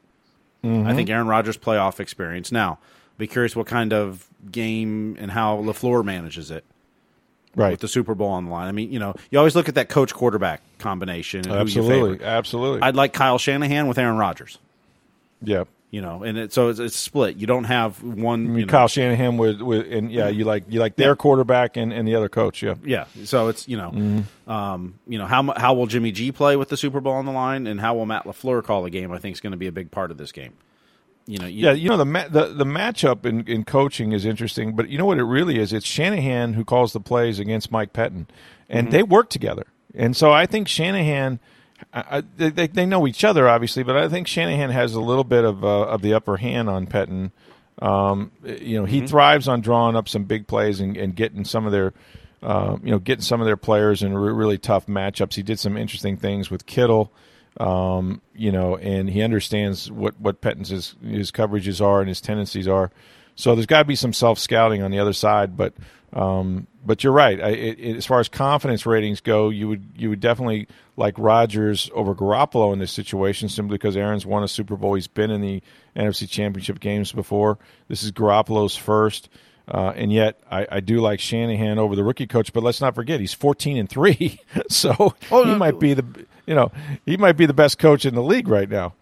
Mm-hmm. 0.64 0.88
I 0.88 0.94
think 0.94 1.10
Aaron 1.10 1.26
Rodgers' 1.26 1.58
playoff 1.58 2.00
experience. 2.00 2.50
Now, 2.50 2.78
be 3.18 3.26
curious 3.26 3.54
what 3.54 3.66
kind 3.66 3.92
of 3.92 4.28
game 4.50 5.16
and 5.18 5.30
how 5.30 5.58
LaFleur 5.58 6.04
manages 6.04 6.50
it. 6.50 6.64
Right. 7.56 7.72
With 7.72 7.80
the 7.80 7.88
Super 7.88 8.14
Bowl 8.14 8.28
on 8.28 8.46
the 8.46 8.50
line. 8.50 8.66
I 8.66 8.72
mean, 8.72 8.90
you 8.90 8.98
know, 8.98 9.14
you 9.30 9.38
always 9.38 9.54
look 9.54 9.68
at 9.68 9.76
that 9.76 9.88
coach 9.88 10.12
quarterback 10.12 10.60
combination. 10.78 11.48
absolutely. 11.48 12.24
Absolutely. 12.24 12.82
I'd 12.82 12.96
like 12.96 13.12
Kyle 13.12 13.38
Shanahan 13.38 13.86
with 13.86 13.98
Aaron 13.98 14.16
Rodgers. 14.16 14.58
Yeah, 15.42 15.64
you 15.94 16.00
know, 16.00 16.24
and 16.24 16.36
it, 16.36 16.52
so 16.52 16.70
it's, 16.70 16.80
it's, 16.80 16.96
split. 16.96 17.36
You 17.36 17.46
don't 17.46 17.64
have 17.64 18.02
one. 18.02 18.46
I 18.46 18.48
mean, 18.48 18.66
Kyle 18.66 18.88
Shanahan 18.88 19.36
with, 19.36 19.60
with 19.60 19.92
and 19.92 20.10
yeah, 20.10 20.26
you 20.26 20.44
like 20.44 20.64
you 20.68 20.80
like 20.80 20.96
their 20.96 21.10
yeah. 21.10 21.14
quarterback 21.14 21.76
and, 21.76 21.92
and 21.92 22.08
the 22.08 22.16
other 22.16 22.28
coach. 22.28 22.64
Yeah, 22.64 22.74
yeah. 22.82 23.04
So 23.22 23.46
it's 23.46 23.68
you 23.68 23.76
know, 23.76 23.90
mm-hmm. 23.90 24.50
um, 24.50 24.98
you 25.06 25.18
know 25.18 25.26
how 25.26 25.52
how 25.56 25.74
will 25.74 25.86
Jimmy 25.86 26.10
G 26.10 26.32
play 26.32 26.56
with 26.56 26.68
the 26.68 26.76
Super 26.76 27.00
Bowl 27.00 27.12
on 27.12 27.26
the 27.26 27.32
line, 27.32 27.68
and 27.68 27.80
how 27.80 27.94
will 27.94 28.06
Matt 28.06 28.24
LaFleur 28.24 28.64
call 28.64 28.82
the 28.82 28.90
game? 28.90 29.12
I 29.12 29.18
think 29.18 29.34
is 29.34 29.40
going 29.40 29.52
to 29.52 29.56
be 29.56 29.68
a 29.68 29.72
big 29.72 29.92
part 29.92 30.10
of 30.10 30.18
this 30.18 30.32
game. 30.32 30.54
You 31.26 31.38
know, 31.38 31.46
you, 31.46 31.66
yeah, 31.66 31.72
you 31.72 31.88
know 31.88 31.96
the 31.96 32.04
ma- 32.04 32.28
the 32.28 32.46
the 32.48 32.64
matchup 32.64 33.24
in, 33.24 33.46
in 33.46 33.64
coaching 33.64 34.12
is 34.12 34.26
interesting, 34.26 34.76
but 34.76 34.90
you 34.90 34.98
know 34.98 35.06
what 35.06 35.18
it 35.18 35.24
really 35.24 35.58
is? 35.58 35.72
It's 35.72 35.86
Shanahan 35.86 36.52
who 36.52 36.64
calls 36.64 36.92
the 36.92 37.00
plays 37.00 37.38
against 37.38 37.72
Mike 37.72 37.92
Pettine, 37.92 38.26
and 38.68 38.88
mm-hmm. 38.88 38.90
they 38.90 39.02
work 39.02 39.30
together. 39.30 39.66
And 39.94 40.14
so 40.16 40.32
I 40.32 40.44
think 40.44 40.68
Shanahan 40.68 41.40
I, 41.92 42.22
they, 42.36 42.66
they 42.66 42.86
know 42.86 43.06
each 43.06 43.24
other 43.24 43.48
obviously, 43.48 43.82
but 43.82 43.96
I 43.96 44.08
think 44.08 44.26
Shanahan 44.26 44.70
has 44.70 44.94
a 44.94 45.00
little 45.00 45.24
bit 45.24 45.44
of 45.44 45.64
uh, 45.64 45.86
of 45.86 46.02
the 46.02 46.14
upper 46.14 46.36
hand 46.36 46.68
on 46.68 46.86
Pettine. 46.86 47.32
Um, 47.82 48.30
you 48.44 48.78
know, 48.78 48.84
he 48.84 48.98
mm-hmm. 48.98 49.06
thrives 49.06 49.48
on 49.48 49.60
drawing 49.60 49.96
up 49.96 50.08
some 50.08 50.24
big 50.24 50.46
plays 50.46 50.80
and, 50.80 50.96
and 50.96 51.14
getting 51.14 51.44
some 51.44 51.66
of 51.66 51.72
their, 51.72 51.92
uh, 52.42 52.76
you 52.82 52.90
know, 52.92 53.00
getting 53.00 53.22
some 53.22 53.40
of 53.40 53.46
their 53.46 53.56
players 53.56 54.02
in 54.02 54.16
re- 54.16 54.32
really 54.32 54.58
tough 54.58 54.86
matchups. 54.86 55.34
He 55.34 55.42
did 55.42 55.58
some 55.58 55.76
interesting 55.76 56.16
things 56.16 56.50
with 56.50 56.66
Kittle, 56.66 57.12
um, 57.58 58.20
you 58.34 58.50
know, 58.50 58.76
and 58.76 59.08
he 59.08 59.22
understands 59.22 59.90
what 59.90 60.18
what 60.20 60.40
Pettine's 60.40 60.70
his, 60.70 61.30
coverages 61.30 61.84
are 61.84 62.00
and 62.00 62.08
his 62.08 62.20
tendencies 62.20 62.66
are. 62.66 62.90
So 63.36 63.54
there's 63.54 63.66
got 63.66 63.80
to 63.80 63.84
be 63.84 63.96
some 63.96 64.12
self 64.12 64.38
scouting 64.38 64.82
on 64.82 64.90
the 64.90 64.98
other 64.98 65.12
side, 65.12 65.56
but 65.56 65.74
um, 66.12 66.66
but 66.84 67.02
you're 67.02 67.12
right. 67.12 67.40
I, 67.40 67.48
it, 67.50 67.78
it, 67.78 67.96
as 67.96 68.06
far 68.06 68.20
as 68.20 68.28
confidence 68.28 68.86
ratings 68.86 69.20
go, 69.20 69.50
you 69.50 69.68
would 69.68 69.84
you 69.96 70.10
would 70.10 70.20
definitely 70.20 70.68
like 70.96 71.14
Rodgers 71.18 71.90
over 71.94 72.14
Garoppolo 72.14 72.72
in 72.72 72.78
this 72.78 72.92
situation, 72.92 73.48
simply 73.48 73.76
because 73.76 73.96
Aaron's 73.96 74.26
won 74.26 74.42
a 74.42 74.48
Super 74.48 74.76
Bowl. 74.76 74.94
He's 74.94 75.08
been 75.08 75.30
in 75.30 75.40
the 75.40 75.62
NFC 75.96 76.28
Championship 76.28 76.80
games 76.80 77.12
before. 77.12 77.58
This 77.88 78.02
is 78.02 78.12
Garoppolo's 78.12 78.76
first. 78.76 79.28
Uh, 79.66 79.94
and 79.96 80.12
yet, 80.12 80.38
I, 80.50 80.66
I, 80.70 80.80
do 80.80 81.00
like 81.00 81.20
Shanahan 81.20 81.78
over 81.78 81.96
the 81.96 82.04
rookie 82.04 82.26
coach. 82.26 82.52
But 82.52 82.62
let's 82.62 82.82
not 82.82 82.94
forget, 82.94 83.18
he's 83.18 83.32
fourteen 83.32 83.78
and 83.78 83.88
three, 83.88 84.38
so 84.68 85.14
oh, 85.30 85.44
he 85.44 85.54
might 85.54 85.80
be 85.80 85.94
the 85.94 86.26
you 86.46 86.54
know 86.54 86.72
he 87.06 87.16
might 87.16 87.36
be 87.36 87.46
the 87.46 87.54
best 87.54 87.78
coach 87.78 88.04
in 88.04 88.14
the 88.14 88.22
league 88.22 88.48
right 88.48 88.68
now. 88.68 88.94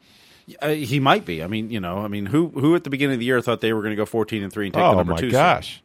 Uh, 0.61 0.71
he 0.71 0.99
might 0.99 1.25
be. 1.25 1.43
I 1.43 1.47
mean, 1.47 1.71
you 1.71 1.81
know, 1.81 1.99
I 1.99 2.09
mean, 2.09 2.27
who 2.27 2.49
who 2.49 2.75
at 2.75 2.85
the 2.85 2.91
beginning 2.91 3.15
of 3.15 3.21
the 3.21 3.27
year 3.27 3.41
thought 3.41 3.61
they 3.61 3.73
were 3.73 3.81
going 3.81 3.93
to 3.93 3.97
go 3.97 4.07
fourteen 4.07 4.43
and 4.43 4.53
three 4.53 4.67
and 4.67 4.75
take 4.75 4.83
oh, 4.83 4.91
the 4.91 4.97
number 4.97 5.17
two? 5.17 5.27
Oh 5.27 5.29
my 5.29 5.33
gosh! 5.33 5.75
Seed? 5.75 5.83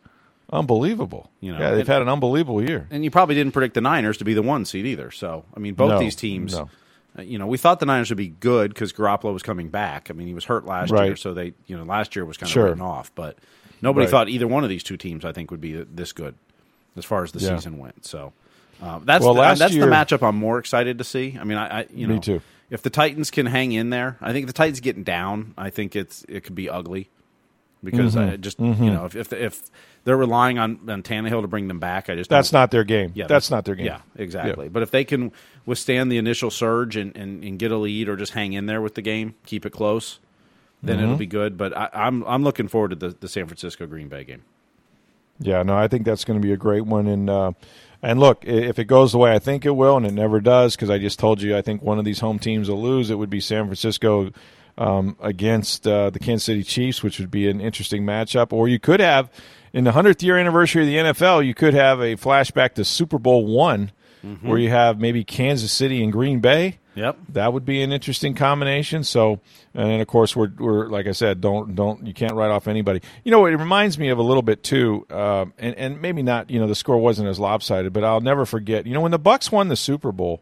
Unbelievable. 0.52 1.30
You 1.42 1.52
know, 1.52 1.60
yeah, 1.60 1.72
they've 1.72 1.80
and, 1.82 1.88
had 1.88 2.02
an 2.02 2.10
unbelievable 2.10 2.64
year. 2.64 2.88
And 2.90 3.04
you 3.04 3.12
probably 3.12 3.36
didn't 3.36 3.52
predict 3.52 3.74
the 3.74 3.82
Niners 3.82 4.18
to 4.18 4.26
be 4.26 4.34
the 4.34 4.42
one 4.42 4.64
seed 4.64 4.86
either. 4.86 5.12
So, 5.12 5.44
I 5.54 5.60
mean, 5.60 5.74
both 5.74 5.90
no, 5.90 6.00
these 6.00 6.16
teams, 6.16 6.54
no. 6.54 6.70
uh, 7.18 7.22
you 7.22 7.38
know, 7.38 7.48
we 7.48 7.58
thought 7.58 7.82
the 7.82 7.86
Niners 7.86 8.10
would 8.10 8.18
be 8.18 8.30
good 8.30 8.74
because 8.74 8.94
Garoppolo 8.94 9.34
was 9.34 9.44
coming 9.44 9.68
back. 9.68 10.10
I 10.10 10.14
mean, 10.14 10.28
he 10.28 10.34
was 10.34 10.46
hurt 10.46 10.66
last 10.66 10.92
right. 10.92 11.06
year, 11.06 11.16
so 11.18 11.34
they, 11.34 11.54
you 11.66 11.78
know, 11.78 11.84
last 11.84 12.16
year 12.16 12.24
was 12.24 12.38
kind 12.38 12.48
of 12.48 12.54
sure. 12.54 12.66
written 12.66 12.82
off. 12.82 13.12
But 13.14 13.38
nobody 13.82 14.06
right. 14.06 14.12
thought 14.12 14.30
either 14.30 14.48
one 14.48 14.64
of 14.64 14.70
these 14.70 14.84
two 14.84 14.96
teams, 14.96 15.26
I 15.26 15.34
think, 15.34 15.52
would 15.52 15.62
be 15.62 15.74
this 15.74 16.14
good 16.14 16.36
as 16.96 17.04
far 17.04 17.24
as 17.24 17.34
the 17.34 17.40
yeah. 17.40 17.56
season 17.58 17.78
went. 17.78 18.06
So, 18.06 18.32
uh, 18.82 19.00
that's 19.04 19.24
well, 19.24 19.34
the, 19.34 19.56
that's 19.56 19.74
year, 19.74 19.86
the 19.86 19.92
matchup 19.92 20.28
I'm 20.28 20.36
more 20.36 20.60
excited 20.60 20.98
to 21.00 21.04
see. 21.04 21.38
I 21.40 21.44
mean, 21.44 21.58
I, 21.58 21.82
I 21.82 21.88
you 21.94 22.08
know, 22.08 22.16
me 22.16 22.20
too. 22.20 22.42
If 22.70 22.82
the 22.82 22.90
Titans 22.90 23.32
can 23.32 23.46
hang 23.46 23.72
in 23.72 23.90
there, 23.90 24.18
I 24.22 24.34
think 24.34 24.48
the 24.48 24.54
Titans 24.54 24.80
getting 24.82 25.04
down. 25.04 25.54
I 25.58 25.70
think 25.70 25.96
it's 25.96 26.26
it 26.28 26.44
could 26.44 26.56
be 26.56 26.70
ugly 26.70 27.10
because 27.84 28.16
mm-hmm. 28.16 28.34
I 28.34 28.36
just 28.38 28.60
mm-hmm. 28.60 28.84
you 28.84 28.92
know 28.92 29.06
if, 29.06 29.16
if 29.16 29.32
if 29.34 29.62
they're 30.04 30.18
relying 30.18 30.60
on 30.60 30.80
on 30.90 31.04
Tannehill 31.04 31.42
to 31.42 31.48
bring 31.48 31.68
them 31.68 31.80
back, 31.80 32.10
I 32.10 32.16
just 32.16 32.30
that's 32.30 32.52
not 32.52 32.72
their 32.72 32.84
game. 32.84 33.12
Yeah, 33.16 33.28
that's 33.28 33.50
not 33.52 33.66
their 33.66 33.76
game. 33.76 33.88
Yeah, 33.88 34.02
exactly. 34.16 34.66
Yeah. 34.66 34.70
But 34.70 34.84
if 34.84 34.92
they 34.92 35.04
can 35.04 35.32
withstand 35.66 36.12
the 36.12 36.18
initial 36.18 36.50
surge 36.50 36.96
and, 36.96 37.16
and, 37.18 37.44
and, 37.44 37.60
get 37.60 37.72
a 37.72 37.78
lead 37.78 38.08
or 38.08 38.16
just 38.16 38.32
hang 38.32 38.54
in 38.54 38.68
there 38.68 38.82
with 38.82 38.96
the 38.96 39.02
game, 39.02 39.36
keep 39.46 39.66
it 39.66 39.72
close, 39.72 40.20
then 40.82 40.96
mm-hmm. 40.96 41.04
it'll 41.04 41.18
be 41.18 41.26
good. 41.26 41.58
But 41.58 41.76
I, 41.76 41.90
am 41.94 42.24
I'm, 42.24 42.28
I'm 42.28 42.44
looking 42.44 42.70
forward 42.70 42.92
to 42.92 42.96
the, 42.96 43.10
the 43.10 43.28
San 43.28 43.48
Francisco 43.48 43.86
Green 43.86 44.08
Bay 44.08 44.24
game. 44.24 44.44
Yeah, 45.40 45.64
no, 45.64 45.78
I 45.78 45.88
think 45.88 46.06
that's 46.06 46.26
going 46.26 46.40
to 46.40 46.46
be 46.46 46.54
a 46.54 46.58
great 46.58 46.86
one. 46.86 47.08
And 47.08 47.30
uh, 47.30 47.52
and 48.02 48.20
look, 48.20 48.46
if 48.46 48.80
it 48.80 48.86
goes 48.86 49.12
the 49.12 49.18
way 49.18 49.34
I 49.34 49.40
think 49.40 49.66
it 49.66 49.72
will, 49.72 49.98
and 49.98 50.06
it 50.06 50.14
never 50.14 50.40
does, 50.40 50.76
because 50.76 50.90
I 50.90 50.98
just 50.98 51.20
told 51.20 51.42
you 51.42 51.58
I 51.58 51.62
think 51.62 51.82
one 51.82 52.00
of 52.00 52.06
these 52.06 52.20
home 52.20 52.40
teams 52.40 52.70
will 52.70 52.82
lose, 52.82 53.10
it 53.10 53.16
would 53.16 53.30
be 53.30 53.40
San 53.40 53.66
Francisco 53.66 54.32
um, 54.78 55.18
against 55.20 55.88
uh, 55.88 56.10
the 56.10 56.20
Kansas 56.20 56.46
City 56.46 56.64
Chiefs, 56.64 57.02
which 57.02 57.20
would 57.20 57.32
be 57.32 57.48
an 57.48 57.60
interesting 57.60 58.04
matchup. 58.04 58.54
Or 58.54 58.68
you 58.68 58.80
could 58.80 59.00
have, 59.00 59.32
in 59.74 59.84
the 59.84 59.92
100th 59.92 60.22
year 60.22 60.38
anniversary 60.38 60.84
of 60.84 60.88
the 60.88 61.12
NFL, 61.12 61.46
you 61.46 61.54
could 61.54 61.74
have 61.74 62.00
a 62.00 62.16
flashback 62.16 62.74
to 62.76 62.86
Super 62.86 63.18
Bowl 63.18 63.46
one, 63.46 63.92
mm-hmm. 64.26 64.48
where 64.48 64.58
you 64.58 64.70
have 64.70 65.00
maybe 65.00 65.24
Kansas 65.24 65.72
City 65.72 66.04
and 66.04 66.12
Green 66.12 66.40
Bay. 66.40 66.80
Yep, 66.96 67.18
that 67.30 67.54
would 67.54 67.64
be 67.64 67.84
an 67.84 67.92
interesting 67.92 68.34
combination. 68.34 69.04
So, 69.04 69.40
and 69.76 69.90
then 69.90 70.02
of 70.02 70.08
course 70.08 70.36
we're 70.36 70.52
we're 70.58 70.88
like 70.88 71.06
I 71.06 71.12
said, 71.12 71.42
don't 71.42 71.76
don't 71.76 72.08
you 72.08 72.14
can't 72.14 72.34
write 72.34 72.50
off 72.50 72.68
anybody. 72.68 73.02
You 73.24 73.32
know, 73.32 73.46
it 73.46 73.52
reminds 73.52 74.00
me 74.00 74.10
of 74.10 74.18
a 74.18 74.24
little 74.24 74.42
bit 74.42 74.64
too, 74.64 75.06
uh, 75.12 75.46
and 75.60 75.76
and 75.76 76.02
maybe 76.02 76.24
not. 76.24 76.50
You 76.50 76.60
know, 76.60 76.68
the 76.68 76.76
score 76.76 76.98
wasn't 76.98 77.30
as 77.30 77.40
lopsided, 77.40 77.94
but 77.94 78.04
I'll 78.04 78.22
never 78.22 78.46
forget. 78.46 78.88
You 78.88 78.96
know, 78.96 79.02
when 79.02 79.12
the 79.12 79.20
Bucs 79.20 79.52
won 79.52 79.68
the 79.68 79.76
Super 79.76 80.12
Bowl 80.12 80.42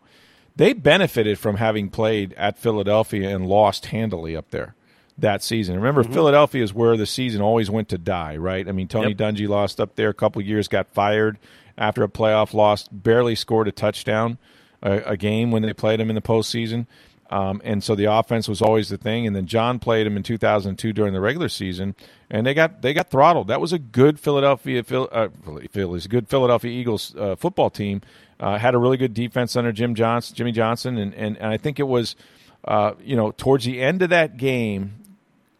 they 0.55 0.73
benefited 0.73 1.37
from 1.37 1.57
having 1.57 1.89
played 1.89 2.33
at 2.33 2.57
Philadelphia 2.57 3.35
and 3.35 3.47
lost 3.47 3.87
handily 3.87 4.35
up 4.35 4.51
there 4.51 4.75
that 5.17 5.43
season. 5.43 5.75
Remember, 5.75 6.03
mm-hmm. 6.03 6.13
Philadelphia 6.13 6.63
is 6.63 6.73
where 6.73 6.97
the 6.97 7.05
season 7.05 7.41
always 7.41 7.69
went 7.69 7.89
to 7.89 7.97
die, 7.97 8.37
right? 8.37 8.67
I 8.67 8.71
mean, 8.71 8.87
Tony 8.87 9.09
yep. 9.09 9.17
Dungy 9.17 9.47
lost 9.47 9.79
up 9.79 9.95
there 9.95 10.09
a 10.09 10.13
couple 10.13 10.41
years, 10.41 10.67
got 10.67 10.87
fired 10.89 11.37
after 11.77 12.03
a 12.03 12.09
playoff 12.09 12.53
loss, 12.53 12.87
barely 12.87 13.35
scored 13.35 13.67
a 13.67 13.71
touchdown 13.71 14.37
a, 14.81 14.99
a 14.99 15.17
game 15.17 15.51
when 15.51 15.63
they 15.63 15.73
played 15.73 15.99
him 15.99 16.09
in 16.09 16.15
the 16.15 16.21
postseason. 16.21 16.85
Um, 17.29 17.59
and 17.63 17.83
so 17.83 17.95
the 17.95 18.05
offense 18.05 18.47
was 18.47 18.61
always 18.61 18.89
the 18.89 18.97
thing. 18.97 19.25
And 19.25 19.35
then 19.35 19.47
Jon 19.47 19.79
played 19.79 20.05
him 20.05 20.15
in 20.15 20.23
2002 20.23 20.93
during 20.93 21.13
the 21.13 21.19
regular 21.19 21.49
season, 21.49 21.95
and 22.29 22.45
they 22.45 22.53
got 22.53 22.81
they 22.81 22.93
got 22.93 23.09
throttled. 23.09 23.47
That 23.47 23.59
was 23.59 23.73
a 23.73 23.79
good 23.79 24.19
Philadelphia 24.19 24.83
uh, 24.91 25.29
Phillies, 25.71 26.07
good 26.07 26.27
Philadelphia 26.27 26.71
Eagles 26.71 27.15
uh, 27.15 27.35
football 27.35 27.69
team. 27.69 28.01
Uh, 28.39 28.57
had 28.57 28.75
a 28.75 28.77
really 28.77 28.97
good 28.97 29.13
defense 29.13 29.55
under 29.55 29.71
Jim 29.71 29.95
Johnson, 29.95 30.35
Jimmy 30.35 30.51
Johnson, 30.51 30.97
and, 30.97 31.13
and, 31.13 31.37
and 31.37 31.47
I 31.47 31.55
think 31.55 31.79
it 31.79 31.87
was, 31.87 32.17
uh, 32.65 32.91
you 33.01 33.15
know, 33.15 33.31
towards 33.31 33.63
the 33.63 33.81
end 33.81 34.01
of 34.01 34.09
that 34.09 34.35
game, 34.35 34.95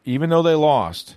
even 0.04 0.30
though 0.30 0.42
they 0.42 0.56
lost, 0.56 1.16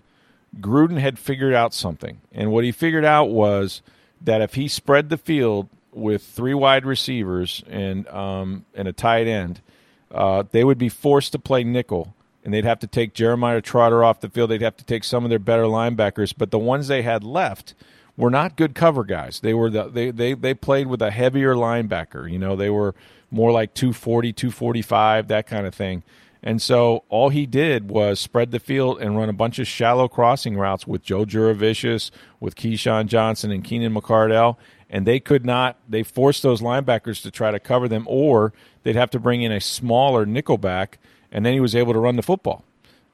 Gruden 0.61 1.01
had 1.01 1.19
figured 1.19 1.55
out 1.55 1.75
something, 1.75 2.21
and 2.31 2.53
what 2.53 2.63
he 2.63 2.71
figured 2.71 3.05
out 3.05 3.31
was 3.31 3.83
that 4.21 4.41
if 4.41 4.55
he 4.55 4.69
spread 4.69 5.09
the 5.09 5.17
field 5.17 5.69
with 5.93 6.23
three 6.23 6.55
wide 6.55 6.85
receivers 6.85 7.63
and 7.69 8.07
um, 8.09 8.65
and 8.75 8.89
a 8.89 8.93
tight 8.93 9.27
end, 9.27 9.61
uh, 10.13 10.45
they 10.51 10.65
would 10.65 10.79
be 10.79 10.89
forced 10.89 11.33
to 11.33 11.39
play 11.39 11.65
nickel, 11.65 12.15
and 12.45 12.53
they'd 12.53 12.65
have 12.65 12.79
to 12.81 12.87
take 12.87 13.15
Jeremiah 13.15 13.61
Trotter 13.61 14.05
off 14.05 14.21
the 14.21 14.29
field. 14.29 14.51
They'd 14.51 14.63
have 14.63 14.77
to 14.77 14.85
take 14.85 15.05
some 15.05 15.25
of 15.25 15.31
their 15.31 15.39
better 15.39 15.65
linebackers, 15.65 16.35
but 16.37 16.51
the 16.51 16.59
ones 16.59 16.89
they 16.89 17.03
had 17.03 17.25
left 17.25 17.75
were 18.17 18.31
not 18.31 18.57
good 18.57 18.75
cover 18.75 19.05
guys. 19.05 19.41
They 19.41 19.55
were 19.55 19.71
the, 19.71 19.89
they, 19.89 20.11
they 20.11 20.35
they 20.35 20.55
played 20.55 20.89
with 20.89 21.01
a 21.03 21.11
heavier 21.11 21.55
linebacker. 21.55 22.31
You 22.31 22.39
know, 22.39 22.57
they 22.57 22.71
were 22.71 22.95
more 23.31 23.53
like 23.53 23.75
240, 23.75 24.33
245, 24.33 25.29
that 25.29 25.47
kind 25.47 25.67
of 25.67 25.75
thing. 25.75 26.03
And 26.43 26.63
so 26.63 27.05
all 27.09 27.31
he 27.31 27.47
did 27.47 27.91
was 27.91 28.21
spread 28.21 28.51
the 28.51 28.61
field 28.61 29.01
and 29.01 29.17
run 29.17 29.29
a 29.29 29.33
bunch 29.33 29.59
of 29.59 29.67
shallow 29.67 30.09
crossing 30.09 30.57
routes 30.57 30.87
with 30.87 31.03
Joe 31.03 31.25
Jurevicius, 31.25 32.11
with 32.41 32.55
Keyshawn 32.55 33.07
Johnson 33.07 33.51
and 33.51 33.65
Keenan 33.65 33.95
McCardell, 33.95 34.57
and 34.89 35.07
they 35.07 35.21
could 35.21 35.45
not. 35.45 35.77
They 35.89 36.03
forced 36.03 36.43
those 36.43 36.61
linebackers 36.61 37.23
to 37.23 37.31
try 37.31 37.51
to 37.51 37.59
cover 37.59 37.89
them, 37.89 38.05
or 38.09 38.53
they'd 38.83 38.97
have 38.97 39.11
to 39.11 39.19
bring 39.19 39.43
in 39.43 39.53
a 39.53 39.61
smaller 39.61 40.25
nickelback, 40.25 40.95
and 41.33 41.45
then 41.45 41.55
he 41.55 41.61
was 41.61 41.75
able 41.75 41.93
to 41.93 41.99
run 41.99 42.17
the 42.17 42.23
football 42.23 42.65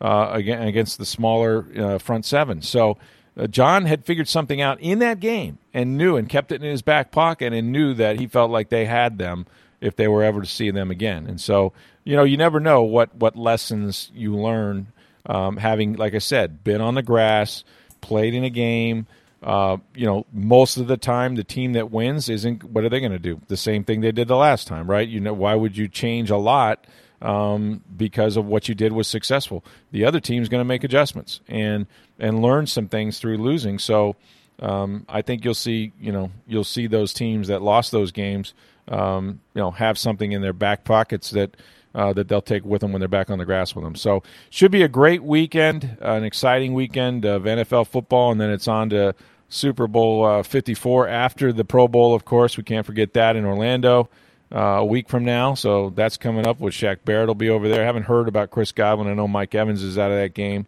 uh, 0.00 0.30
against 0.34 0.98
the 0.98 1.06
smaller 1.06 1.66
uh, 1.76 1.98
front 1.98 2.24
seven. 2.24 2.62
So. 2.62 2.98
Uh, 3.36 3.48
Jon 3.48 3.86
had 3.86 4.04
figured 4.04 4.28
something 4.28 4.60
out 4.60 4.80
in 4.80 5.00
that 5.00 5.18
game 5.18 5.58
and 5.72 5.98
knew 5.98 6.14
and 6.16 6.28
kept 6.28 6.52
it 6.52 6.62
in 6.62 6.70
his 6.70 6.82
back 6.82 7.10
pocket 7.10 7.52
and 7.52 7.72
knew 7.72 7.92
that 7.94 8.20
he 8.20 8.28
felt 8.28 8.48
like 8.48 8.68
they 8.68 8.84
had 8.84 9.18
them 9.18 9.44
if 9.84 9.96
they 9.96 10.08
were 10.08 10.24
ever 10.24 10.40
to 10.40 10.46
see 10.46 10.70
them 10.70 10.90
again. 10.90 11.26
And 11.26 11.38
so, 11.38 11.74
you 12.04 12.16
know, 12.16 12.24
you 12.24 12.38
never 12.38 12.58
know 12.58 12.82
what 12.82 13.14
what 13.14 13.36
lessons 13.36 14.10
you 14.14 14.34
learn 14.34 14.88
um, 15.26 15.58
having, 15.58 15.94
like 15.94 16.14
I 16.14 16.18
said, 16.18 16.64
been 16.64 16.80
on 16.80 16.94
the 16.94 17.02
grass, 17.02 17.64
played 18.00 18.34
in 18.34 18.44
a 18.44 18.50
game. 18.50 19.06
Uh, 19.42 19.76
you 19.94 20.06
know, 20.06 20.24
most 20.32 20.78
of 20.78 20.86
the 20.86 20.96
time, 20.96 21.34
the 21.34 21.44
team 21.44 21.74
that 21.74 21.90
wins 21.90 22.30
isn't. 22.30 22.64
What 22.64 22.84
are 22.84 22.88
they 22.88 23.00
going 23.00 23.12
to 23.12 23.18
do? 23.18 23.42
The 23.48 23.58
same 23.58 23.84
thing 23.84 24.00
they 24.00 24.10
did 24.10 24.26
the 24.26 24.36
last 24.36 24.66
time, 24.66 24.90
right? 24.90 25.06
You 25.06 25.20
know, 25.20 25.34
why 25.34 25.54
would 25.54 25.76
you 25.76 25.86
change 25.86 26.30
a 26.30 26.38
lot 26.38 26.86
um, 27.20 27.82
because 27.94 28.38
of 28.38 28.46
what 28.46 28.70
you 28.70 28.74
did 28.74 28.92
was 28.92 29.06
successful? 29.06 29.62
The 29.92 30.06
other 30.06 30.18
team's 30.18 30.48
going 30.48 30.62
to 30.62 30.64
make 30.64 30.82
adjustments 30.82 31.40
and 31.46 31.86
and 32.18 32.40
learn 32.40 32.66
some 32.66 32.88
things 32.88 33.18
through 33.18 33.36
losing. 33.36 33.78
So, 33.78 34.16
um, 34.60 35.04
I 35.10 35.20
think 35.20 35.44
you'll 35.44 35.52
see. 35.52 35.92
You 36.00 36.12
know, 36.12 36.30
you'll 36.46 36.64
see 36.64 36.86
those 36.86 37.12
teams 37.12 37.48
that 37.48 37.60
lost 37.60 37.92
those 37.92 38.12
games 38.12 38.54
um, 38.88 39.40
you 39.54 39.60
know, 39.60 39.70
have 39.70 39.98
something 39.98 40.32
in 40.32 40.42
their 40.42 40.52
back 40.52 40.84
pockets 40.84 41.30
that 41.30 41.56
uh, 41.94 42.12
that 42.12 42.28
they'll 42.28 42.42
take 42.42 42.64
with 42.64 42.80
them 42.80 42.92
when 42.92 43.00
they're 43.00 43.08
back 43.08 43.30
on 43.30 43.38
the 43.38 43.44
grass 43.44 43.74
with 43.74 43.84
them. 43.84 43.94
So, 43.94 44.22
should 44.50 44.72
be 44.72 44.82
a 44.82 44.88
great 44.88 45.22
weekend, 45.22 45.96
uh, 46.02 46.12
an 46.12 46.24
exciting 46.24 46.74
weekend 46.74 47.24
of 47.24 47.44
NFL 47.44 47.86
football, 47.86 48.32
and 48.32 48.40
then 48.40 48.50
it's 48.50 48.66
on 48.66 48.90
to 48.90 49.14
Super 49.48 49.86
Bowl 49.86 50.24
uh, 50.24 50.42
54 50.42 51.08
after 51.08 51.52
the 51.52 51.64
Pro 51.64 51.86
Bowl. 51.86 52.14
Of 52.14 52.24
course, 52.24 52.56
we 52.56 52.64
can't 52.64 52.84
forget 52.84 53.12
that 53.14 53.36
in 53.36 53.44
Orlando. 53.44 54.08
Uh, 54.52 54.78
a 54.78 54.84
week 54.84 55.08
from 55.08 55.24
now, 55.24 55.54
so 55.54 55.90
that's 55.90 56.16
coming 56.16 56.46
up. 56.46 56.60
With 56.60 56.74
Shaq 56.74 56.98
Barrett 57.04 57.26
will 57.26 57.34
be 57.34 57.48
over 57.48 57.68
there. 57.68 57.82
I 57.82 57.86
haven't 57.86 58.04
heard 58.04 58.28
about 58.28 58.50
Chris 58.50 58.70
Godwin. 58.70 59.08
I 59.08 59.14
know 59.14 59.26
Mike 59.26 59.54
Evans 59.54 59.82
is 59.82 59.98
out 59.98 60.12
of 60.12 60.18
that 60.18 60.34
game. 60.34 60.66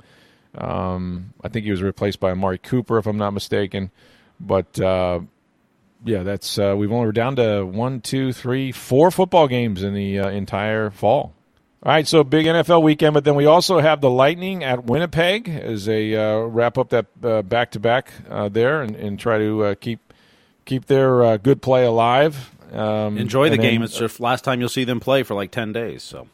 Um, 0.56 1.34
I 1.44 1.48
think 1.48 1.64
he 1.64 1.70
was 1.70 1.82
replaced 1.82 2.18
by 2.18 2.30
Amari 2.32 2.58
Cooper, 2.58 2.98
if 2.98 3.06
I'm 3.06 3.18
not 3.18 3.32
mistaken. 3.32 3.90
But 4.40 4.80
uh, 4.80 5.20
yeah, 6.06 6.22
that's 6.22 6.58
uh, 6.58 6.74
we've 6.76 6.90
only 6.92 7.06
we're 7.06 7.12
down 7.12 7.36
to 7.36 7.64
one, 7.64 8.00
two, 8.00 8.32
three, 8.32 8.72
four 8.72 9.10
football 9.10 9.48
games 9.48 9.82
in 9.82 9.94
the 9.94 10.20
uh, 10.20 10.28
entire 10.28 10.90
fall. 10.90 11.34
All 11.82 11.92
right, 11.92 12.06
so 12.06 12.24
big 12.24 12.46
NFL 12.46 12.82
weekend, 12.82 13.14
but 13.14 13.24
then 13.24 13.34
we 13.34 13.46
also 13.46 13.78
have 13.78 14.00
the 14.00 14.10
Lightning 14.10 14.64
at 14.64 14.84
Winnipeg 14.84 15.48
as 15.48 15.88
a 15.88 16.14
uh, 16.14 16.38
wrap 16.40 16.78
up 16.78 16.88
that 16.88 17.48
back 17.48 17.72
to 17.72 17.80
back 17.80 18.12
there 18.50 18.82
and, 18.82 18.96
and, 18.96 19.20
try 19.20 19.38
to 19.38 19.64
uh, 19.64 19.74
keep 19.76 20.00
keep 20.64 20.86
their 20.86 21.22
uh, 21.22 21.36
good 21.36 21.62
play 21.62 21.84
alive. 21.84 22.50
Um, 22.72 23.16
Enjoy 23.18 23.50
the 23.50 23.56
game. 23.56 23.80
Then, 23.80 23.84
it's 23.84 23.96
just 23.96 24.20
last 24.20 24.42
time 24.42 24.60
you'll 24.60 24.68
see 24.68 24.84
them 24.84 25.00
play 25.00 25.22
for 25.22 25.34
like 25.34 25.50
ten 25.50 25.72
days. 25.72 26.02
So 26.02 26.28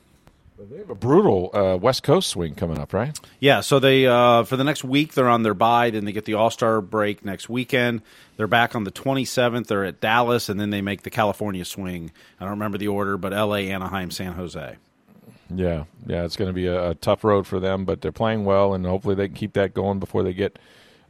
they 0.59 0.79
have 0.79 0.91
a 0.91 0.95
brutal 0.95 1.51
uh, 1.55 1.77
West 1.77 2.03
Coast 2.03 2.29
swing 2.29 2.55
coming 2.55 2.79
up, 2.79 2.93
right? 2.93 3.19
Yeah. 3.41 3.61
So 3.61 3.79
they 3.79 4.07
uh, 4.07 4.45
for 4.45 4.57
the 4.57 4.65
next 4.65 4.85
week 4.85 5.15
they're 5.15 5.29
on 5.29 5.43
their 5.43 5.55
bye. 5.55 5.91
Then 5.91 6.05
they 6.05 6.13
get 6.13 6.25
the 6.25 6.35
All 6.35 6.51
Star 6.51 6.81
break 6.81 7.25
next 7.25 7.49
weekend. 7.49 8.03
They're 8.37 8.47
back 8.47 8.75
on 8.75 8.85
the 8.85 8.93
27th. 8.93 9.67
They're 9.67 9.85
at 9.85 10.01
Dallas, 10.01 10.49
and 10.49 10.61
then 10.61 10.71
they 10.71 10.83
make 10.83 11.03
the 11.03 11.11
California 11.11 11.65
swing. 11.65 12.13
I 12.41 12.45
don't 12.45 12.53
remember 12.53 12.79
the 12.79 12.89
order, 12.89 13.17
but 13.17 13.33
L.A., 13.33 13.71
Anaheim, 13.71 14.11
San 14.11 14.33
Jose. 14.33 14.77
Yeah, 15.55 15.85
yeah, 16.07 16.25
it's 16.25 16.37
going 16.37 16.49
to 16.49 16.55
be 16.55 16.67
a, 16.67 16.91
a, 16.91 16.95
tough 16.95 17.25
road 17.25 17.47
for 17.47 17.61
them, 17.61 17.85
but 17.85 18.01
they're 18.01 18.11
playing 18.11 18.45
well, 18.45 18.75
and 18.75 18.87
hopefully 18.87 19.15
they 19.15 19.29
can 19.29 19.37
keep 19.37 19.53
that 19.53 19.75
going 19.75 19.99
before 19.99 20.23
they 20.23 20.33
get, 20.33 20.59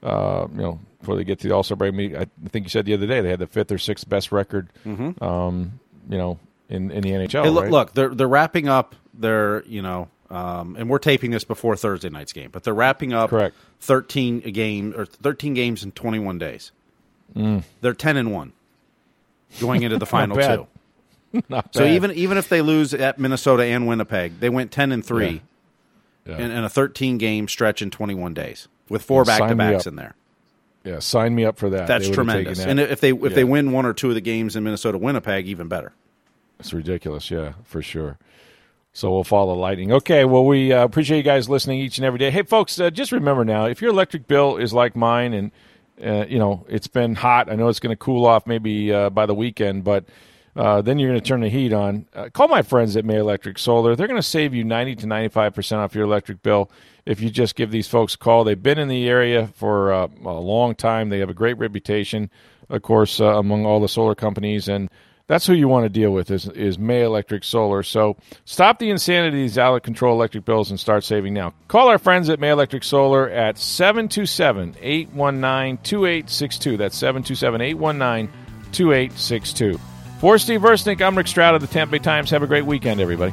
uh, 0.03 0.47
you 0.51 0.61
know, 0.61 0.81
before 0.99 1.17
they 1.17 1.25
get 1.25 1.39
to 1.41 1.49
the 1.49 1.55
All 1.55 1.63
Star 1.63 1.77
break. 1.77 1.95
I 2.15 2.27
think 2.49 2.65
you 2.67 2.71
said 2.71 2.85
the 2.85 2.95
other 2.95 3.07
day 3.07 3.21
they 3.21 3.31
had 3.31 3.39
the 3.39 3.47
fifth 3.47 3.71
or 3.71 3.79
sixth 3.79 4.09
best 4.09 4.33
record, 4.33 4.69
mm-hmm. 4.85 5.23
um, 5.23 5.79
you 6.09 6.19
know, 6.19 6.39
in, 6.69 6.91
in 6.91 7.03
the 7.03 7.11
NHL. 7.11 7.45
Hey, 7.45 7.51
look, 7.51 7.65
right? 7.65 7.71
look, 7.71 7.95
they're 7.95 8.15
they're 8.15 8.29
wrapping 8.29 8.69
up 8.69 8.95
their, 9.15 9.63
you 9.65 9.83
know, 9.83 10.09
um, 10.31 10.77
and 10.77 10.89
we're 10.89 10.99
taping 10.99 11.31
this 11.31 11.45
before 11.45 11.77
Thursday 11.77 12.09
night's 12.09 12.33
game, 12.33 12.51
but 12.51 12.65
they're 12.65 12.75
wrapping 12.75 13.13
up 13.13 13.31
Correct. 13.31 13.55
thirteen 13.81 14.43
a 14.45 14.51
game 14.51 14.95
or 14.97 15.07
thirteen 15.07 15.55
games 15.55 15.85
in 15.85 15.93
twenty 15.93 16.19
one 16.19 16.39
days. 16.39 16.73
Mm. 17.37 17.63
They're 17.81 17.95
ten 17.95 18.17
and 18.17 18.33
one 18.33 18.53
going 19.61 19.83
into 19.83 19.99
the 19.99 20.07
final 20.07 20.37
two. 20.37 20.67
Not 21.49 21.75
so 21.75 21.85
even 21.87 22.13
even 22.13 22.39
if 22.39 22.49
they 22.49 22.63
lose 22.63 22.95
at 22.95 23.19
Minnesota 23.19 23.65
and 23.65 23.87
Winnipeg, 23.87 24.41
they 24.41 24.49
went 24.49 24.71
ten 24.71 24.93
and 24.93 25.05
three 25.05 25.43
yeah. 26.27 26.39
Yeah. 26.39 26.45
In, 26.45 26.51
in, 26.53 26.65
a 26.65 26.69
thirteen 26.69 27.19
game 27.19 27.49
stretch 27.49 27.83
in 27.83 27.91
twenty 27.91 28.15
one 28.15 28.33
days 28.33 28.69
with 28.89 29.03
four 29.03 29.25
back 29.25 29.49
to 29.49 29.55
backs 29.55 29.87
in 29.87 29.97
there. 29.97 30.15
Yeah, 30.85 30.99
sign 30.99 31.35
me 31.35 31.45
up 31.45 31.59
for 31.59 31.71
that. 31.71 31.87
That's 31.87 32.09
tremendous. 32.09 32.59
That. 32.59 32.69
And 32.69 32.81
if 32.81 33.01
they 33.01 33.11
if 33.11 33.23
yeah. 33.23 33.29
they 33.29 33.45
win 33.45 33.73
one 33.73 33.87
or 33.87 33.93
two 33.93 34.09
of 34.09 34.15
the 34.15 34.21
games 34.21 34.57
in 34.57 34.65
Minnesota 34.65 34.99
Winnipeg, 34.99 35.47
even 35.47 35.69
better. 35.69 35.93
It's 36.63 36.73
ridiculous, 36.73 37.29
yeah, 37.29 37.55
for 37.65 37.83
sure. 37.83 38.19
So 38.93 39.11
we'll 39.11 39.25
follow 39.25 39.55
lightning. 39.55 39.91
Okay, 39.93 40.25
well, 40.25 40.45
we 40.45 40.73
uh, 40.73 40.85
appreciate 40.85 41.17
you 41.17 41.23
guys 41.25 41.49
listening 41.49 41.81
each 41.81 41.99
and 41.99 42.05
every 42.05 42.21
day. 42.21 42.31
Hey, 42.31 42.45
folks, 42.45 42.79
uh, 42.79 42.89
just 42.89 43.11
remember 43.11 43.45
now, 43.45 43.65
if 43.65 43.83
your 43.83 43.91
electric 43.91 44.29
bill 44.29 44.59
is 44.59 44.73
like 44.73 44.95
mine 44.95 45.33
and 45.33 45.51
uh, 46.01 46.25
you 46.29 46.39
know, 46.39 46.65
it's 46.69 46.87
been 46.87 47.17
hot. 47.17 47.51
I 47.51 47.57
know 47.57 47.67
it's 47.67 47.81
going 47.81 47.93
to 47.93 47.97
cool 47.97 48.27
off 48.27 48.47
maybe 48.47 48.93
uh, 48.93 49.11
by 49.11 49.27
the 49.27 49.35
weekend, 49.35 49.83
but 49.83 50.05
uh, 50.55 50.83
then 50.83 51.01
you're 51.01 51.11
going 51.11 51.21
to 51.21 51.27
turn 51.27 51.41
the 51.41 51.49
heat 51.49 51.73
on. 51.73 52.07
Uh, 52.15 52.29
call 52.29 52.47
my 52.47 52.63
friends 52.63 52.97
at 52.97 53.05
May 53.05 53.19
Electric 53.19 53.59
Solar. 53.59 53.97
They're 53.97 54.07
going 54.07 54.21
to 54.21 54.27
save 54.27 54.55
you 54.55 54.63
90 54.63 54.97
to 54.97 55.07
95% 55.07 55.79
off 55.79 55.97
your 55.97 56.05
electric 56.05 56.45
bill 56.45 56.71
if 57.07 57.21
you 57.21 57.29
just 57.29 57.57
give 57.57 57.73
these 57.73 57.89
folks 57.89 58.15
a 58.15 58.19
call. 58.19 58.45
They've 58.45 58.63
been 58.63 58.79
in 58.79 58.87
the 58.87 59.09
area 59.09 59.49
for 59.55 59.91
a 59.91 60.07
long 60.07 60.77
time. 60.77 61.09
They 61.09 61.19
have 61.19 61.31
a 61.31 61.35
great 61.35 61.59
reputation, 61.59 62.31
of 62.69 62.83
course, 62.83 63.19
among 63.19 63.67
all 63.67 63.81
the 63.81 63.89
solar 63.89 64.15
companies. 64.15 64.69
And 64.69 64.91
that's 65.27 65.47
who 65.47 65.55
you 65.55 65.69
want 65.69 65.85
to 65.85 65.89
deal 65.89 66.11
with 66.11 66.31
is, 66.31 66.49
is 66.49 66.79
May 66.79 67.03
Electric 67.03 67.45
Solar. 67.45 67.83
So 67.83 68.17
stop 68.45 68.79
the 68.79 68.91
insanity 68.91 69.29
of 69.29 69.43
these 69.43 69.59
out 69.59 69.75
of 69.75 69.83
control 69.83 70.15
electric 70.15 70.45
bills 70.45 70.71
and 70.71 70.79
start 70.79 71.05
saving 71.05 71.35
now. 71.35 71.55
Call 71.69 71.89
our 71.89 71.99
friends 71.99 72.29
at 72.29 72.41
May 72.41 72.51
Electric 72.51 72.85
Solar 72.85 73.29
at 73.31 73.59
727 73.59 74.77
819 74.81 75.79
2862. 75.83 76.77
That's 76.77 76.97
727 76.97 77.61
819 77.61 78.33
2862. 78.73 79.79
For 80.21 80.39
Steve 80.39 80.61
Versnick, 80.61 81.01
I'm 81.05 81.17
Rick 81.17 81.27
Stroud 81.27 81.55
of 81.55 81.61
the 81.61 81.67
Tampa 81.67 81.93
Bay 81.93 81.99
Times. 81.99 82.31
Have 82.31 82.43
a 82.43 82.47
great 82.47 82.65
weekend, 82.65 83.01
everybody. 83.01 83.33